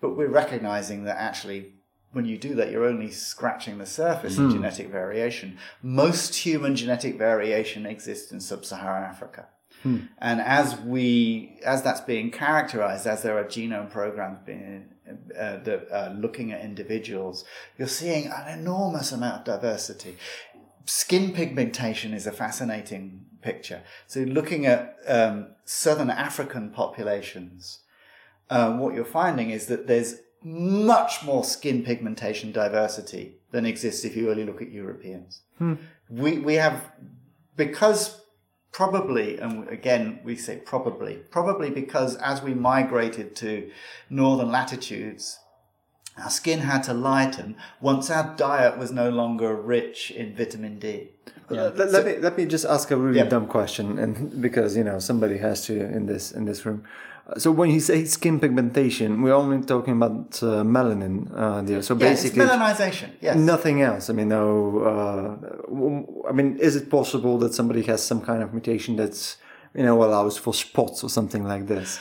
But 0.00 0.16
we're 0.16 0.28
recognizing 0.28 1.02
that 1.04 1.16
actually 1.18 1.74
when 2.14 2.24
you 2.24 2.38
do 2.38 2.54
that, 2.54 2.70
you're 2.70 2.86
only 2.86 3.10
scratching 3.10 3.78
the 3.78 3.86
surface 3.86 4.38
of 4.38 4.50
genetic 4.52 4.88
variation. 4.88 5.58
Most 5.82 6.34
human 6.36 6.76
genetic 6.76 7.18
variation 7.18 7.86
exists 7.86 8.32
in 8.32 8.40
sub-Saharan 8.40 9.04
Africa. 9.04 9.48
And 10.18 10.40
as 10.40 10.80
we, 10.80 11.58
as 11.64 11.82
that's 11.82 12.00
being 12.00 12.30
characterized, 12.30 13.06
as 13.06 13.22
there 13.22 13.36
are 13.36 13.44
genome 13.44 13.90
programs 13.90 14.38
being 14.46 14.86
uh, 15.38 15.58
that 15.58 15.88
are 15.92 16.14
looking 16.14 16.52
at 16.52 16.62
individuals, 16.62 17.44
you're 17.76 17.88
seeing 17.88 18.26
an 18.28 18.58
enormous 18.58 19.12
amount 19.12 19.40
of 19.40 19.44
diversity. 19.44 20.16
Skin 20.86 21.32
pigmentation 21.32 22.14
is 22.14 22.26
a 22.26 22.32
fascinating 22.32 23.26
picture. 23.42 23.82
So, 24.06 24.20
looking 24.20 24.64
at 24.64 24.96
um, 25.06 25.48
southern 25.66 26.10
African 26.10 26.70
populations, 26.70 27.80
um, 28.48 28.78
what 28.78 28.94
you're 28.94 29.04
finding 29.04 29.50
is 29.50 29.66
that 29.66 29.86
there's 29.86 30.16
much 30.44 31.24
more 31.24 31.42
skin 31.42 31.82
pigmentation 31.82 32.52
diversity 32.52 33.36
than 33.50 33.64
exists 33.64 34.04
if 34.04 34.14
you 34.16 34.30
only 34.30 34.44
look 34.44 34.60
at 34.60 34.70
Europeans. 34.70 35.40
Hmm. 35.58 35.74
We 36.10 36.38
we 36.38 36.54
have 36.54 36.92
because 37.56 38.20
probably, 38.72 39.38
and 39.38 39.68
again 39.68 40.20
we 40.24 40.36
say 40.36 40.56
probably, 40.56 41.14
probably 41.30 41.70
because 41.70 42.16
as 42.16 42.42
we 42.42 42.52
migrated 42.54 43.34
to 43.36 43.70
northern 44.10 44.50
latitudes, 44.52 45.38
our 46.22 46.30
skin 46.30 46.60
had 46.60 46.82
to 46.84 46.92
lighten 46.94 47.56
once 47.80 48.10
our 48.10 48.34
diet 48.36 48.76
was 48.78 48.92
no 48.92 49.08
longer 49.10 49.54
rich 49.54 50.10
in 50.10 50.36
vitamin 50.36 50.78
D. 50.78 51.08
Let, 51.48 51.76
let 51.90 52.04
me 52.06 52.16
let 52.18 52.36
me 52.36 52.46
just 52.46 52.64
ask 52.64 52.90
a 52.90 52.96
really 52.96 53.18
Yeah. 53.18 53.24
dumb 53.24 53.46
question, 53.46 53.98
and 53.98 54.40
because 54.42 54.76
you 54.76 54.84
know 54.84 54.98
somebody 54.98 55.38
has 55.38 55.64
to 55.66 55.74
in 55.74 56.06
this 56.06 56.32
in 56.32 56.44
this 56.44 56.66
room. 56.66 56.84
So 57.38 57.50
when 57.50 57.70
you 57.70 57.80
say 57.80 58.04
skin 58.04 58.38
pigmentation, 58.38 59.22
we're 59.22 59.32
only 59.32 59.62
talking 59.64 59.94
about 59.96 60.42
uh, 60.42 60.62
melanin 60.62 61.30
uh, 61.34 61.62
there. 61.62 61.80
So 61.80 61.96
Yeah, 61.96 62.10
it's 62.10 62.22
basically, 62.22 62.44
melanization. 62.44 63.10
Yes. 63.20 63.36
nothing 63.36 63.80
else. 63.80 64.10
I 64.10 64.12
mean, 64.12 64.28
no. 64.28 64.48
Uh, 64.90 66.28
I 66.28 66.32
mean, 66.32 66.58
is 66.58 66.76
it 66.76 66.90
possible 66.90 67.38
that 67.38 67.54
somebody 67.54 67.82
has 67.82 68.04
some 68.04 68.20
kind 68.20 68.42
of 68.42 68.52
mutation 68.52 68.96
that's 68.96 69.38
you 69.74 69.84
know 69.84 70.04
allows 70.04 70.36
for 70.36 70.52
spots 70.52 71.02
or 71.02 71.08
something 71.08 71.44
like 71.44 71.66
this? 71.66 71.98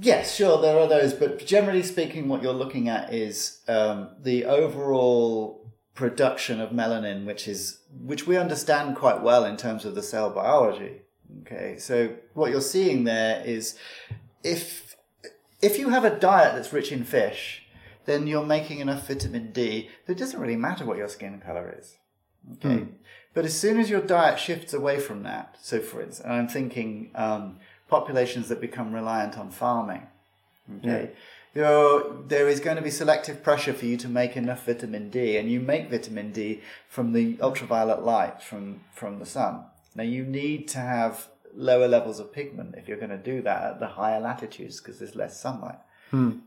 Yes, 0.00 0.34
sure, 0.34 0.60
there 0.60 0.78
are 0.78 0.88
those, 0.88 1.12
but 1.14 1.44
generally 1.44 1.82
speaking, 1.82 2.28
what 2.28 2.42
you're 2.42 2.52
looking 2.52 2.88
at 2.88 3.12
is 3.12 3.60
um, 3.68 4.08
the 4.20 4.44
overall 4.44 5.72
production 5.94 6.60
of 6.60 6.70
melanin, 6.70 7.24
which 7.24 7.48
is 7.48 7.80
which 7.92 8.26
we 8.26 8.36
understand 8.36 8.96
quite 8.96 9.20
well 9.22 9.44
in 9.44 9.56
terms 9.56 9.84
of 9.84 9.96
the 9.96 10.02
cell 10.02 10.30
biology. 10.30 11.02
Okay, 11.42 11.76
so 11.78 12.14
what 12.34 12.50
you're 12.50 12.60
seeing 12.60 13.04
there 13.04 13.42
is 13.44 13.76
if 14.42 14.96
if 15.60 15.78
you 15.78 15.88
have 15.90 16.04
a 16.04 16.18
diet 16.18 16.54
that's 16.54 16.72
rich 16.72 16.92
in 16.92 17.04
fish, 17.04 17.64
then 18.04 18.26
you're 18.26 18.46
making 18.46 18.78
enough 18.78 19.08
vitamin 19.08 19.52
D 19.52 19.88
that 20.06 20.12
it 20.12 20.18
doesn't 20.18 20.40
really 20.40 20.56
matter 20.56 20.84
what 20.84 20.98
your 20.98 21.08
skin 21.08 21.40
color 21.44 21.74
is. 21.78 21.96
Okay. 22.54 22.86
But 23.34 23.44
as 23.44 23.58
soon 23.58 23.78
as 23.78 23.90
your 23.90 24.00
diet 24.00 24.38
shifts 24.38 24.72
away 24.72 24.98
from 24.98 25.22
that, 25.24 25.58
so 25.60 25.80
for 25.80 26.00
instance, 26.00 26.24
and 26.24 26.32
I'm 26.32 26.48
thinking 26.48 27.10
um, 27.14 27.58
populations 27.88 28.48
that 28.48 28.60
become 28.60 28.92
reliant 28.92 29.38
on 29.38 29.50
farming, 29.50 30.06
okay, 30.78 31.10
you're, 31.54 32.22
there 32.26 32.48
is 32.48 32.60
going 32.60 32.76
to 32.76 32.82
be 32.82 32.90
selective 32.90 33.42
pressure 33.42 33.72
for 33.72 33.84
you 33.84 33.96
to 33.98 34.08
make 34.08 34.36
enough 34.36 34.66
vitamin 34.66 35.10
D, 35.10 35.36
and 35.36 35.50
you 35.50 35.60
make 35.60 35.90
vitamin 35.90 36.32
D 36.32 36.62
from 36.88 37.12
the 37.12 37.36
ultraviolet 37.40 38.02
light 38.02 38.42
from, 38.42 38.80
from 38.94 39.18
the 39.18 39.26
sun. 39.26 39.64
Now, 39.94 40.04
you 40.04 40.24
need 40.24 40.68
to 40.68 40.78
have 40.78 41.28
lower 41.54 41.88
levels 41.88 42.20
of 42.20 42.32
pigment 42.32 42.74
if 42.76 42.88
you're 42.88 42.98
going 42.98 43.10
to 43.10 43.18
do 43.18 43.42
that 43.42 43.62
at 43.62 43.80
the 43.80 43.86
higher 43.86 44.20
latitudes 44.20 44.80
because 44.80 44.98
there's 44.98 45.14
less 45.14 45.40
sunlight. 45.40 45.78
Hmm. 46.10 46.38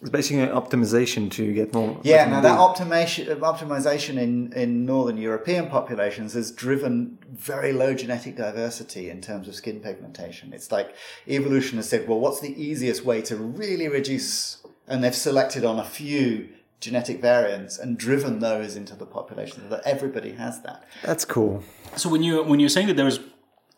It's 0.00 0.10
basically 0.10 0.42
an 0.42 0.48
optimization 0.50 1.30
to 1.32 1.52
get 1.54 1.72
more. 1.72 1.98
Yeah, 2.02 2.28
now 2.28 2.40
that 2.40 2.58
optimization 2.58 3.38
optimization 3.38 4.18
in, 4.18 4.52
in 4.52 4.84
northern 4.84 5.16
European 5.16 5.68
populations 5.68 6.34
has 6.34 6.50
driven 6.50 7.18
very 7.30 7.72
low 7.72 7.94
genetic 7.94 8.36
diversity 8.36 9.08
in 9.08 9.20
terms 9.20 9.46
of 9.46 9.54
skin 9.54 9.80
pigmentation. 9.80 10.52
It's 10.52 10.72
like 10.72 10.94
evolution 11.28 11.78
has 11.78 11.88
said, 11.88 12.08
well, 12.08 12.18
what's 12.18 12.40
the 12.40 12.60
easiest 12.60 13.04
way 13.04 13.22
to 13.22 13.36
really 13.36 13.88
reduce? 13.88 14.62
And 14.88 15.02
they've 15.02 15.14
selected 15.14 15.64
on 15.64 15.78
a 15.78 15.84
few 15.84 16.48
genetic 16.80 17.22
variants 17.22 17.78
and 17.78 17.96
driven 17.96 18.40
those 18.40 18.76
into 18.76 18.94
the 18.94 19.06
population 19.06 19.62
so 19.62 19.68
that 19.68 19.82
everybody 19.86 20.32
has 20.32 20.60
that. 20.62 20.84
That's 21.02 21.24
cool. 21.24 21.62
So 21.96 22.10
when 22.10 22.22
you 22.22 22.42
when 22.42 22.60
you're 22.60 22.68
saying 22.68 22.88
that 22.88 22.96
there's 22.96 23.20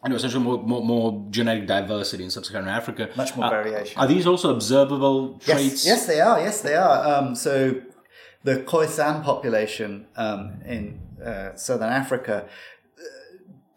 know 0.09 0.17
essentially 0.17 0.43
more, 0.43 0.63
more, 0.63 0.85
more 0.85 1.27
genetic 1.31 1.67
diversity 1.67 2.25
in 2.25 2.31
sub-Saharan 2.31 2.69
Africa, 2.69 3.11
Much 3.17 3.35
more 3.37 3.47
uh, 3.47 3.51
variation. 3.51 3.99
Are 3.99 4.07
these 4.07 4.27
also 4.27 4.55
observable 4.55 5.39
traits? 5.39 5.85
Yes, 5.85 5.87
yes, 5.87 6.07
they 6.07 6.21
are. 6.21 6.41
Yes, 6.41 6.61
they 6.63 6.75
are. 6.75 7.07
Um, 7.15 7.35
so 7.35 7.81
the 8.45 8.59
Khoisan 8.59 9.23
population 9.25 10.07
um, 10.17 10.61
in 10.67 11.01
uh, 11.25 11.55
southern 11.57 11.93
Africa, 11.93 12.47
uh, 12.99 13.03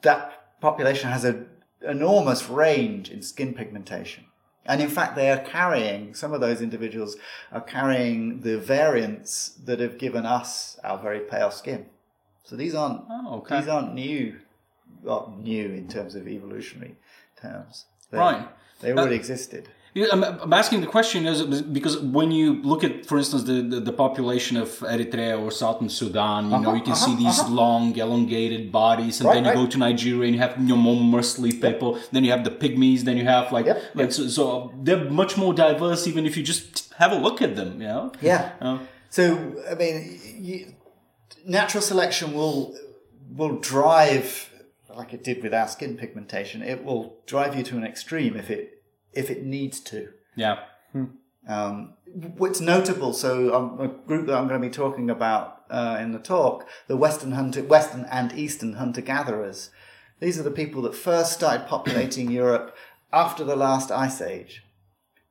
that 0.01 0.59
population 0.61 1.09
has 1.09 1.23
an 1.23 1.47
enormous 1.81 2.49
range 2.49 3.09
in 3.09 3.21
skin 3.21 3.53
pigmentation. 3.53 4.25
And 4.65 4.81
in 4.81 4.89
fact, 4.89 5.15
they 5.15 5.31
are 5.31 5.39
carrying, 5.39 6.13
some 6.13 6.31
of 6.33 6.41
those 6.41 6.61
individuals 6.61 7.15
are 7.51 7.61
carrying 7.61 8.41
the 8.41 8.59
variants 8.59 9.49
that 9.65 9.79
have 9.79 9.97
given 9.97 10.25
us 10.25 10.77
our 10.83 10.97
very 10.99 11.21
pale 11.21 11.49
skin. 11.49 11.87
So 12.43 12.55
these 12.55 12.75
aren't, 12.75 13.01
Oh, 13.09 13.37
okay. 13.37 13.59
these 13.59 13.67
aren't 13.69 13.93
new, 13.95 14.39
new 15.37 15.65
in 15.65 15.87
terms 15.87 16.15
of 16.15 16.27
evolutionary 16.27 16.95
terms. 17.41 17.85
They- 18.11 18.17
Right. 18.17 18.47
They 18.81 18.93
already 18.93 19.15
uh, 19.15 19.19
existed. 19.19 19.67
I'm, 19.95 20.53
asking 20.53 20.81
the 20.81 20.87
question 20.87 21.25
is 21.25 21.61
because 21.61 21.97
when 21.99 22.31
you 22.31 22.61
look 22.61 22.83
at, 22.83 23.05
for 23.05 23.17
instance, 23.17 23.43
the, 23.43 23.61
the, 23.61 23.79
the 23.79 23.91
population 23.91 24.55
of 24.55 24.69
Eritrea 24.79 25.41
or 25.41 25.51
Southern 25.51 25.89
Sudan, 25.89 26.45
you 26.45 26.51
know, 26.51 26.57
uh-huh, 26.57 26.73
you 26.73 26.81
can 26.83 26.93
uh-huh, 26.93 27.05
see 27.07 27.15
these 27.15 27.39
uh-huh. 27.39 27.51
long, 27.51 27.95
elongated 27.97 28.71
bodies, 28.71 29.19
and 29.19 29.27
Right, 29.27 29.35
then 29.35 29.45
you 29.45 29.49
right. 29.49 29.57
go 29.57 29.67
to 29.67 29.77
Nigeria 29.77 30.27
and 30.27 30.35
you 30.35 30.41
have 30.41 30.57
you 30.59 30.67
know, 30.67 30.75
more 30.75 30.95
muscly 30.95 31.59
people. 31.59 31.99
Then 32.11 32.23
you 32.23 32.31
have 32.31 32.43
the 32.43 32.51
pygmies. 32.51 33.01
Then 33.01 33.17
you 33.17 33.25
have 33.25 33.51
like, 33.51 33.65
Yep, 33.65 33.83
like 33.95 34.11
so, 34.11 34.27
so 34.27 34.71
they're 34.83 35.09
much 35.09 35.37
more 35.37 35.53
diverse, 35.53 36.07
even 36.07 36.25
if 36.25 36.37
you 36.37 36.43
just 36.43 36.93
have 36.93 37.11
a 37.11 37.15
look 37.15 37.41
at 37.41 37.55
them. 37.55 37.81
You 37.81 37.87
know. 37.87 38.11
Yeah. 38.21 38.51
Oh. 38.61 38.79
So 39.09 39.23
I 39.69 39.73
mean, 39.73 40.19
you, 40.37 40.73
natural 41.45 41.81
selection 41.81 42.33
will 42.33 42.75
will 43.35 43.57
drive, 43.57 44.49
like 44.95 45.13
it 45.13 45.23
did 45.23 45.43
with 45.43 45.53
our 45.53 45.67
skin 45.67 45.97
pigmentation. 45.97 46.61
It 46.61 46.83
will 46.83 47.17
drive 47.25 47.55
you 47.55 47.63
to 47.63 47.77
an 47.77 47.83
extreme 47.83 48.35
if 48.35 48.49
it 48.49 48.83
if 49.13 49.29
it 49.29 49.43
needs 49.43 49.79
to. 49.81 50.09
Yeah. 50.35 50.59
Um, 51.47 51.93
what's 52.37 52.61
notable, 52.61 53.13
so 53.13 53.55
um, 53.55 53.79
a 53.79 53.87
group 53.87 54.27
that 54.27 54.37
I'm 54.37 54.47
going 54.47 54.61
to 54.61 54.67
be 54.67 54.73
talking 54.73 55.09
about 55.09 55.63
uh, 55.69 55.97
in 55.99 56.11
the 56.11 56.19
talk, 56.19 56.67
the 56.87 56.97
Western 56.97 57.31
hunter, 57.31 57.63
Western 57.63 58.05
and 58.05 58.33
Eastern 58.33 58.73
hunter 58.73 59.01
gatherers. 59.01 59.71
These 60.19 60.39
are 60.39 60.43
the 60.43 60.51
people 60.51 60.81
that 60.83 60.95
first 60.95 61.33
started 61.33 61.67
populating 61.67 62.29
Europe 62.31 62.75
after 63.11 63.43
the 63.43 63.55
last 63.55 63.91
ice 63.91 64.21
age. 64.21 64.63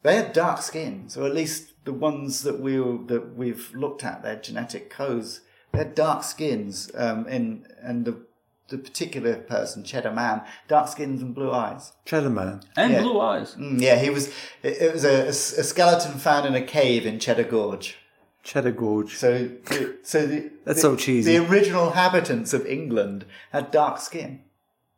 They 0.03 0.17
had 0.17 0.33
dark 0.33 0.63
skin, 0.63 1.09
so 1.09 1.27
at 1.27 1.35
least 1.35 1.73
the 1.85 1.93
ones 1.93 2.43
that 2.43 2.61
we 2.61 2.77
that 2.77 3.35
we've 3.37 3.73
looked 3.75 4.05
at, 4.05 4.23
their 4.23 4.37
genetic 4.37 4.91
codes, 4.91 5.41
they 5.73 5.79
had 5.79 5.95
dark 5.95 6.23
skins. 6.23 6.91
Um, 6.95 7.27
in 7.29 7.67
and 7.83 8.05
the 8.05 8.28
the 8.69 8.79
particular 8.79 9.37
person, 9.37 9.83
Cheddar 9.85 10.13
Man, 10.13 10.43
dark 10.69 10.89
skins 10.89 11.23
and 11.23 11.35
blue 11.35 11.51
eyes. 11.51 11.93
Cheddar 12.05 12.31
Man. 12.31 12.61
And 12.77 12.93
Yeah. 12.93 13.03
blue 13.03 13.21
eyes. 13.21 13.55
Mm, 13.55 13.81
yeah, 13.81 13.97
he 13.97 14.11
was. 14.11 14.29
It, 14.63 14.81
it 14.83 14.93
was 14.93 15.05
a 15.05 15.33
skeleton 15.33 16.13
found 16.19 16.47
in 16.47 16.55
a 16.55 16.63
cave 16.63 17.07
in 17.07 17.19
Cheddar 17.19 17.45
Gorge. 17.45 17.97
Cheddar 18.43 18.73
Gorge. 18.73 19.17
So, 19.17 19.49
the- 19.67 19.97
so 20.03 20.27
the, 20.27 20.51
That's 20.65 20.77
the- 20.83 20.89
so 20.89 20.97
cheesy. 20.97 21.37
The 21.37 21.47
original 21.51 21.89
inhabitants 21.89 22.53
of 22.55 22.67
England 22.67 23.25
had 23.53 23.71
dark 23.71 23.99
skin 24.01 24.41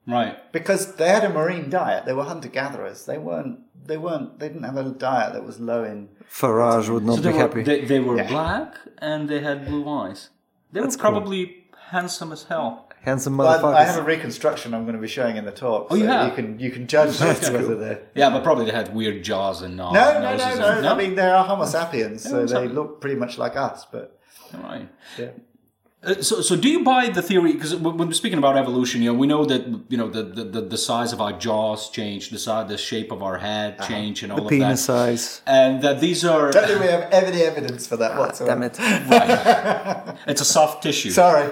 Right. 0.06 0.36
because 0.52 0.94
they 0.96 1.08
had 1.08 1.24
a 1.24 1.28
marine 1.30 1.70
diet. 1.70 2.04
They 2.06 2.12
were 2.12 2.24
hunter 2.24 2.48
gatherers. 2.48 3.06
They 3.06 3.18
weren't. 3.18 3.60
They 3.86 3.96
weren't. 3.96 4.38
They 4.38 4.48
didn't 4.48 4.64
have 4.64 4.76
a 4.76 4.84
diet 4.90 5.32
that 5.32 5.44
was 5.44 5.58
low 5.58 5.82
in. 5.84 6.10
Farage 6.30 6.88
would 6.90 7.04
not 7.04 7.16
So 7.16 7.22
be 7.22 7.28
they 7.28 7.32
were, 7.32 7.38
happy. 7.38 7.62
they, 7.62 7.84
they 7.84 8.00
were 8.00 8.16
Yeah. 8.18 8.28
black 8.28 8.74
and 8.98 9.28
they 9.28 9.40
had 9.40 9.66
blue 9.66 9.88
eyes. 9.88 10.28
They 10.72 10.80
That's 10.80 10.96
were 10.96 11.02
cool. 11.02 11.10
probably 11.12 11.64
handsome 11.90 12.30
as 12.30 12.44
hell. 12.44 12.88
Handsome 13.02 13.36
Well, 13.36 13.58
motherfuckers. 13.58 13.74
I, 13.74 13.80
I 13.80 13.84
have 13.84 13.96
a 13.96 14.02
reconstruction 14.02 14.74
I'm 14.74 14.82
going 14.84 14.94
to 14.96 15.00
be 15.00 15.08
showing 15.08 15.36
in 15.36 15.44
the 15.46 15.52
talk. 15.52 15.86
Oh, 15.90 15.94
you 15.94 16.02
so 16.04 16.08
have? 16.08 16.28
You 16.28 16.34
can 16.34 16.58
you 16.58 16.70
can 16.70 16.86
judge 16.86 17.20
as 17.22 17.40
to 17.40 17.52
whether 17.52 17.74
they're. 17.74 18.02
Yeah, 18.14 18.30
but 18.30 18.42
probably 18.44 18.66
they 18.66 18.72
had 18.72 18.94
weird 18.94 19.24
jaws 19.24 19.62
and 19.62 19.76
No, 19.76 19.90
no, 19.92 20.20
no, 20.20 20.36
noses 20.36 20.58
no, 20.58 20.92
I 20.92 20.96
mean, 20.96 21.14
they 21.14 21.28
are 21.28 21.44
Homo 21.44 21.64
sapiens, 21.64 22.22
so 22.22 22.42
they 22.42 22.46
sapiens. 22.46 22.74
look 22.74 23.00
pretty 23.00 23.16
much 23.16 23.38
like 23.38 23.56
us. 23.56 23.86
But 23.90 24.18
All 24.54 24.60
right. 24.62 24.88
yeah. 25.18 25.28
Uh, 26.02 26.22
so, 26.22 26.40
so 26.40 26.56
do 26.56 26.66
you 26.70 26.82
buy 26.82 27.10
the 27.10 27.20
theory? 27.20 27.52
Because 27.52 27.76
when 27.76 27.98
we're 27.98 28.12
speaking 28.14 28.38
about 28.38 28.56
evolution, 28.56 29.02
you 29.02 29.12
know, 29.12 29.18
we 29.18 29.26
know 29.26 29.44
that 29.44 29.66
you 29.90 29.98
know 29.98 30.08
the 30.08 30.22
the, 30.22 30.44
the, 30.44 30.60
the 30.62 30.78
size 30.78 31.12
of 31.12 31.20
our 31.20 31.32
jaws 31.34 31.90
change, 31.90 32.30
the 32.30 32.38
size, 32.38 32.68
the 32.70 32.78
shape 32.78 33.12
of 33.12 33.22
our 33.22 33.36
head 33.36 33.74
Uh-huh. 33.78 33.86
change, 33.88 34.22
and 34.22 34.32
all 34.32 34.38
the 34.38 34.44
of 34.44 34.48
penis 34.48 34.86
that, 34.86 34.92
size. 34.92 35.42
and 35.46 35.82
that 35.82 36.00
these 36.00 36.24
are 36.24 36.50
don't 36.52 36.66
think 36.66 36.80
we 36.80 36.86
have 36.86 37.06
any 37.12 37.42
evidence 37.42 37.86
for 37.86 37.98
that 37.98 38.16
whatsoever. 38.18 38.50
Damn 38.50 38.62
it. 38.70 40.16
it's 40.26 40.40
a 40.40 40.44
soft 40.46 40.82
tissue 40.82 41.10
Sorry. 41.10 41.48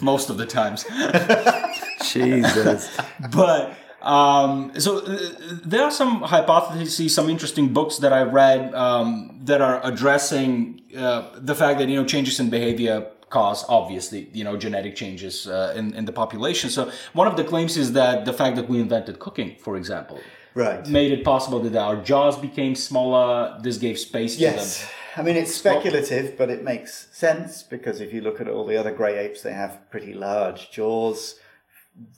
most 0.00 0.30
of 0.30 0.38
the 0.38 0.46
times. 0.46 0.84
Jesus. 2.12 2.88
but 3.30 3.74
um, 4.00 4.72
so 4.78 4.98
uh, 4.98 5.18
there 5.66 5.82
are 5.84 5.90
some 5.90 6.22
hypotheses, 6.22 7.14
some 7.14 7.28
interesting 7.28 7.72
books 7.74 7.98
that 7.98 8.12
I 8.12 8.22
read 8.22 8.74
um, 8.74 9.38
that 9.44 9.60
are 9.60 9.80
addressing 9.84 10.80
uh, 10.96 11.30
the 11.34 11.54
fact 11.54 11.78
that 11.80 11.88
you 11.88 11.96
know 11.96 12.04
changes 12.06 12.40
in 12.40 12.48
behavior 12.48 13.06
cause 13.30 13.64
obviously 13.68 14.28
you 14.32 14.44
know 14.44 14.56
genetic 14.56 14.94
changes 14.96 15.46
uh, 15.46 15.74
in 15.76 15.94
in 15.94 16.04
the 16.04 16.12
population. 16.12 16.70
So 16.70 16.90
one 17.12 17.26
of 17.26 17.36
the 17.36 17.44
claims 17.44 17.76
is 17.76 17.92
that 17.92 18.24
the 18.24 18.32
fact 18.32 18.56
that 18.56 18.68
we 18.68 18.80
invented 18.80 19.18
cooking, 19.18 19.56
for 19.58 19.76
example, 19.76 20.20
Right. 20.54 20.86
made 20.88 21.12
it 21.12 21.24
possible 21.24 21.60
that 21.60 21.76
our 21.76 21.96
jaws 21.96 22.36
became 22.38 22.74
smaller. 22.74 23.58
This 23.62 23.76
gave 23.78 23.98
space 23.98 24.34
to 24.36 24.42
Yes. 24.42 24.80
them. 24.80 24.88
I 25.16 25.22
mean, 25.22 25.36
it's 25.36 25.54
speculative, 25.54 26.36
but 26.38 26.48
it 26.50 26.62
makes 26.62 27.08
sense 27.12 27.62
because 27.62 28.00
if 28.00 28.12
you 28.14 28.20
look 28.20 28.40
at 28.40 28.48
all 28.48 28.64
the 28.64 28.76
other 28.76 28.92
great 28.92 29.16
apes, 29.18 29.42
they 29.42 29.52
have 29.52 29.72
pretty 29.90 30.14
large 30.14 30.70
jaws, 30.70 31.34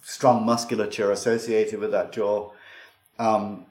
strong 0.02 0.44
musculature 0.44 1.10
associated 1.10 1.80
with 1.80 1.92
that 1.92 2.12
jaw. 2.12 2.50
Um, 3.18 3.66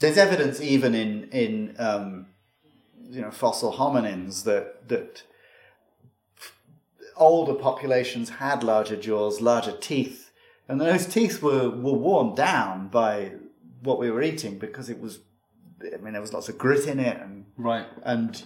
there's 0.00 0.18
evidence 0.18 0.60
even 0.60 0.94
in 0.94 1.28
in 1.30 1.74
um, 1.78 2.26
you 3.10 3.20
know 3.20 3.30
fossil 3.30 3.72
hominins 3.74 4.42
that 4.44 4.88
that 4.88 5.22
older 7.16 7.54
populations 7.54 8.30
had 8.30 8.62
larger 8.62 8.96
jaws, 8.96 9.40
larger 9.40 9.76
teeth, 9.76 10.30
and 10.68 10.80
those 10.80 11.06
teeth 11.06 11.42
were 11.42 11.68
were 11.70 11.92
worn 11.92 12.34
down 12.34 12.88
by 12.88 13.32
what 13.82 13.98
we 13.98 14.10
were 14.10 14.22
eating 14.22 14.58
because 14.58 14.88
it 14.88 15.00
was. 15.00 15.20
I 15.82 15.96
mean, 15.96 16.12
there 16.12 16.22
was 16.22 16.32
lots 16.32 16.48
of 16.48 16.58
grit 16.58 16.86
in 16.86 17.00
it, 17.00 17.20
and 17.20 17.46
Right. 17.56 17.86
and 18.04 18.42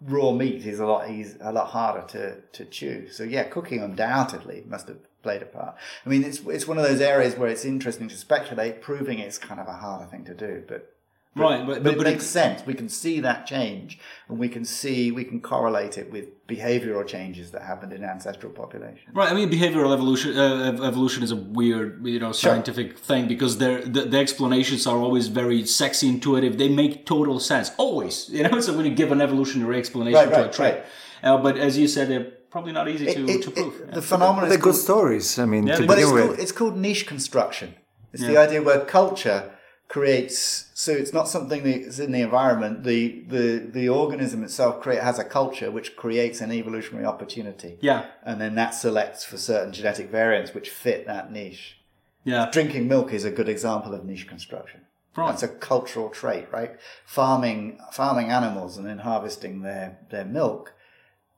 raw 0.00 0.30
meat 0.30 0.64
is 0.64 0.78
a 0.78 0.86
lot 0.86 1.10
easy, 1.10 1.36
a 1.40 1.52
lot 1.52 1.68
harder 1.68 2.06
to, 2.08 2.40
to 2.52 2.64
chew. 2.64 3.08
So 3.10 3.24
yeah, 3.24 3.44
cooking 3.44 3.80
undoubtedly 3.82 4.62
must 4.66 4.86
have 4.88 4.98
played 5.22 5.42
a 5.42 5.46
part. 5.46 5.74
I 6.06 6.08
mean, 6.08 6.22
it's 6.24 6.40
it's 6.46 6.68
one 6.68 6.78
of 6.78 6.84
those 6.84 7.00
areas 7.00 7.34
where 7.36 7.48
it's 7.48 7.64
interesting 7.64 8.08
to 8.08 8.16
speculate. 8.16 8.80
Proving 8.80 9.18
it's 9.18 9.38
kind 9.38 9.60
of 9.60 9.66
a 9.66 9.72
harder 9.74 10.06
thing 10.06 10.24
to 10.26 10.34
do, 10.34 10.64
but 10.68 10.94
Right, 11.36 11.64
but, 11.64 11.82
but, 11.84 11.96
but, 11.96 12.06
it 12.06 12.10
makes 12.12 12.24
it, 12.24 12.28
sense. 12.28 12.66
We 12.66 12.74
can 12.74 12.88
see 12.88 13.20
that 13.20 13.46
change, 13.46 13.98
and 14.28 14.38
we 14.38 14.48
can 14.48 14.64
see 14.64 15.12
we 15.12 15.24
can 15.24 15.40
correlate 15.40 15.96
it 15.96 16.10
with 16.10 16.46
behavioral 16.48 17.06
changes 17.06 17.50
that 17.52 17.62
happened 17.62 17.92
in 17.92 18.02
ancestral 18.02 18.52
populations. 18.52 19.14
Right, 19.14 19.30
I 19.30 19.34
mean, 19.34 19.48
behavioral 19.50 19.92
evolution 19.92 20.36
uh, 20.36 20.78
evolution 20.82 21.22
is 21.22 21.30
a 21.30 21.36
weird, 21.36 22.04
you 22.04 22.18
know, 22.18 22.32
scientific 22.32 22.98
thing 22.98 23.28
because 23.28 23.58
they're, 23.58 23.82
the 23.82 24.02
the 24.02 24.18
explanations 24.18 24.86
are 24.86 24.98
always 24.98 25.28
very 25.28 25.64
sexy, 25.66 26.08
intuitive. 26.08 26.58
They 26.58 26.68
make 26.68 27.06
total 27.06 27.38
sense, 27.38 27.70
always. 27.78 28.28
You 28.30 28.42
know, 28.44 28.60
so 28.66 28.76
when 28.76 28.86
you 28.86 28.94
give 28.94 29.12
an 29.12 29.20
evolutionary 29.20 29.78
explanation 29.78 30.30
Right, 30.30 30.34
to 30.42 30.48
a 30.48 30.52
trait, 30.52 30.74
right. 30.74 30.84
uh, 31.22 31.38
but 31.38 31.56
as 31.56 31.78
you 31.78 31.86
said, 31.86 32.08
they're 32.08 32.32
probably 32.50 32.72
not 32.72 32.88
easy 32.88 33.06
to, 33.06 33.28
It- 33.28 33.42
to 33.42 33.50
prove. 33.50 33.74
it- 33.80 33.86
yeah. 33.88 33.94
the 33.94 34.02
phenomenon 34.02 34.48
They're 34.48 34.58
is 34.58 34.64
good 34.64 34.74
stories. 34.74 35.38
I 35.38 35.44
mean, 35.44 35.66
Yeah, 35.66 35.76
to 35.76 35.86
But 35.86 35.98
it's 35.98 36.10
begin 36.10 36.26
called, 36.26 36.38
it's 36.40 36.52
called 36.52 36.76
niche 36.76 37.06
construction. 37.06 37.74
It's 38.12 38.22
the 38.22 38.38
idea 38.38 38.62
where 38.62 38.80
culture 38.86 39.52
creates. 39.88 40.66
So 40.74 40.92
it's 40.92 41.12
not 41.12 41.28
something 41.28 41.64
that's 41.64 41.98
in 41.98 42.12
the 42.12 42.20
environment. 42.20 42.84
The 42.84 43.24
the 43.26 43.58
the 43.58 43.88
organism 43.88 44.44
itself 44.44 44.80
create, 44.80 45.02
has 45.02 45.18
a 45.18 45.24
culture 45.24 45.70
which 45.70 45.96
creates 45.96 46.40
an 46.40 46.52
evolutionary 46.52 47.06
opportunity. 47.06 47.78
yeah, 47.80 48.06
And 48.24 48.40
then 48.40 48.54
that 48.54 48.70
selects 48.74 49.24
for 49.24 49.36
certain 49.38 49.72
genetic 49.72 50.10
variants 50.10 50.54
which 50.54 50.70
fit 50.70 51.06
that 51.06 51.32
niche. 51.32 51.78
yeah, 52.24 52.48
Drinking 52.52 52.86
milk 52.88 53.12
is 53.12 53.24
a 53.24 53.30
good 53.30 53.48
example 53.48 53.94
of 53.94 54.04
niche 54.04 54.28
construction. 54.28 54.82
Right. 55.16 55.30
That's 55.30 55.42
a 55.42 55.48
cultural 55.48 56.10
trait, 56.10 56.46
right? 56.52 56.76
Farming 57.04 57.78
farming 57.92 58.30
animals 58.30 58.76
and 58.76 58.86
then 58.86 58.98
harvesting 58.98 59.62
their, 59.62 59.98
their 60.10 60.24
milk, 60.24 60.74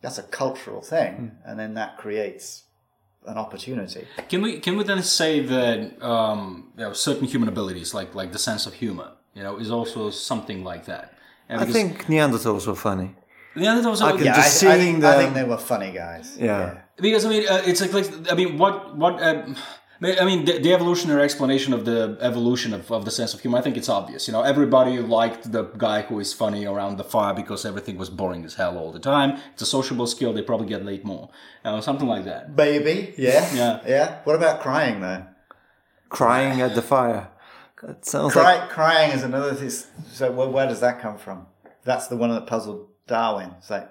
that's 0.03 0.19
a 0.19 0.23
cultural 0.23 0.83
thing. 0.83 1.15
Hmm. 1.15 1.49
And 1.51 1.59
then 1.59 1.75
that 1.75 1.97
creates 1.97 2.65
an 3.27 3.39
opportunity. 3.39 4.07
Can 4.29 4.43
we 4.43 4.59
can 4.61 4.77
we 4.77 4.85
then 4.85 5.03
say 5.03 5.41
that 5.41 6.03
um, 6.03 6.73
you 6.77 6.85
know, 6.85 6.93
certain 6.93 7.27
human 7.27 7.49
abilities, 7.49 7.95
like 7.95 8.15
like 8.15 8.33
the 8.33 8.39
sense 8.39 8.67
of 8.67 8.75
humor, 8.75 9.13
you 9.35 9.43
know, 9.43 9.59
is 9.59 9.71
also 9.71 10.11
something 10.11 10.65
like 10.65 10.87
that? 10.87 11.15
Yeah, 11.49 11.61
I 11.61 11.65
think 11.67 12.07
Neanderthals 12.07 12.67
were 12.67 12.77
funny. 12.77 13.15
Neanderthals. 13.57 13.83
that 13.83 13.91
was 13.91 14.03
I 14.03 14.13
can 14.13 14.25
Yeah, 14.25 14.37
just 14.37 14.65
I, 14.65 14.75
I, 14.75 14.79
seeing 14.79 15.01
think, 15.01 15.05
I 15.05 15.19
think 15.19 15.35
they 15.35 15.45
were 15.45 15.59
funny 15.59 15.91
guys. 15.93 16.37
Yeah. 16.39 16.83
Because 16.97 17.25
I 17.25 17.29
mean, 17.29 17.49
uh, 17.49 17.63
it's 17.67 17.81
like, 17.81 17.93
like 17.93 18.33
I 18.33 18.35
mean, 18.35 18.59
what 18.59 18.97
what 18.97 19.21
um, 19.23 19.57
I 20.03 20.25
mean, 20.25 20.47
the, 20.47 20.59
the 20.59 20.73
evolutionary 20.73 21.23
explanation 21.23 21.75
of 21.75 21.85
the 21.85 22.17
evolution 22.23 22.73
of, 22.73 22.91
of 22.91 23.05
the 23.05 23.11
sense 23.11 23.35
of 23.35 23.41
humor, 23.41 23.59
I 23.59 23.61
think 23.61 23.77
it's 23.77 23.89
obvious. 23.91 24.27
You 24.27 24.33
know, 24.33 24.43
everybody 24.43 24.99
liked 24.99 25.53
the 25.53 25.65
guy 25.77 26.01
who 26.03 26.19
is 26.21 26.33
funny 26.33 26.65
around 26.65 26.97
the 26.97 27.05
fire 27.05 27.35
because 27.35 27.67
everything 27.67 27.99
was 27.99 28.09
boring 28.09 28.43
as 28.47 28.55
hell 28.55 28.79
all 28.79 28.93
the 28.93 28.99
time. 28.99 29.39
It's 29.53 29.61
a 29.63 29.67
sociable 29.67 30.07
skill; 30.07 30.33
they 30.33 30.41
probably 30.43 30.69
get 30.69 30.87
laid 30.87 31.05
more, 31.05 31.29
uh, 31.67 31.83
something 31.83 32.09
like 32.09 32.25
that. 32.25 32.57
Baby, 32.57 33.15
yeah, 33.19 33.55
Yeah. 33.55 33.81
yeah. 33.87 34.19
What 34.25 34.37
about 34.37 34.61
crying 34.61 35.01
though? 35.03 35.25
Crying 36.09 36.63
at 36.63 36.75
the 36.75 36.83
fire. 36.83 37.29
It 37.83 38.05
sounds 38.05 38.37
like 38.37 38.69
crying 38.71 39.13
is 39.13 39.23
another 39.23 39.55
thing. 39.55 39.71
So 40.13 40.33
where, 40.33 40.49
where 40.49 40.67
does 40.67 40.81
that 40.81 41.01
come 41.01 41.19
from? 41.19 41.47
That's 41.85 42.09
the 42.09 42.17
one 42.17 42.31
that 42.31 42.47
puzzled 42.47 42.89
Darwin. 43.07 43.53
It's 43.59 43.71
like, 43.71 43.89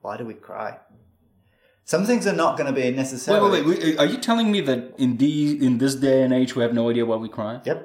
why 0.00 0.16
do 0.16 0.24
we 0.24 0.34
cry? 0.34 0.78
Some 1.90 2.04
things 2.06 2.24
are 2.28 2.32
not 2.44 2.56
going 2.56 2.68
to 2.72 2.72
be 2.72 2.82
Wait, 2.82 2.94
necessarily. 2.94 3.50
wait, 3.50 3.66
wait! 3.66 3.82
wait, 3.82 3.98
Are 3.98 4.06
you 4.06 4.18
telling 4.18 4.52
me 4.52 4.60
that 4.60 4.94
in 4.96 5.16
the 5.16 5.34
in 5.66 5.78
this 5.78 5.96
day 5.96 6.22
and 6.22 6.32
age 6.32 6.54
we 6.54 6.62
have 6.62 6.72
no 6.72 6.88
idea 6.88 7.04
why 7.04 7.16
we 7.16 7.28
cry? 7.28 7.60
Yep. 7.64 7.78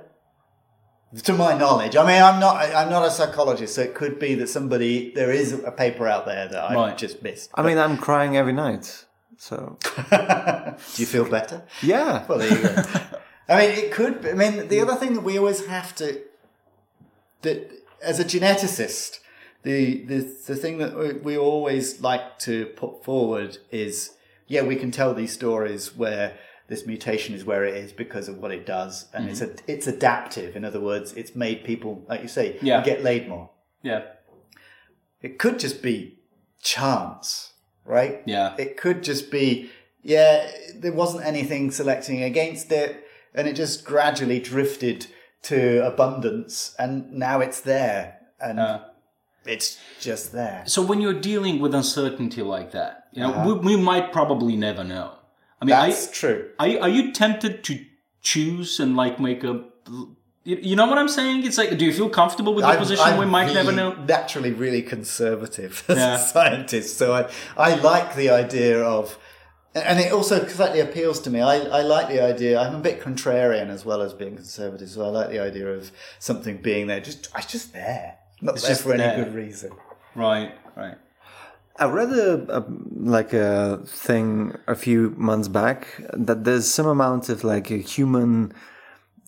To 1.24 1.34
my 1.34 1.58
knowledge, 1.58 1.96
I 1.96 2.04
mean, 2.06 2.22
I'm 2.22 2.40
not. 2.40 2.56
I'm 2.80 2.92
not 2.92 3.04
a 3.04 3.10
psychologist, 3.10 3.74
so 3.74 3.82
it 3.82 3.96
could 3.96 4.20
be 4.20 4.36
that 4.36 4.48
somebody 4.48 5.12
there 5.16 5.32
is 5.32 5.54
a 5.54 5.72
paper 5.72 6.08
out 6.08 6.28
there 6.28 6.48
that 6.48 6.64
I 6.70 6.76
Right. 6.76 6.96
just 7.06 7.24
missed. 7.24 7.50
I 7.56 7.64
mean, 7.64 7.80
I'm 7.80 7.98
crying 7.98 8.38
every 8.38 8.54
night. 8.54 9.06
So, 9.38 9.78
Do 10.12 10.98
you 11.02 11.08
feel 11.08 11.28
better? 11.38 11.64
yeah. 11.82 12.26
Well, 12.28 12.38
there 12.38 12.56
you 12.56 12.62
go. 12.64 12.84
I 13.50 13.54
mean, 13.60 13.72
it 13.84 13.92
could. 13.92 14.22
Be, 14.22 14.30
I 14.30 14.34
mean, 14.34 14.68
the 14.68 14.82
other 14.82 14.96
thing 15.02 15.16
that 15.16 15.22
we 15.30 15.40
always 15.40 15.66
have 15.66 15.96
to 15.96 16.22
that 17.42 17.60
as 18.04 18.20
a 18.20 18.26
geneticist, 18.34 19.20
the 19.66 20.06
the 20.12 20.20
the 20.50 20.56
thing 20.56 20.78
that 20.82 20.92
we- 20.98 21.14
we 21.28 21.36
always 21.38 22.00
like 22.10 22.40
to 22.48 22.56
put 22.82 23.04
forward 23.04 23.58
is, 23.72 23.94
yeah, 24.48 24.62
we 24.72 24.76
can 24.78 24.92
tell 24.92 25.14
these 25.14 25.34
stories 25.34 25.96
where 26.02 26.28
this 26.68 26.86
mutation 26.86 27.36
is 27.36 27.44
where 27.46 27.64
it 27.70 27.76
is 27.84 27.92
because 27.92 28.28
of 28.32 28.38
what 28.42 28.52
it 28.52 28.66
does, 28.66 28.94
and 29.14 29.30
it's 29.30 29.42
a, 29.42 29.50
it's 29.68 29.88
adaptive. 29.88 30.56
In 30.56 30.64
other 30.66 30.80
words, 30.80 31.14
it's 31.14 31.36
made 31.36 31.64
people, 31.64 32.04
like 32.10 32.22
you 32.22 32.28
say, 32.28 32.58
Yeah. 32.62 32.82
get 32.84 33.04
laid 33.04 33.28
more. 33.28 33.50
Yeah, 33.84 34.02
It 35.22 35.38
could 35.40 35.60
just 35.60 35.82
be 35.84 36.20
chance, 36.62 37.54
right? 37.86 38.22
yeah, 38.26 38.56
It 38.58 38.78
could 38.78 39.04
just 39.04 39.30
be, 39.32 39.70
yeah, 40.02 40.50
there 40.76 40.92
wasn't 40.92 41.24
anything 41.26 41.70
selecting 41.72 42.24
against 42.24 42.72
it, 42.72 42.92
and 43.36 43.48
it 43.48 43.54
just 43.56 43.86
gradually 43.86 44.40
drifted 44.40 45.06
to 45.44 45.86
abundance, 45.86 46.74
and 46.80 47.12
now 47.14 47.42
it's 47.42 47.62
there, 47.62 48.20
and 48.40 48.60
Uh. 48.60 48.80
It's 49.46 49.78
just 50.00 50.32
there. 50.32 50.64
So 50.66 50.82
when 50.82 51.02
you're 51.02 51.20
dealing 51.20 51.60
with 51.60 51.74
uncertainty 51.76 52.42
like 52.42 52.72
that, 52.72 53.08
you 53.14 53.22
know, 53.22 53.32
Uh-huh. 53.32 53.56
we, 53.56 53.76
we 53.76 53.82
might 53.82 54.12
probably 54.12 54.56
never 54.56 54.84
know. 54.84 55.12
I 55.62 55.66
mean, 55.66 55.76
are, 55.76 55.88
That's 55.88 56.12
true. 56.12 56.50
are, 56.60 56.68
you- 56.68 56.80
are 56.80 56.90
you 56.90 57.12
tempted 57.14 57.64
to 57.66 57.86
choose 58.22 58.80
and 58.80 58.96
like 58.96 59.20
make 59.20 59.44
a, 59.44 59.64
you, 60.44 60.58
you 60.62 60.76
know 60.76 60.86
what 60.88 60.98
I'm 60.98 61.08
saying? 61.08 61.46
It's 61.46 61.58
like, 61.58 61.78
do 61.78 61.86
you 61.86 61.94
feel 61.94 62.10
comfortable 62.10 62.54
with 62.54 62.64
the 62.66 62.70
I'm- 62.70 62.80
position 62.80 63.04
I'm 63.06 63.20
we 63.20 63.26
might 63.26 63.54
never 63.54 63.72
know? 63.72 63.94
Naturally, 63.94 64.52
really 64.52 64.82
conservative 64.82 65.84
as 65.90 65.98
Yeah. 65.98 66.16
a 66.16 66.20
scientist, 66.20 66.98
so 66.98 67.14
I 67.14 67.30
I 67.58 67.76
like 67.76 68.16
the 68.16 68.30
idea 68.32 68.84
of, 68.84 69.18
and 69.74 70.00
it 70.00 70.12
also 70.12 70.46
slightly 70.48 70.80
appeals 70.82 71.20
to 71.22 71.30
me. 71.30 71.40
I, 71.42 71.56
I 71.80 71.82
like 71.82 72.08
the 72.10 72.22
idea. 72.22 72.60
I'm 72.60 72.76
a 72.76 72.80
bit 72.80 73.02
contrarian 73.02 73.70
as 73.70 73.86
well 73.86 74.02
as 74.02 74.14
being 74.14 74.36
conservative, 74.36 74.90
so 74.90 75.04
I 75.06 75.10
like 75.10 75.30
the 75.30 75.40
idea 75.40 75.68
of 75.78 75.92
something 76.20 76.58
being 76.62 76.88
there. 76.88 77.00
Just 77.00 77.30
it's 77.38 77.52
just 77.52 77.74
there, 77.74 78.18
not 78.46 78.56
there 78.56 78.70
just 78.70 78.84
for 78.84 78.94
any 78.94 79.04
there. 79.04 79.24
good 79.24 79.34
reason. 79.34 79.72
Right, 80.16 80.52
right. 80.76 80.98
I 81.78 81.86
read 81.90 82.10
a, 82.14 82.60
a 82.60 82.66
like 83.18 83.34
a 83.34 83.80
thing 83.86 84.56
a 84.68 84.76
few 84.76 85.14
months 85.18 85.50
back 85.50 85.88
that 86.14 86.46
there's 86.46 86.68
some 86.70 86.88
amount 86.88 87.28
of 87.30 87.44
like 87.44 87.70
a 87.70 87.78
human 87.78 88.54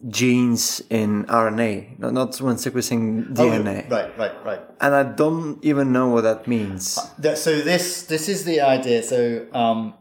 genes 0.07 0.81
in 0.89 1.25
RNA, 1.25 1.99
not 1.99 2.13
not 2.13 2.39
when 2.39 2.55
sequencing 2.55 3.33
DNA, 3.33 3.85
Oh, 3.89 3.95
right, 3.95 4.17
right, 4.17 4.45
right. 4.45 4.61
and 4.79 4.93
I 4.95 5.03
don't 5.03 5.59
even 5.63 5.91
know 5.91 6.07
what 6.07 6.21
that 6.21 6.47
means. 6.47 6.97
That- 7.19 7.37
so 7.37 7.59
this 7.59 8.03
this 8.03 8.29
is 8.29 8.45
the 8.45 8.61
idea. 8.61 9.03
So 9.03 9.47
um, 9.53 9.93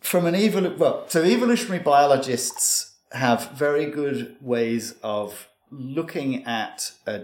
from 0.00 0.26
an 0.26 0.34
evol 0.34 0.76
well, 0.78 1.04
so 1.08 1.22
evolutionary 1.22 1.82
biologists 1.82 2.96
have 3.12 3.50
very 3.52 3.86
good 3.86 4.36
ways 4.40 4.94
of 5.02 5.48
looking 5.72 6.44
at 6.44 6.92
a 7.06 7.22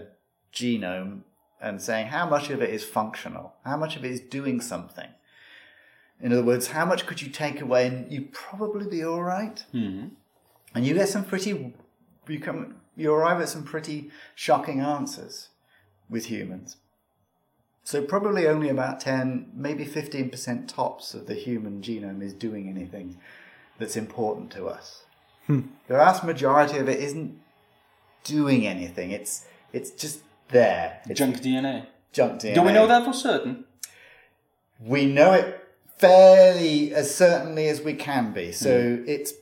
genome 0.53 1.21
and 1.61 1.81
saying 1.81 2.07
how 2.07 2.27
much 2.27 2.49
of 2.49 2.61
it 2.61 2.69
is 2.69 2.83
functional, 2.83 3.53
how 3.63 3.77
much 3.77 3.95
of 3.95 4.03
it 4.03 4.11
is 4.11 4.19
doing 4.19 4.59
something. 4.59 5.09
In 6.21 6.33
other 6.33 6.43
words, 6.43 6.67
how 6.67 6.85
much 6.85 7.05
could 7.05 7.21
you 7.21 7.29
take 7.29 7.61
away 7.61 7.87
and 7.87 8.11
you'd 8.11 8.33
probably 8.33 8.87
be 8.87 9.03
all 9.03 9.23
right? 9.23 9.63
Hmm. 9.71 10.07
And 10.75 10.85
you 10.85 10.93
get 10.93 11.09
some 11.09 11.23
pretty, 11.23 11.73
you 12.27 12.39
come, 12.39 12.75
you 12.95 13.13
arrive 13.13 13.39
at 13.41 13.49
some 13.49 13.63
pretty 13.63 14.11
shocking 14.35 14.81
answers 14.81 15.49
with 16.09 16.25
humans. 16.25 16.77
So 17.83 18.03
probably 18.03 18.47
only 18.47 18.69
about 18.69 18.99
10, 18.99 19.51
maybe 19.53 19.85
15% 19.85 20.67
tops 20.67 21.13
of 21.13 21.27
the 21.27 21.33
human 21.33 21.81
genome 21.81 22.21
is 22.21 22.33
doing 22.33 22.67
anything 22.67 23.17
that's 23.79 23.95
important 23.95 24.51
to 24.51 24.67
us. 24.67 25.03
Hmm. 25.47 25.61
The 25.87 25.95
vast 25.95 26.23
majority 26.23 26.77
of 26.77 26.89
it 26.89 26.99
isn't 26.99 27.39
doing 28.23 28.65
anything. 28.67 29.11
It's 29.11 29.45
it's 29.73 29.91
just 29.91 30.21
there. 30.49 31.01
It's 31.05 31.19
Junk 31.19 31.41
DNA. 31.41 31.85
junk 32.11 32.41
DNA. 32.41 32.55
Do 32.55 32.61
we 32.63 32.71
know 32.71 32.87
that 32.87 33.05
for 33.05 33.13
certain? 33.13 33.65
We 34.79 35.05
know 35.05 35.33
it 35.33 35.67
fairly 35.97 36.93
as 36.93 37.13
certainly 37.13 37.67
as 37.67 37.81
we 37.81 37.93
can 37.93 38.31
be. 38.31 38.51
So 38.51 39.03
it's 39.05 39.33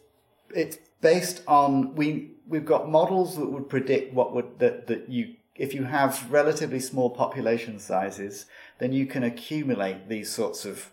it's 0.54 0.78
based 1.02 1.42
on 1.48 1.96
we 1.96 2.32
we've 2.48 2.66
got 2.66 2.90
models 2.90 3.38
that 3.38 3.48
would 3.48 3.70
predict 3.70 4.14
what 4.14 4.34
would 4.34 4.60
that 4.60 4.88
that 4.88 5.10
you 5.10 5.36
if 5.56 5.74
you 5.74 5.84
have 5.84 6.28
relatively 6.32 6.80
small 6.80 7.10
population 7.10 7.80
sizes, 7.80 8.46
then 8.78 8.94
you 8.94 9.06
can 9.06 9.24
accumulate 9.24 10.08
these 10.08 10.32
sorts 10.32 10.66
of 10.66 10.92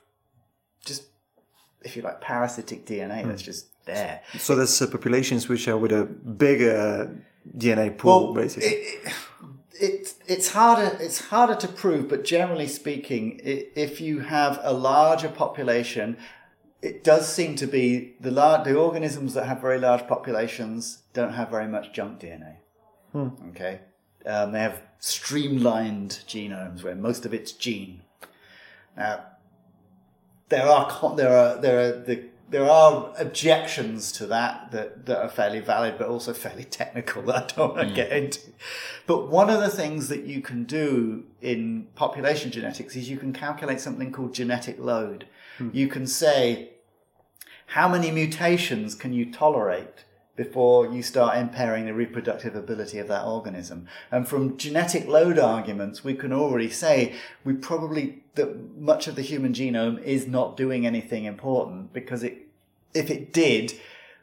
just 0.85 1.05
if 1.83 1.97
you 1.97 2.03
like 2.03 2.21
parasitic 2.21 2.87
DNA 2.87 3.27
that's 3.27 3.43
just 3.43 3.67
there. 3.85 4.23
So 4.39 4.57
there's 4.57 4.81
uh, 4.81 4.87
populations 4.87 5.49
which 5.49 5.69
are 5.69 5.77
with 5.77 5.93
a 5.93 6.05
bigger 6.05 7.15
DNA 7.57 7.97
pool, 7.97 8.35
basically. 8.35 8.69
It, 8.69 9.13
it, 9.81 10.15
it's 10.27 10.53
harder. 10.53 10.97
It's 11.01 11.27
harder 11.27 11.55
to 11.57 11.69
prove, 11.69 12.09
but 12.09 12.25
generally 12.25 12.69
speaking, 12.69 13.41
if 13.43 14.01
you 14.01 14.21
have 14.21 14.61
a 14.63 14.73
larger 14.73 15.29
population, 15.29 16.17
it 16.81 17.03
does 17.03 17.33
seem 17.33 17.57
to 17.57 17.67
be 17.67 18.15
the 18.21 18.31
lar- 18.31 18.65
the 18.65 18.75
organisms 18.75 19.35
that 19.35 19.47
have 19.47 19.61
very 19.61 19.79
large 19.79 20.07
populations 20.07 21.03
don't 21.13 21.33
have 21.35 21.51
very 21.51 21.69
much 21.69 21.93
junk 21.93 22.21
DNA. 22.21 22.57
Okay, 23.51 23.81
um, 24.27 24.53
they 24.53 24.61
have 24.61 24.83
streamlined 24.99 26.21
genomes 26.27 26.83
where 26.83 26.95
most 26.95 27.27
of 27.27 27.35
it's 27.35 27.53
gene. 27.53 28.03
Now, 28.97 29.25
there 30.49 30.67
are 30.67 31.17
there 31.17 31.37
are 31.37 31.61
there 31.61 31.79
are 31.81 31.93
the 32.01 32.25
there 32.51 32.69
are 32.69 33.13
objections 33.19 34.13
to 34.13 34.27
that, 34.27 34.71
that 34.71 35.07
that 35.07 35.19
are 35.19 35.29
fairly 35.29 35.61
valid, 35.61 35.97
but 35.99 36.09
also 36.09 36.33
fairly 36.33 36.65
technical 36.65 37.23
that 37.23 37.35
I 37.35 37.55
don't 37.55 37.75
want 37.75 37.81
to 37.81 37.89
hmm. 37.89 37.95
get 37.95 38.13
into. 38.13 38.41
But 39.07 39.29
one 39.29 39.51
of 39.51 39.61
the 39.61 39.71
things 39.71 40.09
that 40.09 40.25
you 40.25 40.41
can 40.41 40.65
do 40.65 41.25
in 41.41 41.89
population 41.95 42.51
genetics 42.51 42.97
is 42.97 43.09
you 43.09 43.17
can 43.17 43.33
calculate 43.33 43.81
something 43.81 44.13
called 44.13 44.35
genetic 44.35 44.79
load. 44.79 45.27
Hmm. 45.59 45.71
You 45.73 45.89
can 45.89 46.07
say 46.07 46.71
how 47.67 47.89
many 47.89 48.11
mutations 48.11 48.95
can 48.95 49.13
you 49.13 49.33
tolerate 49.33 50.05
before 50.37 50.93
you 50.93 51.03
start 51.03 51.37
impairing 51.37 51.87
the 51.87 51.95
reproductive 51.95 52.57
ability 52.57 52.99
of 52.99 53.09
that 53.09 53.25
organism. 53.25 53.87
And 54.11 54.27
from 54.27 54.57
genetic 54.57 55.07
load 55.07 55.39
arguments, 55.39 56.03
we 56.03 56.15
can 56.15 56.33
already 56.33 56.71
say 56.71 57.15
we 57.45 57.55
probably 57.55 58.25
that 58.35 58.77
much 58.77 59.07
of 59.07 59.15
the 59.15 59.23
human 59.23 59.53
genome 59.53 60.03
is 60.03 60.27
not 60.27 60.57
doing 60.57 60.87
anything 60.87 61.25
important 61.25 61.93
because 61.93 62.25
it, 62.25 62.49
if 62.93 63.11
it 63.11 63.33
did, 63.33 63.75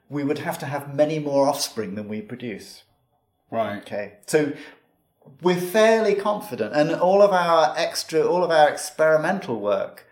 we 0.10 0.24
would 0.24 0.40
have 0.40 0.60
to 0.60 0.66
have 0.66 0.94
many 0.94 1.18
more 1.18 1.48
offspring 1.48 1.96
than 1.96 2.10
we 2.10 2.22
produce. 2.22 2.84
Right. 3.50 3.78
Okay, 3.78 4.14
so 4.28 4.54
we're 5.42 5.60
fairly 5.60 6.16
confident, 6.16 6.74
and 6.74 6.92
all 6.92 7.22
of 7.22 7.32
our 7.32 7.74
extra, 7.78 8.22
all 8.22 8.44
of 8.44 8.52
our 8.52 8.70
experimental 8.70 9.60
work 9.60 10.08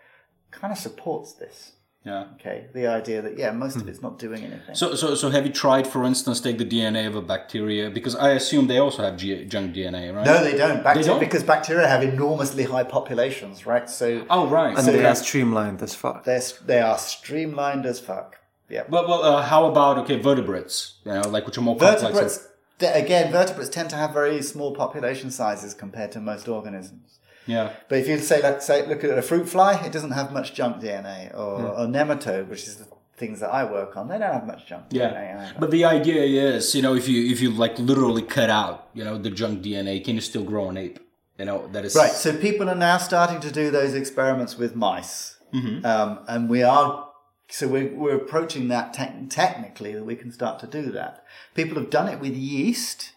kind 0.50 0.72
of 0.72 0.78
supports 0.78 1.32
this. 1.32 1.72
Yeah. 2.04 2.28
Okay, 2.36 2.64
the 2.72 2.86
idea 2.86 3.20
that 3.20 3.36
yeah, 3.36 3.50
most 3.50 3.76
of 3.76 3.86
it's 3.86 4.00
not 4.00 4.18
doing 4.18 4.42
anything. 4.42 4.74
So, 4.74 4.94
so, 4.94 5.14
so 5.14 5.28
have 5.28 5.44
you 5.46 5.52
tried, 5.52 5.86
for 5.86 6.04
instance, 6.04 6.40
take 6.40 6.56
the 6.56 6.64
DNA 6.64 7.06
of 7.06 7.14
a 7.14 7.20
bacteria? 7.20 7.90
Because 7.90 8.16
I 8.16 8.30
assume 8.30 8.68
they 8.68 8.78
also 8.78 9.02
have 9.02 9.18
G- 9.18 9.44
junk 9.44 9.74
DNA, 9.74 10.14
right? 10.14 10.24
no, 10.24 10.42
they 10.42 10.56
don't. 10.56 10.82
Bacteria, 10.82 11.08
don't? 11.08 11.20
because 11.20 11.42
bacteria 11.42 11.86
have 11.86 12.02
enormously 12.02 12.64
high 12.64 12.84
populations, 12.84 13.66
right? 13.66 13.88
So 13.90 14.24
Oh, 14.30 14.46
right. 14.48 14.74
and 14.74 14.86
So, 14.86 14.92
they 14.92 15.04
are 15.04 15.14
streamlined 15.14 15.82
as 15.82 15.94
fuck. 15.94 16.24
they're 16.24 16.40
they 16.64 16.80
are 16.80 16.96
streamlined 16.96 17.84
as 17.84 18.00
fuck. 18.00 18.38
Yeah, 18.70 18.84
well, 18.88 19.06
well 19.06 19.22
uh, 19.22 19.42
how 19.42 19.66
about 19.66 19.98
okay 19.98 20.16
vertebrates? 20.18 20.94
You 21.04 21.12
know, 21.12 21.28
like 21.28 21.44
which 21.44 21.58
are 21.58 21.60
more 21.60 21.76
complex. 21.76 22.00
vertebrates. 22.02 22.48
they- 22.78 22.92
Again, 23.04 23.30
vertebrates 23.30 23.68
tend 23.68 23.90
to 23.90 23.96
have 23.96 24.14
very 24.14 24.40
small 24.40 24.74
population 24.74 25.30
sizes 25.30 25.74
compared 25.74 26.12
to 26.12 26.20
most 26.20 26.48
organisms. 26.48 27.18
Yeah. 27.50 27.70
But 27.88 27.98
if 27.98 28.08
you 28.08 28.18
say, 28.18 28.40
let's 28.42 28.66
say, 28.66 28.86
look 28.86 29.02
at 29.04 29.18
a 29.18 29.22
fruit 29.22 29.48
fly, 29.48 29.72
it 29.86 29.92
doesn't 29.92 30.12
have 30.12 30.32
much 30.32 30.54
junk 30.54 30.80
DNA, 30.82 31.36
or 31.36 31.60
a 31.84 31.86
nematode, 31.86 32.48
which 32.48 32.64
is 32.68 32.76
the 32.76 32.86
things 33.16 33.40
that 33.40 33.50
I 33.60 33.62
work 33.70 33.96
on, 33.98 34.08
they 34.08 34.18
don't 34.18 34.32
have 34.32 34.46
much 34.46 34.66
junk 34.66 34.84
Yeah, 34.90 35.10
DNA. 35.10 35.40
either. 35.42 35.54
but 35.58 35.70
the 35.70 35.84
idea 35.84 36.22
is, 36.22 36.74
you 36.74 36.82
know, 36.82 36.94
if 36.94 37.06
you 37.06 37.30
if 37.32 37.38
you 37.42 37.50
like 37.50 37.78
literally 37.78 38.22
cut 38.22 38.48
out, 38.50 38.88
you 38.94 39.04
know, 39.04 39.18
the 39.18 39.30
junk 39.30 39.62
DNA, 39.62 40.02
can 40.04 40.14
you 40.14 40.20
still 40.22 40.44
grow 40.52 40.70
an 40.70 40.76
ape? 40.78 40.98
You 41.38 41.44
know, 41.46 41.68
that 41.72 41.84
is 41.86 41.94
Right, 41.96 42.12
so 42.12 42.36
people 42.36 42.68
are 42.68 42.74
now 42.90 42.98
starting 42.98 43.40
to 43.40 43.50
do 43.50 43.70
those 43.70 43.94
experiments 43.94 44.56
with 44.58 44.72
mice, 44.76 45.36
um, 45.84 46.10
and 46.28 46.48
we 46.48 46.62
are. 46.62 47.08
So 47.52 47.66
we're, 47.66 47.92
we're 48.02 48.14
approaching 48.24 48.68
that 48.68 48.94
te- 48.94 49.26
technically 49.28 49.92
that 49.96 50.04
we 50.04 50.14
can 50.16 50.30
start 50.30 50.60
to 50.60 50.66
do 50.68 50.92
that. 50.92 51.24
People 51.54 51.76
have 51.80 51.90
done 51.90 52.06
it 52.08 52.20
with 52.20 52.34
yeast, 52.36 53.12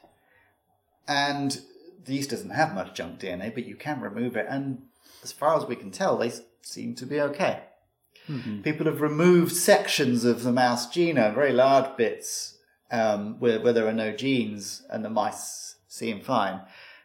and 1.07 1.61
the 2.05 2.13
yeast 2.15 2.29
doesn't 2.29 2.49
have 2.49 2.73
much 2.75 2.93
junk 2.93 3.19
DNA, 3.19 3.53
but 3.53 3.65
you 3.65 3.75
can 3.75 4.01
remove 4.01 4.35
it, 4.35 4.45
and 4.49 4.83
as 5.23 5.31
far 5.31 5.57
as 5.57 5.65
we 5.65 5.75
can 5.75 5.91
tell, 5.91 6.17
they 6.17 6.31
seem 6.61 6.95
to 6.95 7.05
be 7.05 7.19
okay. 7.21 7.63
People 8.63 8.85
have 8.85 9.01
removed 9.01 9.53
sections 9.53 10.23
of 10.23 10.43
the 10.43 10.51
mouse 10.51 10.87
genome, 10.87 11.35
very 11.35 11.51
large 11.51 11.97
bits, 11.97 12.57
um, 12.89 13.37
where, 13.39 13.59
where 13.59 13.73
there 13.73 13.87
are 13.87 13.93
no 13.93 14.13
genes, 14.13 14.83
and 14.89 15.03
the 15.03 15.09
mice 15.09 15.75
seem 15.87 16.21
fine. 16.21 16.61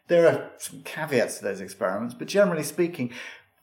There 0.06 0.26
are 0.28 0.50
some 0.58 0.82
caveats 0.82 1.38
to 1.38 1.44
those 1.44 1.60
experiments, 1.60 2.14
but 2.14 2.28
generally 2.28 2.62
speaking, 2.62 3.12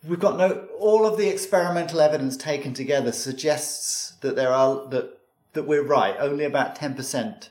we've 0.07 0.19
got 0.19 0.37
no. 0.37 0.67
All 0.77 1.05
of 1.05 1.17
the 1.17 1.27
experimental 1.29 2.01
evidence 2.01 2.35
taken 2.35 2.73
together 2.73 3.11
suggests 3.11 4.13
that 4.21 4.35
there 4.35 4.51
are 4.51 4.87
that 4.89 5.17
that 5.53 5.63
we're 5.63 5.81
right. 5.81 6.15
Only 6.19 6.45
about 6.45 6.75
ten 6.75 6.93
percent 6.93 7.49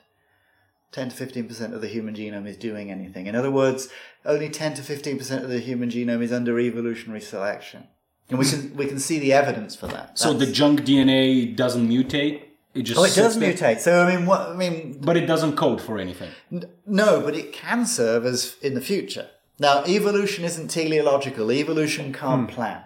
10 0.95 1.09
to 1.09 1.27
15% 1.27 1.75
of 1.75 1.81
the 1.81 1.89
human 1.89 2.15
genome 2.15 2.47
is 2.47 2.57
doing 2.57 2.89
anything. 2.89 3.27
In 3.27 3.35
other 3.35 3.51
words, 3.51 3.89
only 4.25 4.49
10 4.49 4.75
to 4.75 4.83
15% 4.83 5.43
of 5.43 5.49
the 5.49 5.59
human 5.59 5.91
genome 5.91 6.23
is 6.23 6.33
under 6.33 6.57
evolutionary 6.61 7.21
selection. 7.21 7.89
And 8.31 8.39
we 8.39 8.49
can, 8.49 8.77
we 8.77 8.87
can 8.87 9.01
see 9.01 9.19
the 9.19 9.33
evidence 9.33 9.75
for 9.75 9.89
that. 9.89 10.17
so 10.17 10.33
the 10.33 10.47
junk 10.47 10.83
DNA 10.83 11.55
doesn't 11.55 11.89
mutate. 11.89 12.43
It 12.75 12.83
just 12.83 12.99
oh, 12.99 13.05
it 13.05 13.15
does 13.15 13.39
there. 13.39 13.53
mutate. 13.53 13.81
So, 13.81 14.07
I 14.07 14.15
mean, 14.15 14.25
what, 14.25 14.49
I 14.51 14.55
mean, 14.55 15.01
but 15.01 15.17
it 15.17 15.27
doesn't 15.27 15.57
code 15.57 15.83
for 15.83 15.99
anything. 15.99 16.31
n- 16.53 16.71
no, 16.87 17.21
but 17.21 17.35
it 17.35 17.53
can 17.53 17.87
serve 17.87 18.25
as 18.25 18.57
in 18.63 18.75
the 18.75 18.81
future. 18.81 19.29
Now, 19.59 19.85
evolution 19.85 20.45
isn't 20.45 20.69
teleological. 20.69 21.51
Evolution 21.51 22.13
can't 22.13 22.49
hmm. 22.49 22.55
plan. 22.55 22.85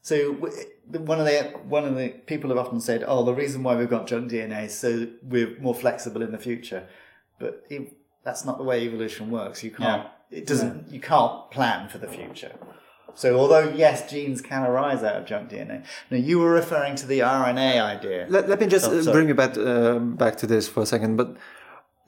So, 0.00 0.32
one 0.32 1.20
of 1.20 1.26
the 1.26 1.52
one 1.64 1.84
of 1.84 1.94
the 1.94 2.08
people 2.26 2.48
have 2.50 2.58
often 2.58 2.80
said, 2.80 3.04
"Oh, 3.06 3.22
the 3.24 3.34
reason 3.34 3.62
why 3.62 3.76
we've 3.76 3.88
got 3.88 4.06
junk 4.06 4.30
DNA 4.30 4.64
is 4.64 4.78
so 4.78 5.08
we're 5.22 5.58
more 5.60 5.74
flexible 5.74 6.22
in 6.22 6.32
the 6.32 6.38
future." 6.38 6.88
But 7.40 7.64
it, 7.68 7.96
that's 8.24 8.44
not 8.44 8.58
the 8.58 8.64
way 8.64 8.84
evolution 8.86 9.30
works. 9.30 9.64
You 9.64 9.72
can't. 9.72 10.06
It 10.30 10.46
doesn't. 10.46 10.92
You 10.92 11.00
can't 11.00 11.50
plan 11.50 11.88
for 11.88 11.98
the 11.98 12.06
future. 12.06 12.52
So, 13.14 13.36
although 13.36 13.68
yes, 13.70 14.08
genes 14.08 14.40
can 14.40 14.62
arise 14.62 15.02
out 15.02 15.16
of 15.16 15.26
junk 15.26 15.50
DNA. 15.50 15.84
Now, 16.10 16.18
you 16.18 16.38
were 16.38 16.52
referring 16.52 16.94
to 16.96 17.06
the 17.06 17.20
RNA 17.20 17.82
idea. 17.82 18.26
Let, 18.28 18.48
let 18.48 18.60
me 18.60 18.66
just 18.66 18.88
Oh, 18.88 18.98
uh, 18.98 19.12
bring 19.12 19.28
you 19.28 19.34
back 19.34 19.56
uh, 19.58 19.98
back 19.98 20.36
to 20.36 20.46
this 20.46 20.68
for 20.68 20.82
a 20.82 20.86
second. 20.86 21.16
But 21.16 21.36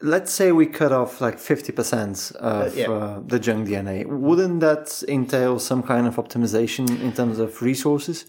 let's 0.01 0.33
say 0.33 0.53
we 0.53 0.66
cut 0.66 0.93
off 0.93 1.20
like 1.20 1.39
fifty 1.39 1.72
percent 1.72 2.33
of 2.39 2.76
yeah. 2.76 2.91
uh, 2.91 3.20
the 3.26 3.39
junk 3.39 3.68
DNA. 3.68 4.07
Wouldn't 4.07 4.61
that 4.61 5.03
entail 5.09 5.59
some 5.59 5.83
kind 5.83 6.07
of 6.07 6.16
optimization 6.16 6.89
in 7.01 7.12
terms 7.12 7.39
of 7.39 7.61
resources? 7.62 8.26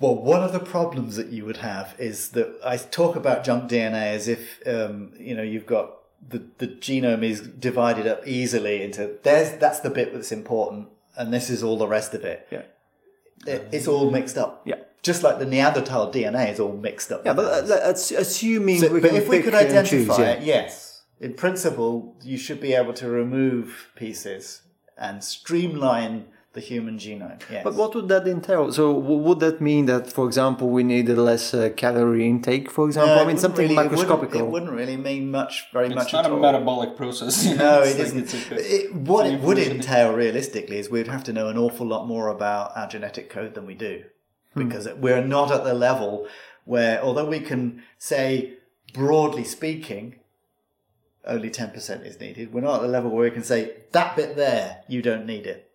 Well, 0.00 0.16
one 0.16 0.42
of 0.42 0.52
the 0.52 0.58
problems 0.58 1.14
that 1.14 1.28
you 1.28 1.44
would 1.44 1.58
have 1.58 1.94
is 1.98 2.30
that 2.30 2.58
I 2.64 2.76
talk 2.76 3.14
about 3.14 3.44
junk 3.44 3.70
DNA 3.70 4.14
as 4.14 4.26
if 4.26 4.60
um, 4.66 5.12
you 5.18 5.34
know 5.36 5.42
you've 5.42 5.66
got 5.66 6.01
the 6.26 6.42
the 6.58 6.66
genome 6.68 7.22
is 7.24 7.40
divided 7.40 8.06
up 8.06 8.26
easily 8.26 8.82
into 8.82 9.18
there's 9.22 9.58
that's 9.58 9.80
the 9.80 9.90
bit 9.90 10.12
that's 10.12 10.32
important, 10.32 10.88
and 11.16 11.32
this 11.32 11.50
is 11.50 11.62
all 11.62 11.76
the 11.78 11.86
rest 11.88 12.14
of 12.14 12.24
it. 12.24 12.46
Yeah. 12.50 12.62
It- 13.46 13.68
it's 13.72 13.88
all 13.88 14.10
mixed 14.10 14.38
up. 14.38 14.62
Yeah. 14.64 14.76
Just 15.02 15.24
like 15.24 15.40
the 15.40 15.46
Neanderthal 15.46 16.12
DNA 16.12 16.52
is 16.52 16.60
all 16.60 16.76
mixed 16.76 17.10
up. 17.10 17.22
Yeah, 17.26 17.32
but 17.34 17.68
uh, 17.68 17.88
assuming 17.92 18.78
So- 18.80 18.92
we 18.92 19.00
but 19.00 19.10
can 19.10 19.16
if 19.22 19.28
we 19.28 19.40
could 19.42 19.54
identify 19.54 19.90
choose, 19.90 20.18
yeah. 20.18 20.32
it, 20.34 20.42
yes. 20.44 21.02
In 21.20 21.34
principle, 21.34 22.16
you 22.22 22.36
should 22.38 22.60
be 22.60 22.72
able 22.72 22.92
to 22.94 23.08
remove 23.08 23.88
pieces 23.96 24.62
and 24.96 25.22
streamline 25.24 26.26
the 26.54 26.60
human 26.60 26.98
genome. 26.98 27.40
Yes. 27.50 27.64
But 27.64 27.74
what 27.74 27.94
would 27.94 28.08
that 28.08 28.26
entail? 28.28 28.70
So 28.72 28.92
would 28.92 29.40
that 29.40 29.60
mean 29.60 29.86
that, 29.86 30.12
for 30.12 30.26
example, 30.26 30.68
we 30.68 30.82
needed 30.82 31.16
less 31.16 31.54
uh, 31.54 31.70
calorie 31.74 32.28
intake, 32.28 32.70
for 32.70 32.86
example? 32.86 33.16
No, 33.16 33.22
I 33.22 33.26
mean, 33.26 33.38
something 33.38 33.68
really- 33.70 33.82
it 33.86 33.90
wouldn't- 33.90 34.08
macroscopical. 34.08 34.34
It 34.40 34.46
wouldn't, 34.46 34.72
really 34.72 34.96
mean 34.98 35.30
much, 35.30 35.68
very 35.72 35.88
much 35.88 36.04
It's 36.04 36.12
not 36.12 36.26
at 36.26 36.30
a 36.30 36.34
all. 36.34 36.40
metabolic 36.40 36.96
process. 36.96 37.44
No, 37.56 37.80
it's 37.82 37.94
it 37.98 37.98
like 38.14 38.24
isn't. 38.24 38.52
a- 38.52 38.74
It, 38.76 38.94
what 38.94 39.26
it 39.26 39.40
would 39.40 39.58
entail 39.58 40.12
realistically 40.14 40.76
is 40.78 40.90
we'd 40.90 41.06
have 41.08 41.24
to 41.24 41.32
know 41.32 41.48
an 41.48 41.56
awful 41.56 41.86
lot 41.86 42.06
more 42.06 42.28
about 42.28 42.76
our 42.76 42.86
genetic 42.86 43.30
code 43.30 43.54
than 43.54 43.64
we 43.66 43.74
do. 43.74 44.04
Because 44.54 44.86
we're 44.98 45.24
not 45.24 45.50
at 45.50 45.64
the 45.64 45.72
level 45.72 46.26
where, 46.66 47.02
although 47.02 47.24
we 47.24 47.40
can 47.40 47.82
say, 47.98 48.54
broadly 48.92 49.44
speaking, 49.44 50.16
only 51.26 51.48
10% 51.48 52.04
is 52.04 52.20
needed, 52.20 52.52
we're 52.52 52.60
not 52.60 52.76
at 52.76 52.82
the 52.82 52.88
level 52.88 53.10
where 53.10 53.24
we 53.24 53.30
can 53.30 53.42
say, 53.42 53.72
that 53.92 54.14
bit 54.16 54.36
there, 54.36 54.82
you 54.88 55.00
don't 55.00 55.24
need 55.24 55.46
it. 55.46 55.70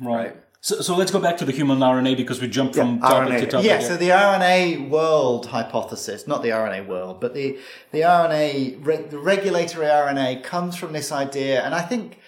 Right. 0.00 0.36
So, 0.60 0.80
so 0.80 0.96
let's 0.96 1.10
go 1.12 1.20
back 1.20 1.36
to 1.38 1.44
the 1.44 1.52
human 1.52 1.78
RNA 1.80 2.16
because 2.16 2.40
we 2.40 2.48
jumped 2.48 2.74
from 2.74 2.94
Yeah, 2.96 3.00
topic 3.08 3.32
RNA. 3.34 3.40
to 3.40 3.46
topic. 3.46 3.66
Yeah, 3.66 3.80
so 3.80 3.96
the 3.98 4.08
RNA 4.08 4.88
world 4.88 5.46
hypothesis, 5.46 6.26
not 6.26 6.42
the 6.42 6.48
RNA 6.50 6.86
world, 6.86 7.20
but 7.20 7.34
the 7.34 7.58
the 7.92 8.00
RNA, 8.00 8.78
re, 8.84 8.96
the 8.96 9.18
regulatory 9.18 9.86
RNA 9.86 10.42
comes 10.42 10.74
from 10.76 10.92
this 10.94 11.12
idea, 11.12 11.62
and 11.62 11.74
I 11.74 11.82
think 11.82 12.18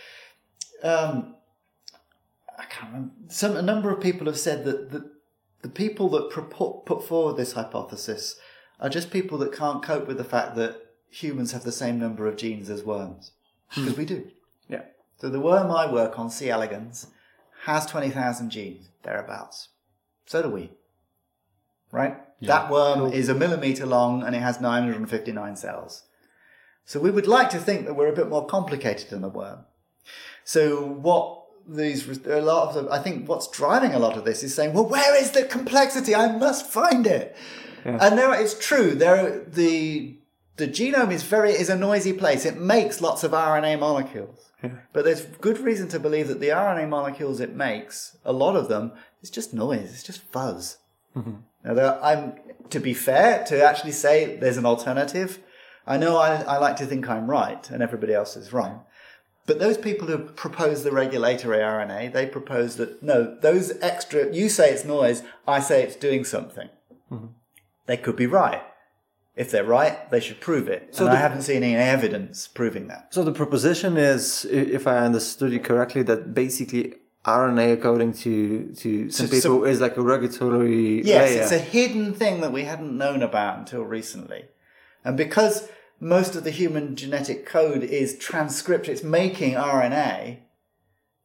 um, 0.82 1.34
I 2.58 2.64
can't 2.64 2.92
remember. 2.92 3.14
Some 3.28 3.56
a 3.56 3.62
number 3.62 3.90
of 3.90 4.00
people 4.02 4.26
have 4.26 4.38
said 4.38 4.64
that 4.66 4.90
the 4.90 5.10
the 5.62 5.68
people 5.70 6.08
that 6.10 6.30
purport, 6.30 6.84
put 6.84 7.06
forward 7.08 7.36
this 7.38 7.52
hypothesis 7.54 8.36
are 8.80 8.90
just 8.90 9.10
people 9.10 9.38
that 9.38 9.52
can't 9.52 9.82
cope 9.82 10.06
with 10.06 10.18
the 10.18 10.24
fact 10.24 10.54
that 10.56 10.76
humans 11.10 11.52
have 11.52 11.64
the 11.64 11.72
same 11.72 11.98
number 11.98 12.26
of 12.26 12.36
genes 12.36 12.68
as 12.68 12.84
worms, 12.84 13.32
because 13.74 13.96
we 13.96 14.04
do. 14.04 14.30
yeah. 14.68 14.82
So 15.18 15.30
the 15.30 15.40
worm 15.40 15.70
I 15.70 15.90
work 15.90 16.18
on, 16.18 16.28
C. 16.28 16.50
elegans, 16.50 17.06
has 17.66 17.84
20,000 17.86 18.48
genes, 18.48 18.90
thereabouts. 19.02 19.70
So 20.24 20.40
do 20.40 20.48
we. 20.48 20.70
Right? 21.90 22.16
That 22.42 22.70
worm 22.70 23.12
is 23.12 23.28
a 23.28 23.34
millimeter 23.34 23.84
long 23.86 24.22
and 24.22 24.36
it 24.36 24.40
has 24.40 24.60
959 24.60 25.56
cells. 25.56 26.04
So 26.84 27.00
we 27.00 27.10
would 27.10 27.26
like 27.26 27.50
to 27.50 27.58
think 27.58 27.86
that 27.86 27.94
we're 27.94 28.12
a 28.12 28.14
bit 28.14 28.28
more 28.28 28.46
complicated 28.46 29.10
than 29.10 29.24
a 29.24 29.28
worm. 29.28 29.64
So 30.44 30.86
what 30.86 31.42
these, 31.66 32.06
a 32.26 32.40
lot 32.40 32.68
of 32.68 32.84
the, 32.84 32.92
I 32.92 33.00
think 33.00 33.28
what's 33.28 33.48
driving 33.48 33.94
a 33.94 33.98
lot 33.98 34.16
of 34.16 34.24
this 34.24 34.44
is 34.44 34.54
saying, 34.54 34.72
well, 34.72 34.88
where 34.88 35.20
is 35.20 35.32
the 35.32 35.42
complexity? 35.42 36.14
I 36.14 36.36
must 36.36 36.66
find 36.66 37.04
it. 37.04 37.36
And 37.84 38.16
there, 38.16 38.32
it's 38.40 38.58
true. 38.58 38.94
There, 38.94 39.26
are 39.26 39.44
the 39.44 40.18
the 40.56 40.68
genome 40.68 41.12
is 41.12 41.22
very 41.22 41.52
is 41.52 41.68
a 41.68 41.76
noisy 41.76 42.12
place. 42.12 42.44
It 42.44 42.58
makes 42.58 43.00
lots 43.00 43.24
of 43.24 43.32
RNA 43.32 43.78
molecules, 43.78 44.50
but 44.92 45.04
there's 45.04 45.22
good 45.22 45.58
reason 45.58 45.88
to 45.88 46.00
believe 46.00 46.28
that 46.28 46.40
the 46.40 46.48
RNA 46.48 46.88
molecules 46.88 47.40
it 47.40 47.54
makes, 47.54 48.16
a 48.24 48.32
lot 48.32 48.56
of 48.56 48.68
them, 48.68 48.92
is 49.22 49.30
just 49.30 49.52
noise. 49.52 49.92
It's 49.92 50.02
just 50.02 50.22
fuzz. 50.32 50.78
Mm-hmm. 51.14 51.36
Now, 51.64 51.74
there, 51.74 52.04
I'm 52.04 52.34
to 52.70 52.80
be 52.80 52.94
fair 52.94 53.44
to 53.44 53.62
actually 53.62 53.92
say 53.92 54.36
there's 54.36 54.56
an 54.56 54.66
alternative. 54.66 55.40
I 55.86 55.96
know 55.98 56.16
I, 56.16 56.42
I 56.42 56.58
like 56.58 56.76
to 56.76 56.86
think 56.86 57.08
I'm 57.08 57.30
right 57.30 57.68
and 57.70 57.82
everybody 57.82 58.12
else 58.12 58.36
is 58.36 58.52
wrong. 58.52 58.82
But 59.46 59.60
those 59.60 59.78
people 59.78 60.08
who 60.08 60.18
propose 60.18 60.82
the 60.82 60.90
regulatory 60.90 61.58
RNA, 61.58 62.12
they 62.12 62.26
propose 62.26 62.76
that 62.76 63.02
no, 63.02 63.36
those 63.40 63.80
extra, 63.80 64.34
you 64.34 64.48
say 64.48 64.72
it's 64.72 64.84
noise, 64.84 65.22
I 65.46 65.60
say 65.60 65.84
it's 65.84 65.94
doing 65.94 66.24
something. 66.24 66.68
Mm-hmm. 67.10 67.26
They 67.86 67.96
could 67.96 68.16
be 68.16 68.26
right. 68.26 68.62
If 69.36 69.50
they're 69.50 69.64
right, 69.64 70.10
they 70.10 70.20
should 70.20 70.40
prove 70.40 70.66
it. 70.68 70.94
So 70.94 71.06
and 71.06 71.14
I 71.14 71.20
haven't 71.20 71.42
seen 71.42 71.62
any 71.62 71.76
evidence 71.76 72.48
proving 72.48 72.88
that. 72.88 73.08
So 73.12 73.22
the 73.22 73.32
proposition 73.32 73.98
is, 73.98 74.46
if 74.50 74.86
I 74.86 74.96
understood 74.98 75.52
you 75.52 75.60
correctly, 75.60 76.02
that 76.04 76.32
basically 76.32 76.94
RNA, 77.26 77.74
according 77.74 78.14
to 78.24 78.72
to 78.82 79.10
some 79.10 79.26
So- 79.26 79.34
so- 79.36 79.36
people, 79.36 79.64
is 79.64 79.80
like 79.80 79.96
a 79.98 80.02
regulatory 80.02 81.02
Yes, 81.02 81.30
layer. 81.30 81.42
it's 81.42 81.52
a 81.52 81.58
hidden 81.58 82.14
thing 82.14 82.40
that 82.40 82.52
we 82.52 82.62
hadn't 82.64 82.96
known 82.96 83.22
about 83.22 83.58
until 83.58 83.82
recently. 83.82 84.46
And 85.04 85.16
because 85.18 85.68
most 86.00 86.34
of 86.36 86.44
the 86.44 86.50
human 86.50 86.96
genetic 86.96 87.44
code 87.46 87.82
is 87.82 88.16
transcript, 88.18 88.88
it's 88.88 89.02
making 89.02 89.54
RNA, 89.54 90.38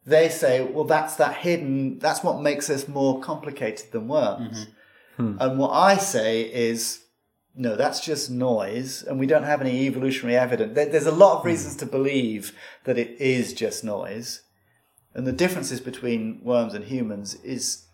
they 0.05 0.27
say, 0.29 0.61
well, 0.63 0.83
that's 0.85 1.15
that 1.15 1.35
hidden, 1.37 1.99
that's 1.99 2.23
what 2.23 2.41
makes 2.41 2.69
us 2.69 2.87
more 2.87 3.21
complicated 3.21 3.91
than 3.91 4.07
worms. 4.07 4.67
Mm-hmm. 5.17 5.37
And 5.41 5.59
what 5.59 5.71
I 5.71 5.97
say 5.97 6.41
is, 6.41 6.99
no, 7.55 7.75
that's 7.75 7.99
just 7.99 8.31
noise, 8.31 9.03
and 9.03 9.19
we 9.19 9.27
don't 9.27 9.43
have 9.43 9.61
any 9.61 9.85
evolutionary 9.85 10.37
evidence. 10.37 10.73
There's 10.73 11.05
a 11.05 11.11
lot 11.11 11.37
of 11.37 11.41
hmm. 11.41 11.49
reasons 11.49 11.75
to 11.77 11.85
believe 11.85 12.55
that 12.85 12.97
it 12.97 13.19
is 13.19 13.53
just 13.53 13.83
noise. 13.83 14.41
And 15.13 15.27
the 15.27 15.33
differences 15.33 15.81
between 15.81 16.39
worms 16.43 16.73
and 16.73 16.85
humans 16.85 17.35
is 17.43 17.87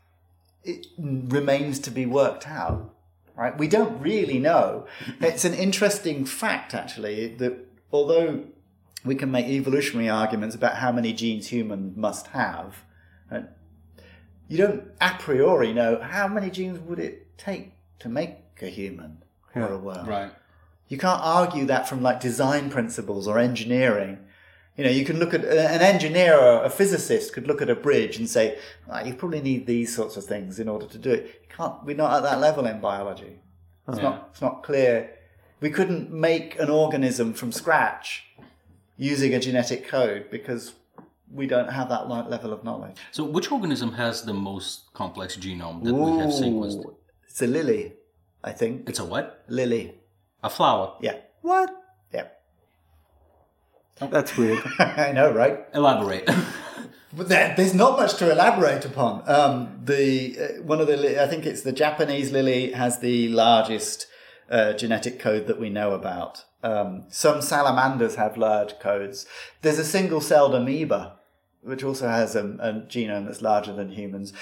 it 0.63 0.85
remains 0.99 1.79
to 1.79 1.91
be 1.91 2.05
worked 2.05 2.47
out. 2.47 2.93
Right? 3.35 3.57
We 3.57 3.67
don't 3.67 3.99
really 4.01 4.39
know. 4.39 4.85
Hmm. 5.05 5.23
It's 5.23 5.45
an 5.45 5.53
interesting 5.53 6.25
fact, 6.25 6.73
actually, 6.75 7.35
that 7.35 7.53
although 7.91 8.43
we 9.03 9.15
can 9.15 9.31
make 9.31 9.47
evolutionary 9.47 10.09
arguments 10.09 10.55
about 10.55 10.77
how 10.77 10.91
many 10.91 11.13
genes 11.13 11.47
human 11.47 11.93
must 11.95 12.27
have, 12.27 12.83
right, 13.31 13.45
you 14.47 14.57
don't 14.57 14.87
a 15.01 15.15
priori 15.19 15.73
know 15.73 15.99
how 16.01 16.27
many 16.27 16.49
genes 16.49 16.79
would 16.79 16.99
it 16.99 17.37
take 17.37 17.73
to 17.99 18.09
make 18.09 18.37
a 18.61 18.67
human 18.67 19.23
or 19.61 19.73
a 19.73 19.77
worm. 19.77 20.05
Right. 20.05 20.31
You 20.87 20.97
can't 20.97 21.21
argue 21.21 21.65
that 21.65 21.87
from 21.89 22.01
like 22.01 22.19
design 22.19 22.69
principles 22.69 23.27
or 23.27 23.37
engineering. 23.39 24.19
You 24.77 24.83
know, 24.83 24.89
you 24.91 25.05
can 25.05 25.17
look 25.17 25.33
at 25.33 25.43
an 25.43 25.81
engineer 25.81 26.37
or 26.37 26.63
a 26.63 26.69
physicist 26.69 27.33
could 27.33 27.47
look 27.47 27.61
at 27.61 27.69
a 27.69 27.75
bridge 27.75 28.17
and 28.17 28.29
say, 28.29 28.57
"Ah, 28.89 29.03
you 29.03 29.13
probably 29.15 29.41
need 29.41 29.65
these 29.65 29.93
sorts 29.95 30.17
of 30.17 30.23
things 30.25 30.59
in 30.59 30.69
order 30.69 30.85
to 30.85 30.97
do 30.97 31.11
it. 31.11 31.23
You 31.43 31.55
can't. 31.55 31.83
We're 31.83 31.95
not 31.95 32.13
at 32.13 32.23
that 32.23 32.39
level 32.39 32.65
in 32.67 32.79
biology. 32.79 33.39
It's 33.87 33.97
not. 34.01 34.29
It's 34.31 34.41
not 34.41 34.63
clear. 34.63 35.09
We 35.59 35.71
couldn't 35.71 36.11
make 36.11 36.59
an 36.59 36.69
organism 36.69 37.33
from 37.33 37.51
scratch 37.51 38.25
using 38.97 39.33
a 39.33 39.39
genetic 39.39 39.87
code 39.87 40.29
because 40.29 40.73
we 41.31 41.47
don't 41.47 41.69
have 41.71 41.89
that 41.89 42.07
level 42.07 42.53
of 42.53 42.63
knowledge. 42.63 42.97
So, 43.11 43.23
which 43.23 43.51
organism 43.51 43.93
has 43.93 44.21
the 44.23 44.33
most 44.33 44.93
complex 44.93 45.35
genome 45.37 45.83
that 45.83 45.93
we 45.93 46.11
have 46.19 46.29
sequenced? 46.29 46.85
Ooh, 46.85 46.95
It's 47.27 47.41
a 47.41 47.47
lily, 47.47 47.93
I 48.43 48.51
think. 48.51 48.89
It's 48.89 48.99
a 48.99 49.05
what? 49.05 49.43
Lily. 49.47 49.95
A 50.43 50.49
flower. 50.49 50.95
Yeah. 51.01 51.17
what? 51.41 51.69
Yeah. 52.13 52.27
That's 53.99 54.37
weird. 54.37 54.63
I 54.79 55.11
know, 55.11 55.31
right? 55.31 55.65
Elaborate. 55.73 56.29
But 57.13 57.29
there, 57.29 57.53
there's 57.55 57.73
not 57.73 57.97
much 57.97 58.15
to 58.17 58.31
elaborate 58.31 58.83
upon. 58.85 59.23
Um, 59.27 59.79
the 59.83 60.37
uh, 60.39 60.61
one 60.61 60.81
of 60.81 60.87
the 60.87 60.97
li- 60.97 61.17
I 61.17 61.25
think 61.25 61.45
it's 61.45 61.61
the 61.61 61.71
Japanese 61.71 62.31
lily 62.31 62.73
has 62.73 62.99
the 62.99 63.29
largest 63.29 64.07
uh, 64.51 64.73
genetic 64.73 65.17
code 65.17 65.47
that 65.47 65.59
we 65.59 65.69
know 65.69 65.93
about. 65.93 66.43
Um, 66.63 67.05
some 67.09 67.41
salamanders 67.41 68.15
have 68.15 68.35
large 68.37 68.77
codes. 68.79 69.25
There's 69.61 69.79
a 69.79 69.85
single-celled 69.85 70.53
amoeba, 70.53 71.15
which 71.61 71.83
also 71.83 72.07
has 72.09 72.35
a, 72.35 72.41
a 72.59 72.73
genome 72.87 73.25
that's 73.25 73.41
larger 73.41 73.73
than 73.73 73.91
humans. 73.91 74.33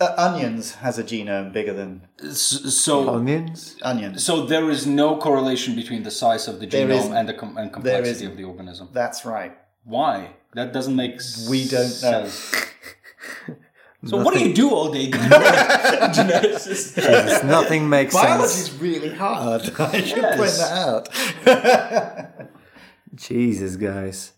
Uh, 0.00 0.14
onions 0.16 0.76
has 0.76 0.98
a 0.98 1.04
genome 1.04 1.52
bigger 1.52 1.74
than 1.74 2.00
so, 2.32 3.10
Onions? 3.10 3.76
onions. 3.82 4.24
so 4.24 4.46
there 4.46 4.70
is 4.70 4.86
no 4.86 5.18
correlation 5.18 5.74
between 5.76 6.02
the 6.04 6.10
size 6.10 6.48
of 6.48 6.58
the 6.58 6.66
There 6.66 6.86
genome 6.86 6.98
isn't. 7.00 7.14
and 7.14 7.28
the 7.28 7.34
com- 7.34 7.58
and 7.58 7.66
There 7.68 7.72
complexity 8.00 8.24
of 8.24 8.36
the 8.38 8.44
organism. 8.44 8.88
That's 8.94 9.26
right. 9.26 9.52
Why? 9.84 10.30
That 10.54 10.72
doesn't 10.72 10.96
make 10.96 11.20
We 11.50 11.68
don't 11.68 11.82
know. 11.82 12.26
sense. 12.26 12.54
So 14.06 14.16
what 14.24 14.32
do 14.32 14.40
you 14.40 14.54
do 14.54 14.70
all 14.70 14.90
day? 14.90 15.10
Geneticist. 16.16 16.94
Jesus, 16.94 17.44
nothing 17.44 17.86
makes 17.86 18.14
Biology 18.14 18.48
sense. 18.48 18.68
Biology 18.70 18.96
is 18.96 19.02
really 19.04 19.14
hard. 19.14 19.60
I 19.78 20.00
should 20.00 20.16
Yes. 20.16 20.38
point 20.40 20.56
that 20.62 20.72
out. 22.32 22.50
Jesus, 23.14 23.76
guys. 23.76 24.32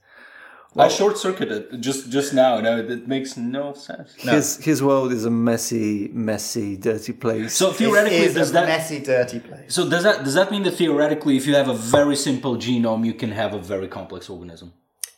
I 0.77 0.89
short 0.89 1.19
circuited 1.19 1.83
just 1.83 2.09
just 2.11 2.33
now. 2.33 2.59
No, 2.61 2.79
it 2.79 3.07
makes 3.07 3.37
no 3.37 3.75
sense. 3.75 4.15
His 4.15 4.57
his 4.57 4.83
world 4.83 5.13
is 5.13 5.25
a 5.27 5.31
messy, 5.31 6.09
messy, 6.13 6.77
dirty 6.77 7.13
place. 7.13 7.55
So 7.55 7.73
theoretically, 7.73 8.19
it 8.19 8.29
is 8.29 8.35
does 8.35 8.51
a 8.51 8.53
that 8.55 8.67
messy, 8.69 8.99
dirty 9.01 9.41
place. 9.41 9.75
so 9.75 9.89
does 9.89 10.03
that 10.05 10.25
does 10.25 10.35
that 10.35 10.51
mean 10.51 10.63
that 10.63 10.73
theoretically, 10.77 11.37
if 11.37 11.47
you 11.47 11.55
have 11.55 11.69
a 11.69 11.75
very 11.75 12.17
simple 12.17 12.57
genome, 12.57 13.05
you 13.05 13.15
can 13.15 13.33
have 13.33 13.53
a 13.53 13.59
very 13.59 13.89
complex 13.89 14.31
organism? 14.31 14.73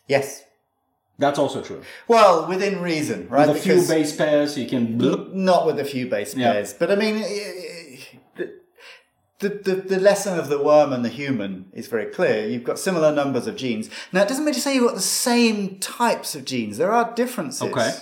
Yes. 0.09 0.43
That's 1.17 1.39
also 1.39 1.63
true. 1.63 1.81
Well, 2.09 2.49
within 2.49 2.83
reason, 2.83 3.29
right? 3.29 3.47
With 3.47 3.59
a 3.59 3.61
few 3.61 3.87
base 3.87 4.17
pairs, 4.17 4.59
you 4.59 4.67
can. 4.69 4.99
not 5.33 5.65
with 5.67 5.79
a 5.79 5.85
few 5.85 6.09
base 6.09 6.35
Yeah. 6.35 6.53
pairs, 6.53 6.73
but 6.75 6.91
I 6.91 6.97
mean, 6.97 7.15
i- 7.19 7.21
i- 7.21 7.25
the, 7.25 7.64
the, 9.49 9.75
the, 9.75 9.75
the 9.95 10.01
lesson 10.01 10.39
of 10.39 10.49
the 10.49 10.63
worm 10.63 10.93
and 10.93 11.05
the 11.05 11.09
human 11.09 11.67
is 11.73 11.87
very 11.87 12.07
clear. 12.07 12.49
You've 12.49 12.65
got 12.65 12.79
similar 12.79 13.13
numbers 13.13 13.47
of 13.47 13.57
genes. 13.57 13.89
Now, 14.13 14.23
it 14.23 14.29
doesn't 14.29 14.45
mean 14.45 14.55
to 14.55 14.61
say 14.61 14.75
you've 14.75 14.87
got 14.87 14.95
the 14.95 15.01
same 15.29 15.79
types 15.79 16.35
of 16.35 16.45
genes. 16.45 16.79
There 16.79 16.93
are 16.93 17.13
differences. 17.15 17.63
Okay. 17.63 17.93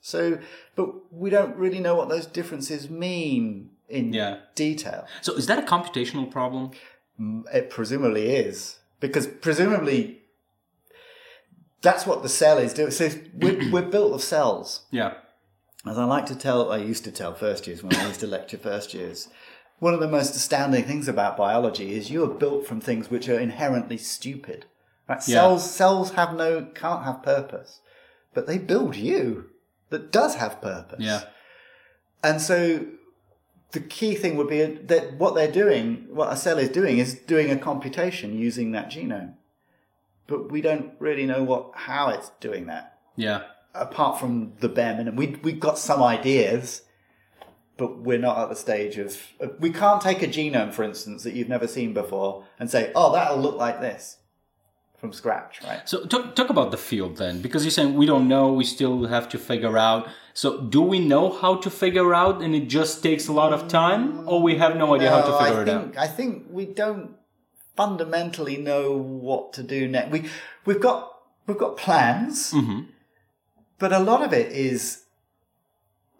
So, 0.00 0.38
but 0.76 1.12
we 1.12 1.30
don't 1.30 1.56
really 1.56 1.80
know 1.80 1.94
what 1.94 2.08
those 2.08 2.26
differences 2.26 2.88
mean 2.90 3.70
in 3.88 4.12
Yeah. 4.12 4.38
detail. 4.54 5.06
So 5.20 5.34
is 5.34 5.46
that 5.46 5.58
a 5.58 5.62
computational 5.62 6.30
problem? 6.30 6.70
Mm, 7.20 7.44
it 7.54 7.68
presumably 7.70 8.34
is 8.34 8.78
because 9.00 9.26
presumably 9.26 10.22
that's 11.82 12.06
what 12.06 12.22
the 12.22 12.28
cell 12.28 12.58
is 12.58 12.72
doing. 12.72 12.90
So 12.90 13.10
we're, 13.34 13.70
we're 13.72 13.82
built 13.82 14.12
of 14.14 14.22
cells. 14.22 14.82
Yeah. 14.90 15.14
As 15.86 15.98
I 15.98 16.04
like 16.04 16.26
to 16.26 16.36
tell, 16.36 16.70
I 16.70 16.76
used 16.76 17.02
to 17.04 17.10
tell 17.12 17.34
first 17.34 17.66
years 17.66 17.82
when 17.82 17.94
I 17.96 18.06
used 18.06 18.20
to 18.20 18.26
lecture 18.28 18.56
first 18.56 18.94
years, 18.94 19.28
one 19.82 19.94
of 19.94 19.98
the 19.98 20.06
most 20.06 20.36
astounding 20.36 20.84
things 20.84 21.08
about 21.08 21.36
biology 21.36 21.92
is 21.94 22.08
you 22.08 22.22
are 22.22 22.32
built 22.32 22.64
from 22.64 22.80
things 22.80 23.10
which 23.10 23.28
are 23.28 23.40
inherently 23.40 23.98
stupid. 23.98 24.64
Right? 25.08 25.18
Yeah. 25.26 25.34
Cells, 25.34 25.68
cells 25.74 26.12
have 26.12 26.36
no, 26.36 26.66
can't 26.72 27.02
have 27.02 27.20
purpose, 27.24 27.80
but 28.32 28.46
they 28.46 28.58
build 28.58 28.94
you 28.94 29.46
that 29.90 30.12
does 30.12 30.36
have 30.36 30.62
purpose. 30.62 31.00
Yeah. 31.00 31.22
And 32.22 32.40
so 32.40 32.86
the 33.72 33.80
key 33.80 34.14
thing 34.14 34.36
would 34.36 34.48
be 34.48 34.64
that 34.64 35.14
what 35.18 35.34
they're 35.34 35.50
doing, 35.50 36.06
what 36.10 36.32
a 36.32 36.36
cell 36.36 36.58
is 36.58 36.68
doing, 36.68 36.98
is 36.98 37.14
doing 37.14 37.50
a 37.50 37.56
computation 37.58 38.38
using 38.38 38.70
that 38.70 38.88
genome. 38.88 39.34
But 40.28 40.52
we 40.52 40.60
don't 40.60 40.92
really 41.00 41.26
know 41.26 41.42
what 41.42 41.72
how 41.74 42.10
it's 42.10 42.30
doing 42.38 42.66
that 42.66 43.00
Yeah. 43.16 43.42
apart 43.74 44.20
from 44.20 44.52
the 44.60 44.68
bare 44.68 44.92
minimum. 44.94 45.16
We 45.16 45.40
we've 45.42 45.58
got 45.58 45.76
some 45.76 46.04
ideas, 46.04 46.82
but 47.82 47.98
we're 48.06 48.24
not 48.28 48.36
at 48.42 48.48
the 48.48 48.60
stage 48.68 48.94
of. 49.04 49.10
We 49.58 49.70
can't 49.82 50.00
take 50.08 50.20
a 50.22 50.28
genome, 50.36 50.72
for 50.76 50.84
instance, 50.90 51.20
that 51.24 51.32
you've 51.36 51.48
never 51.56 51.68
seen 51.76 51.90
before, 52.02 52.32
and 52.58 52.66
say, 52.74 52.82
"Oh, 52.94 53.08
that'll 53.16 53.42
look 53.46 53.56
like 53.66 53.78
this," 53.80 54.02
from 55.00 55.12
scratch, 55.12 55.54
right? 55.68 55.82
So 55.90 55.96
talk, 56.12 56.24
talk 56.38 56.48
about 56.56 56.70
the 56.70 56.82
field 56.90 57.16
then, 57.16 57.34
because 57.46 57.64
you're 57.64 57.76
saying 57.78 57.94
we 58.02 58.06
don't 58.12 58.28
know, 58.34 58.44
we 58.60 58.64
still 58.76 59.06
have 59.16 59.26
to 59.30 59.38
figure 59.50 59.76
out. 59.88 60.02
So 60.32 60.48
do 60.76 60.80
we 60.92 60.98
know 61.12 61.24
how 61.42 61.52
to 61.64 61.70
figure 61.84 62.10
out, 62.22 62.36
and 62.44 62.54
it 62.54 62.66
just 62.68 63.02
takes 63.02 63.26
a 63.28 63.32
lot 63.32 63.52
of 63.52 63.66
time, 63.66 64.28
or 64.28 64.40
we 64.48 64.54
have 64.64 64.76
no 64.76 64.94
idea 64.94 65.10
how 65.10 65.22
to 65.30 65.34
figure 65.44 65.58
I 65.58 65.62
it 65.62 65.66
think, 65.66 65.96
out? 65.96 66.02
I 66.04 66.08
think 66.18 66.46
we 66.58 66.64
don't 66.66 67.16
fundamentally 67.76 68.56
know 68.58 68.92
what 68.96 69.52
to 69.54 69.62
do 69.64 69.88
next. 69.88 70.10
We 70.12 70.28
we've 70.66 70.80
got 70.80 71.10
we've 71.46 71.58
got 71.58 71.76
plans, 71.76 72.52
Mm-hmm. 72.52 72.80
but 73.78 73.92
a 73.92 73.98
lot 73.98 74.22
of 74.22 74.32
it 74.32 74.52
is 74.52 75.01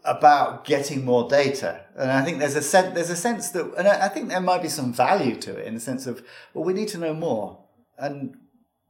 about 0.04 0.64
getting 0.64 1.04
more 1.04 1.28
data. 1.28 1.80
And 1.96 2.10
I 2.10 2.24
think 2.24 2.38
there's 2.38 2.56
a 2.56 2.62
sense, 2.62 2.94
there's 2.94 3.10
a 3.10 3.16
sense 3.16 3.50
that, 3.50 3.72
and 3.76 3.86
I 3.86 4.06
I 4.06 4.08
think 4.08 4.28
there 4.28 4.40
might 4.40 4.62
be 4.62 4.68
some 4.68 4.92
value 4.92 5.36
to 5.36 5.56
it 5.56 5.66
in 5.66 5.74
the 5.74 5.80
sense 5.80 6.06
of, 6.06 6.24
well, 6.54 6.64
we 6.64 6.72
need 6.72 6.88
to 6.88 6.98
know 6.98 7.14
more. 7.14 7.58
And, 7.98 8.36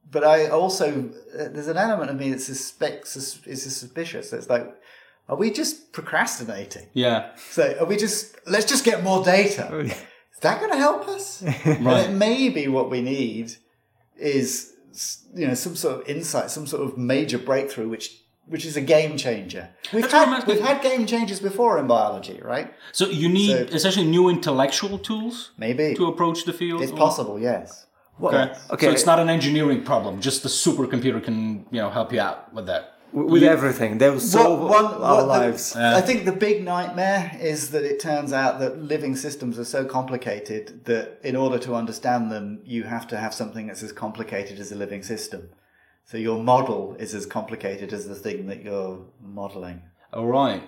but 0.09 0.23
I 0.23 0.47
also, 0.47 1.09
uh, 1.33 1.49
there's 1.51 1.67
an 1.67 1.77
element 1.77 2.09
of 2.09 2.17
me 2.17 2.31
that 2.31 2.41
suspects, 2.41 3.15
is 3.15 3.63
suspicious. 3.63 4.33
It's 4.33 4.49
like, 4.49 4.75
are 5.29 5.37
we 5.37 5.51
just 5.51 5.91
procrastinating? 5.91 6.87
Yeah. 6.93 7.35
So 7.35 7.75
are 7.79 7.85
we 7.85 7.95
just, 7.95 8.35
let's 8.47 8.65
just 8.65 8.83
get 8.83 9.03
more 9.03 9.23
data. 9.23 9.79
Is 9.81 10.39
that 10.41 10.59
going 10.59 10.71
to 10.71 10.77
help 10.77 11.07
us? 11.07 11.41
And 11.65 11.87
it 11.87 12.11
may 12.11 12.49
be 12.49 12.67
what 12.67 12.89
we 12.89 13.01
need 13.01 13.55
is, 14.17 14.73
you 15.33 15.47
know, 15.47 15.53
some 15.53 15.75
sort 15.75 16.01
of 16.01 16.09
insight, 16.09 16.49
some 16.49 16.67
sort 16.67 16.83
of 16.83 16.97
major 16.97 17.37
breakthrough, 17.37 17.87
which 17.87 18.22
which 18.47 18.65
is 18.65 18.75
a 18.77 18.81
game 18.81 19.17
changer. 19.17 19.69
We've 19.93 20.01
That's 20.03 20.13
had 20.13 20.47
we've 20.47 20.59
had 20.59 20.81
game 20.81 21.05
changers 21.05 21.39
before 21.39 21.77
in 21.79 21.87
biology, 21.87 22.39
right? 22.43 22.73
So 22.91 23.07
you 23.07 23.29
need 23.29 23.69
So- 23.69 23.75
essentially 23.75 24.05
new 24.05 24.29
intellectual 24.29 24.97
tools 24.99 25.51
Maybe 25.57 25.93
to 25.95 26.07
approach 26.07 26.45
the 26.45 26.53
field. 26.53 26.81
it's 26.81 26.91
or- 26.91 26.97
possible. 26.97 27.39
Yes. 27.39 27.85
Okay. 28.21 28.51
Okay. 28.71 28.85
So 28.87 28.91
it's 28.91 29.05
not 29.05 29.19
an 29.19 29.29
engineering 29.29 29.83
problem. 29.83 30.21
Just 30.21 30.43
the 30.43 30.49
supercomputer 30.49 31.23
can 31.23 31.65
you 31.71 31.81
know 31.81 31.89
help 31.89 32.13
you 32.13 32.19
out 32.21 32.53
with 32.53 32.67
that. 32.67 32.89
with 33.13 33.43
everything, 33.43 33.99
they 33.99 34.09
will 34.09 34.19
solve 34.19 34.59
What- 34.59 34.71
one- 34.71 35.01
our 35.03 35.15
what 35.17 35.21
the- 35.21 35.39
lives. 35.45 35.75
I 35.75 36.01
think 36.01 36.25
the 36.25 36.31
big 36.31 36.63
nightmare 36.63 37.37
is 37.39 37.69
that 37.69 37.83
it 37.83 37.99
turns 37.99 38.33
out 38.33 38.59
that 38.59 38.81
living 38.81 39.15
systems 39.15 39.59
are 39.59 39.65
so 39.65 39.85
complicated 39.85 40.85
that 40.85 41.19
in 41.23 41.35
order 41.35 41.59
to 41.59 41.75
understand 41.75 42.31
them, 42.31 42.59
you 42.65 42.83
have 42.95 43.05
to 43.09 43.17
have 43.17 43.31
something 43.33 43.67
that's 43.67 43.83
as 43.83 43.91
complicated 43.91 44.59
as 44.59 44.71
a 44.71 44.75
living 44.75 45.03
system. 45.03 45.49
So 46.05 46.17
your 46.17 46.41
model 46.43 46.95
is 46.99 47.13
as 47.15 47.25
complicated 47.25 47.93
as 47.93 48.07
the 48.07 48.15
thing 48.15 48.47
that 48.47 48.63
you're 48.63 48.99
modeling. 49.21 49.81
All 50.11 50.27
right. 50.27 50.61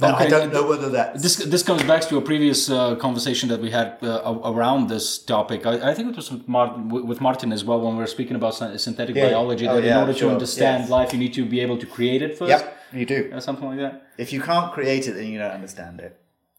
Now, 0.00 0.16
I 0.16 0.26
don't 0.26 0.52
know 0.52 0.66
whether 0.66 0.88
that 0.90 1.14
This 1.22 1.36
this 1.36 1.62
comes 1.62 1.82
back 1.84 2.02
to 2.08 2.16
a 2.16 2.20
previous 2.20 2.68
uh, 2.68 2.96
conversation 2.96 3.48
that 3.50 3.60
we 3.60 3.70
had 3.70 3.88
uh, 4.02 4.40
around 4.44 4.88
this 4.88 5.18
topic. 5.18 5.66
I, 5.66 5.90
I 5.90 5.94
think 5.94 6.06
it 6.10 6.16
was 6.16 6.32
with 6.32 6.48
Martin, 6.48 6.88
with 7.10 7.20
Martin 7.20 7.52
as 7.52 7.64
well 7.64 7.80
when 7.80 7.92
we 7.96 8.00
were 8.00 8.08
speaking 8.18 8.34
about 8.36 8.54
synthetic 8.86 9.14
Yeah. 9.14 9.28
biology. 9.28 9.68
Oh, 9.68 9.74
That 9.74 9.84
in 9.84 9.90
yeah, 9.90 10.00
order 10.00 10.14
to 10.22 10.30
understand 10.30 10.80
Yes. 10.82 10.90
life, 10.90 11.12
you 11.12 11.18
need 11.20 11.32
to 11.34 11.44
be 11.46 11.60
able 11.60 11.78
to 11.78 11.86
create 11.86 12.22
it 12.22 12.36
first. 12.36 12.50
Yep, 12.50 12.76
you 12.92 13.06
do. 13.06 13.30
Or 13.32 13.40
something 13.40 13.68
like 13.68 13.78
that. 13.78 14.02
If 14.18 14.32
you 14.32 14.40
can't 14.42 14.72
create 14.72 15.06
it, 15.08 15.12
then 15.14 15.26
you 15.28 15.38
don't 15.38 15.52
understand 15.60 16.00
it. 16.00 16.12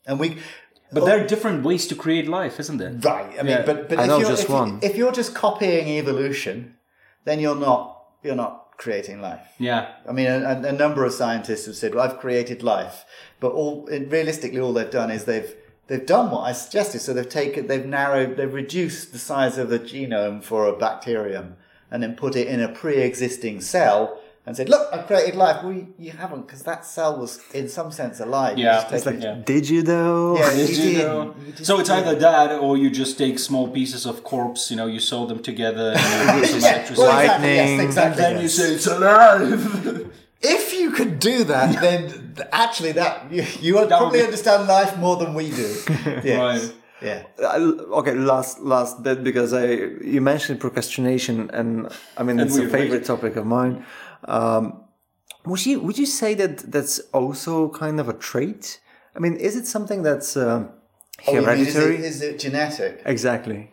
And 0.08 0.18
we, 0.18 0.38
But 0.94 1.04
there 1.06 1.18
are 1.22 1.28
different 1.28 1.64
ways 1.66 1.88
to 1.88 1.96
create 1.96 2.28
life, 2.30 2.58
isn't 2.64 2.78
there? 2.78 2.94
right? 3.14 3.32
I 3.40 3.44
mean, 3.44 3.58
Yeah. 3.58 3.66
but 3.70 3.90
but 3.90 3.98
I 4.00 4.04
if 4.04 4.08
know 4.10 4.20
you're, 4.20 4.30
just 4.30 4.44
if, 4.44 4.50
you- 4.50 4.56
one. 4.62 4.80
if 4.82 4.96
you're 4.96 5.12
just 5.22 5.36
copying 5.36 5.88
evolution, 5.90 6.76
then 7.26 7.40
you're 7.42 7.60
not 7.70 7.82
you're 8.26 8.36
not 8.36 8.78
creating 8.78 9.22
life. 9.22 9.42
Yeah. 9.58 9.94
I 10.08 10.12
mean, 10.12 10.28
a, 10.28 10.62
a 10.66 10.72
number 10.72 11.06
of 11.06 11.14
scientists 11.14 11.66
have 11.66 11.76
said, 11.76 11.96
"Well, 11.96 12.10
I've 12.10 12.20
created 12.20 12.64
life," 12.64 13.06
but 13.40 13.52
all 13.52 13.86
realistically, 13.88 14.60
all 14.60 14.74
they've 14.74 14.90
done 14.90 15.12
is 15.12 15.26
they've 15.26 15.56
they've 15.88 16.06
done 16.06 16.32
what 16.32 16.42
I 16.42 16.52
suggested. 16.52 17.00
So 17.00 17.14
they've 17.14 17.30
taken, 17.30 17.68
they've 17.68 17.86
narrowed, 17.86 18.38
they've 18.38 18.54
reduced 18.54 19.12
the 19.12 19.20
size 19.20 19.58
of 19.58 19.70
the 19.70 19.80
genome 19.80 20.44
for 20.44 20.68
a 20.68 20.78
bacterium, 20.78 21.56
and 21.92 22.02
then 22.02 22.16
put 22.16 22.36
it 22.36 22.48
in 22.48 22.62
a 22.62 22.70
pre-existing 22.70 23.62
cell, 23.62 24.20
and 24.46 24.56
said, 24.56 24.70
"Look, 24.70 24.88
I've 24.94 25.06
created 25.08 25.36
life." 25.36 25.64
Well, 25.64 25.74
you, 25.74 25.88
you 25.98 26.12
haven't, 26.12 26.44
because 26.48 26.64
that 26.64 26.86
cell 26.86 27.18
was, 27.20 27.40
in 27.54 27.68
some 27.70 27.92
sense, 27.92 28.20
alive. 28.20 28.58
You 28.58 28.66
Yeah, 28.66 28.88
it's 28.96 29.06
like- 29.06 29.16
it- 29.16 29.24
yeah. 29.24 29.36
Did 29.54 29.68
you 29.70 29.82
though? 29.82 30.38
Yeah, 30.38 30.50
Did 30.56 30.70
you 30.70 30.76
you 30.84 30.92
did. 30.98 31.08
know? 31.08 31.36
You 31.46 31.52
just 31.54 31.66
So 31.66 31.80
it's 31.80 31.90
did. 31.90 31.98
either 32.00 32.16
that, 32.20 32.52
or 32.60 32.78
you 32.78 32.90
just 32.90 33.18
take 33.18 33.40
small 33.40 33.68
pieces 33.70 34.06
of 34.06 34.24
corpse. 34.24 34.70
You 34.72 34.78
know, 34.78 34.88
you 34.88 35.00
sew 35.00 35.26
them 35.26 35.42
together. 35.42 35.94
And 35.98 36.40
you 36.42 36.46
some 36.48 36.60
Yeah, 36.62 36.74
electricity. 36.74 37.02
well, 37.02 37.20
exactly, 37.20 37.58
Lightning. 37.58 37.78
yes, 37.78 37.86
exactly. 37.88 38.22
then 38.24 38.36
you 38.38 38.42
yes. 38.44 38.54
say 38.56 38.74
it's 38.76 38.88
alive. 38.88 40.12
if 40.42 40.74
you 40.80 40.92
could 40.92 41.20
do 41.20 41.44
that, 41.46 41.82
then 41.82 42.36
actually, 42.52 42.92
that 42.94 43.32
you, 43.32 43.44
you 43.62 43.74
would 43.76 43.90
That 43.90 44.00
would 44.00 44.06
probably 44.12 44.20
be- 44.20 44.26
understand 44.26 44.68
life 44.68 44.96
more 44.98 45.16
than 45.18 45.34
we 45.34 45.50
do. 45.50 45.70
Yes. 46.24 46.38
Right. 46.40 46.74
Yeah. 47.02 47.24
Uh, 47.44 48.00
okay, 48.00 48.14
last 48.14 48.60
last 48.62 49.04
bit 49.04 49.24
because 49.24 49.52
I 49.54 49.66
you 50.14 50.22
mentioned 50.22 50.60
procrastination, 50.62 51.50
and 51.52 51.90
I 52.18 52.24
mean 52.24 52.40
And 52.40 52.48
it's 52.50 52.58
a 52.58 52.70
favorite 52.70 53.04
topic 53.06 53.36
of 53.36 53.46
mine. 53.46 53.84
Um, 54.28 54.82
would 55.46 55.66
you 55.66 55.80
would 55.80 55.98
you 55.98 56.06
say 56.06 56.34
that 56.36 56.72
that's 56.72 57.00
also 57.14 57.70
kind 57.70 58.00
of 58.00 58.10
a 58.10 58.14
trait? 58.14 58.80
I 59.16 59.20
mean, 59.20 59.36
is 59.36 59.56
it 59.56 59.68
something 59.68 60.04
that's 60.04 60.36
uh, 60.36 60.68
Oh, 61.28 61.34
mean, 61.34 61.60
is, 61.60 61.76
it, 61.78 62.00
is 62.02 62.22
it 62.22 62.40
genetic? 62.40 63.02
exactly. 63.06 63.72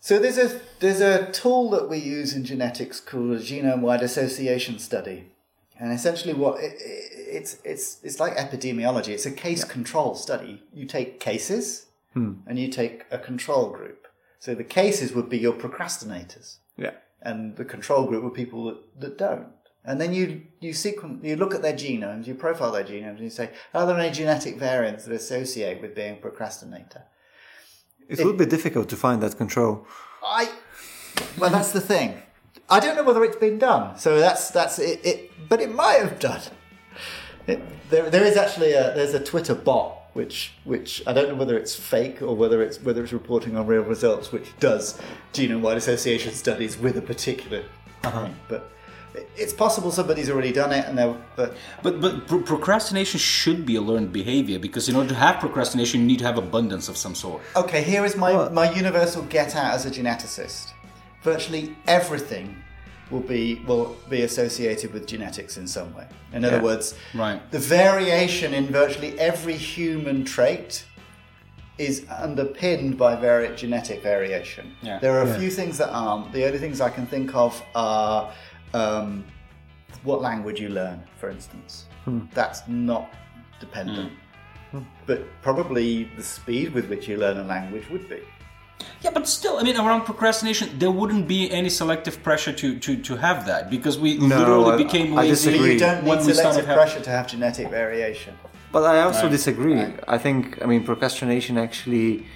So 0.00 0.18
there's 0.18 0.38
a 0.38 0.60
there's 0.80 1.00
a 1.00 1.30
tool 1.32 1.70
that 1.70 1.88
we 1.88 1.98
use 1.98 2.34
in 2.34 2.44
genetics 2.44 3.00
called 3.00 3.30
a 3.32 3.38
genome-wide 3.38 4.02
association 4.02 4.78
study, 4.78 5.32
and 5.78 5.92
essentially 5.92 6.34
what 6.34 6.58
it, 6.62 6.74
it- 6.80 7.10
it's 7.34 7.56
it's 7.64 7.98
it's 8.04 8.20
like 8.20 8.36
epidemiology. 8.36 9.08
It's 9.08 9.26
a 9.26 9.30
case 9.32 9.64
control 9.64 10.14
study. 10.14 10.62
You 10.72 10.86
take 10.86 11.18
cases 11.20 11.86
and 12.14 12.56
you 12.60 12.68
take 12.68 13.06
a 13.10 13.18
control 13.18 13.70
group. 13.70 14.06
So 14.38 14.54
the 14.54 14.62
cases 14.62 15.12
would 15.14 15.28
be 15.28 15.36
your 15.38 15.52
procrastinators, 15.52 16.58
Yeah. 16.76 16.92
And 17.24 17.56
the 17.56 17.64
control 17.64 18.06
group 18.06 18.22
were 18.22 18.30
people 18.30 18.64
that, 18.66 19.00
that 19.00 19.18
don't. 19.18 19.48
And 19.84 20.00
then 20.00 20.14
you 20.14 20.42
you 20.60 20.72
sequence, 20.72 21.24
you 21.24 21.36
look 21.36 21.54
at 21.54 21.62
their 21.62 21.74
genomes, 21.74 22.26
you 22.26 22.34
profile 22.34 22.72
their 22.72 22.84
genomes, 22.84 23.16
and 23.16 23.20
you 23.20 23.30
say, 23.30 23.50
are 23.74 23.86
there 23.86 23.98
any 23.98 24.12
genetic 24.12 24.56
variants 24.56 25.04
that 25.04 25.14
associate 25.14 25.82
with 25.82 25.94
being 25.94 26.14
a 26.14 26.16
procrastinator? 26.16 27.04
It 28.08 28.24
would 28.24 28.38
be 28.38 28.46
difficult 28.46 28.88
to 28.90 28.96
find 28.96 29.22
that 29.22 29.36
control. 29.36 29.86
I 30.22 30.50
well, 31.38 31.50
that's 31.50 31.72
the 31.72 31.80
thing. 31.80 32.22
I 32.68 32.80
don't 32.80 32.96
know 32.96 33.04
whether 33.04 33.24
it's 33.24 33.36
been 33.36 33.58
done. 33.58 33.98
So 33.98 34.18
that's 34.18 34.50
that's 34.50 34.78
it. 34.78 35.04
it 35.04 35.30
but 35.48 35.60
it 35.60 35.74
might 35.74 36.00
have 36.00 36.18
done. 36.18 36.40
It, 37.46 37.60
there, 37.90 38.08
there 38.08 38.24
is 38.24 38.36
actually 38.36 38.72
a 38.72 38.94
there's 38.94 39.14
a 39.14 39.22
Twitter 39.22 39.54
bot 39.54 40.03
which 40.14 40.52
which 40.64 41.02
I 41.06 41.12
don't 41.12 41.28
know 41.28 41.34
whether 41.34 41.58
it's 41.58 41.76
fake 41.76 42.22
or 42.22 42.34
whether 42.34 42.62
it's 42.62 42.80
whether 42.80 43.02
it's 43.02 43.12
reporting 43.12 43.56
on 43.56 43.66
real 43.66 43.82
results, 43.82 44.32
which 44.32 44.56
does 44.58 44.98
genome-wide 45.32 45.76
association 45.76 46.32
studies 46.32 46.78
with 46.78 46.96
a 46.96 47.02
particular. 47.02 47.64
Uh-huh. 48.02 48.24
thing. 48.24 48.36
But 48.48 48.70
it's 49.36 49.52
possible 49.52 49.90
somebody's 49.90 50.28
already 50.30 50.52
done 50.52 50.72
it, 50.72 50.86
and 50.86 50.96
they're 50.98 51.16
but 51.36 51.56
But 51.82 52.00
but 52.00 52.26
pro- 52.26 52.42
procrastination 52.42 53.20
should 53.20 53.66
be 53.66 53.76
a 53.76 53.80
learned 53.80 54.12
behavior 54.12 54.58
because 54.58 54.88
in 54.88 54.96
order 54.96 55.10
to 55.10 55.14
have 55.14 55.40
procrastination, 55.40 56.00
you 56.00 56.06
need 56.06 56.18
to 56.20 56.24
have 56.24 56.38
abundance 56.38 56.88
of 56.88 56.96
some 56.96 57.14
sort. 57.14 57.42
Okay, 57.54 57.82
here 57.82 58.04
is 58.04 58.16
my, 58.16 58.48
my 58.48 58.72
universal 58.72 59.22
get 59.22 59.54
out 59.54 59.74
as 59.74 59.86
a 59.86 59.90
geneticist. 59.90 60.72
Virtually 61.22 61.76
everything 61.86 62.63
will 63.10 63.20
be 63.20 63.56
will 63.66 63.96
be 64.08 64.22
associated 64.22 64.92
with 64.92 65.06
genetics 65.06 65.56
in 65.56 65.66
some 65.66 65.94
way. 65.94 66.06
In 66.32 66.44
other 66.44 66.60
words, 66.62 66.94
Right. 67.14 67.38
the 67.50 67.58
variation 67.58 68.54
in 68.54 68.66
virtually 68.66 69.18
every 69.18 69.54
human 69.56 70.24
trait 70.24 70.84
is 71.78 72.06
underpinned 72.08 72.96
by 72.96 73.16
vari- 73.16 73.54
genetic 73.56 74.02
variation. 74.02 74.72
Yeah. 74.82 74.98
There 75.00 75.12
are 75.18 75.22
a 75.22 75.28
Yeah. 75.28 75.38
few 75.38 75.50
things 75.50 75.76
that 75.78 75.90
aren't. 75.90 76.32
The 76.32 76.44
only 76.46 76.58
things 76.58 76.80
I 76.80 76.88
can 76.90 77.06
think 77.06 77.34
of 77.34 77.60
are 77.74 78.32
um, 78.72 79.24
what 80.02 80.20
language 80.20 80.60
you 80.60 80.68
learn, 80.68 81.00
for 81.20 81.30
instance. 81.30 81.86
That's 82.32 82.62
not 82.68 83.08
dependent. 83.60 84.12
But 85.06 85.20
probably 85.42 86.10
the 86.16 86.22
speed 86.22 86.74
with 86.74 86.88
which 86.88 87.06
you 87.08 87.16
learn 87.16 87.38
a 87.38 87.44
language 87.44 87.88
would 87.90 88.08
be. 88.08 88.20
Yeah, 89.02 89.10
but 89.12 89.28
still, 89.28 89.58
I 89.58 89.62
mean, 89.62 89.76
around 89.76 90.02
procrastination, 90.04 90.78
there 90.78 90.90
wouldn't 90.90 91.28
be 91.28 91.50
any 91.50 91.68
selective 91.68 92.22
pressure 92.22 92.52
to 92.52 92.78
to, 92.78 92.96
to 93.08 93.16
have 93.16 93.44
that 93.46 93.70
because 93.70 93.98
we 93.98 94.10
No, 94.18 94.26
literally 94.38 94.72
I- 94.72 94.76
became 94.84 95.06
I 95.18 95.22
lazy. 95.22 95.28
But 95.28 95.52
disagree. 95.52 95.72
you 95.74 95.78
don't 95.78 96.04
when 96.04 96.18
need 96.18 96.26
we 96.26 96.32
selective 96.32 96.36
started 96.42 96.66
having- 96.66 96.76
pressure 96.82 97.00
to 97.00 97.10
have 97.10 97.26
genetic 97.26 97.66
variation. 97.70 98.34
But 98.72 98.82
I 98.94 99.02
also 99.02 99.22
Right. 99.22 99.30
disagree. 99.38 99.80
I 100.16 100.18
think, 100.18 100.42
I 100.62 100.66
mean, 100.66 100.82
procrastination 100.84 101.56
actually 101.58 102.26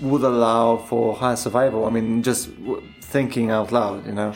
would 0.00 0.22
allow 0.32 0.76
for 0.88 1.14
higher 1.22 1.36
survival. 1.36 1.86
I 1.86 1.90
mean, 1.90 2.22
just 2.22 2.48
thinking 3.00 3.50
out 3.52 3.70
loud, 3.70 4.04
you 4.06 4.12
know. 4.20 4.32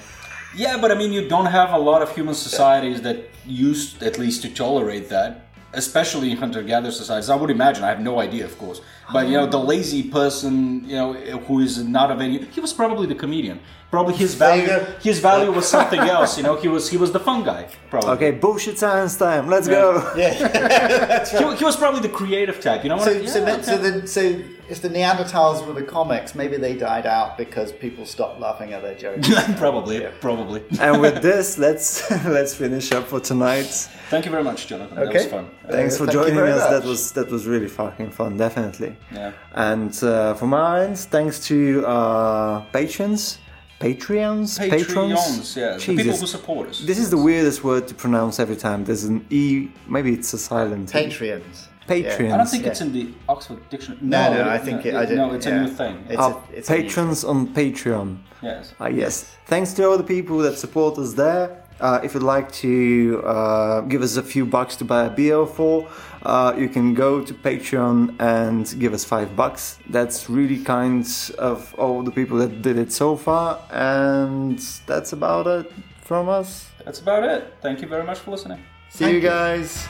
Yeah, 0.56 0.76
but 0.82 0.90
I 0.92 0.94
mean, 0.94 1.12
you 1.12 1.28
don't 1.28 1.46
have 1.60 1.70
a 1.72 1.78
lot 1.90 2.00
of 2.02 2.14
human 2.14 2.34
societies 2.34 3.00
that 3.02 3.18
used 3.46 4.02
at 4.08 4.18
least 4.18 4.42
to 4.42 4.48
tolerate 4.48 5.08
that, 5.08 5.47
especially 5.72 6.30
in 6.30 6.36
hunter-gatherer 6.38 6.90
societies. 6.92 7.28
I 7.30 7.36
would 7.36 7.50
imagine. 7.50 7.84
I 7.84 7.88
have 7.88 8.00
no 8.00 8.18
idea, 8.20 8.44
of 8.44 8.56
course. 8.58 8.80
But 9.12 9.26
you 9.28 9.34
know, 9.34 9.46
the 9.46 9.58
lazy 9.58 10.02
person, 10.02 10.84
you 10.88 10.96
know, 10.96 11.12
who 11.46 11.60
is 11.60 11.78
not 11.84 12.10
of 12.10 12.20
any. 12.20 12.44
He 12.46 12.60
was 12.60 12.72
probably 12.72 13.06
the 13.06 13.14
comedian. 13.14 13.60
Probably 13.90 14.14
his 14.14 14.34
value. 14.34 14.66
There 14.66 14.80
you 14.80 14.86
go. 14.86 14.92
His 15.00 15.18
value 15.20 15.50
was 15.50 15.66
something 15.66 16.00
else. 16.16 16.36
You 16.36 16.42
know, 16.42 16.56
he 16.56 16.68
was 16.68 16.90
he 16.90 16.96
was 16.98 17.10
the 17.12 17.20
fun 17.20 17.42
guy. 17.44 17.68
Probably. 17.90 18.10
Okay, 18.10 18.30
bullshit 18.32 18.78
science 18.78 19.16
time. 19.16 19.48
Let's 19.48 19.66
go. 19.68 20.12
yeah 20.16 21.24
He, 21.24 21.56
he 21.56 21.64
was 21.64 21.76
probably 21.76 22.00
the 22.00 22.10
creative 22.10 22.60
type. 22.60 22.82
You 22.82 22.90
know 22.90 22.96
what? 22.96 23.04
So, 23.06 23.12
I- 23.12 23.26
so, 23.26 23.38
yeah, 23.46 23.60
so, 23.62 23.74
okay. 23.74 23.82
then, 23.90 24.06
so 24.06 24.20
if 24.68 24.82
the 24.82 24.88
Neanderthals 24.88 25.66
were 25.66 25.72
the 25.72 25.82
comics, 25.82 26.34
maybe 26.34 26.56
they 26.56 26.74
died 26.76 27.06
out 27.06 27.38
because 27.38 27.72
people 27.72 28.04
stopped 28.06 28.38
laughing 28.40 28.72
at 28.72 28.82
their 28.82 28.94
jokes. 28.94 29.28
probably, 29.56 30.06
probably. 30.20 30.62
and 30.80 31.00
with 31.00 31.22
this, 31.22 31.58
let's 31.58 32.10
let's 32.26 32.54
finish 32.54 32.92
up 32.92 33.06
for 33.06 33.20
tonight. 33.20 33.66
Thank 34.10 34.24
you 34.26 34.30
very 34.30 34.44
much, 34.44 34.66
Jonathan. 34.66 34.96
That 34.96 35.08
Okay. 35.08 35.18
was 35.24 35.26
fun. 35.26 35.50
Thanks 35.70 35.94
Uh, 35.94 35.98
for 35.98 36.06
thank 36.06 36.12
joining 36.18 36.34
very 36.34 36.52
us. 36.52 36.68
That 36.70 36.84
was 36.84 37.12
that 37.12 37.30
was 37.30 37.46
really 37.46 37.68
fucking 37.68 38.10
fun, 38.10 38.36
definitely. 38.36 38.96
Yeah. 39.12 39.32
And 39.54 39.92
uh, 40.04 40.34
for 40.34 40.46
mine, 40.46 40.94
thanks 40.96 41.40
to 41.48 41.84
uh, 41.86 42.60
patrons, 42.72 43.38
Patreons, 43.80 44.58
Patreons, 44.58 45.56
yeah, 45.56 45.76
the 45.76 45.80
people 45.96 46.16
who 46.16 46.26
support 46.26 46.68
us. 46.70 46.80
This 46.80 46.98
is 46.98 47.10
the 47.10 47.16
weirdest 47.16 47.62
word 47.62 47.86
to 47.88 47.94
pronounce 47.94 48.40
every 48.40 48.56
time. 48.56 48.84
There's 48.84 49.04
an 49.04 49.24
e, 49.30 49.68
maybe 49.86 50.12
it's 50.12 50.32
a 50.32 50.38
silent. 50.38 50.94
E. 50.94 51.10
Patreons. 51.88 52.16
Patreons. 52.18 52.32
I 52.34 52.36
don't 52.36 52.50
think 52.54 52.64
Yeah. 52.64 52.70
it's 52.72 52.80
in 52.86 52.92
the 52.92 53.04
Oxford 53.28 53.58
Dictionary. 53.70 53.98
No, 54.02 54.22
no, 54.34 54.40
it- 54.40 54.46
I 54.56 54.58
think 54.66 54.78
it. 54.86 54.94
I 54.94 55.04
don't, 55.06 55.16
no, 55.22 55.32
it's 55.36 55.46
yeah. 55.46 55.56
a 55.56 55.62
new 55.64 55.70
thing. 55.80 55.94
It's 56.08 56.18
Uh, 56.26 56.34
a, 56.34 56.56
it's 56.58 56.68
a 56.70 56.72
new 56.76 56.82
patrons 56.82 57.24
on 57.24 57.38
Patreon. 57.60 58.08
yes. 58.42 58.72
Uh, 58.80 58.86
yes. 59.02 59.14
Thanks 59.46 59.72
to 59.74 59.80
all 59.88 59.96
the 59.96 60.10
people 60.16 60.36
that 60.46 60.58
support 60.58 60.98
us 60.98 61.14
there. 61.14 61.46
Uh, 61.80 62.00
if 62.02 62.12
you'd 62.14 62.24
like 62.36 62.50
to 62.50 63.22
uh, 63.24 63.80
give 63.82 64.02
us 64.02 64.16
a 64.16 64.22
few 64.22 64.44
bucks 64.44 64.74
to 64.76 64.84
buy 64.84 65.04
a 65.04 65.10
beer 65.10 65.46
for, 65.46 65.86
uh, 66.24 66.52
you 66.58 66.68
can 66.68 66.92
go 66.92 67.20
to 67.28 67.32
Patreon 67.32 67.98
and 68.18 68.74
give 68.80 68.92
us 68.92 69.04
five 69.04 69.28
bucks. 69.36 69.78
That's 69.88 70.28
really 70.28 70.58
kind 70.64 71.06
of 71.38 71.74
all 71.78 72.02
the 72.02 72.10
people 72.10 72.36
that 72.38 72.62
did 72.62 72.76
it 72.78 72.90
so 72.92 73.16
far. 73.16 73.60
And 73.70 74.58
that's 74.86 75.12
about 75.12 75.46
it 75.46 75.70
from 76.02 76.28
us. 76.28 76.66
That's 76.84 77.00
about 77.00 77.22
it. 77.22 77.40
Thank 77.62 77.80
you 77.80 77.86
very 77.88 78.04
much 78.04 78.18
for 78.18 78.32
listening. 78.32 78.58
See 78.90 79.10
you 79.12 79.20
guys. 79.20 79.86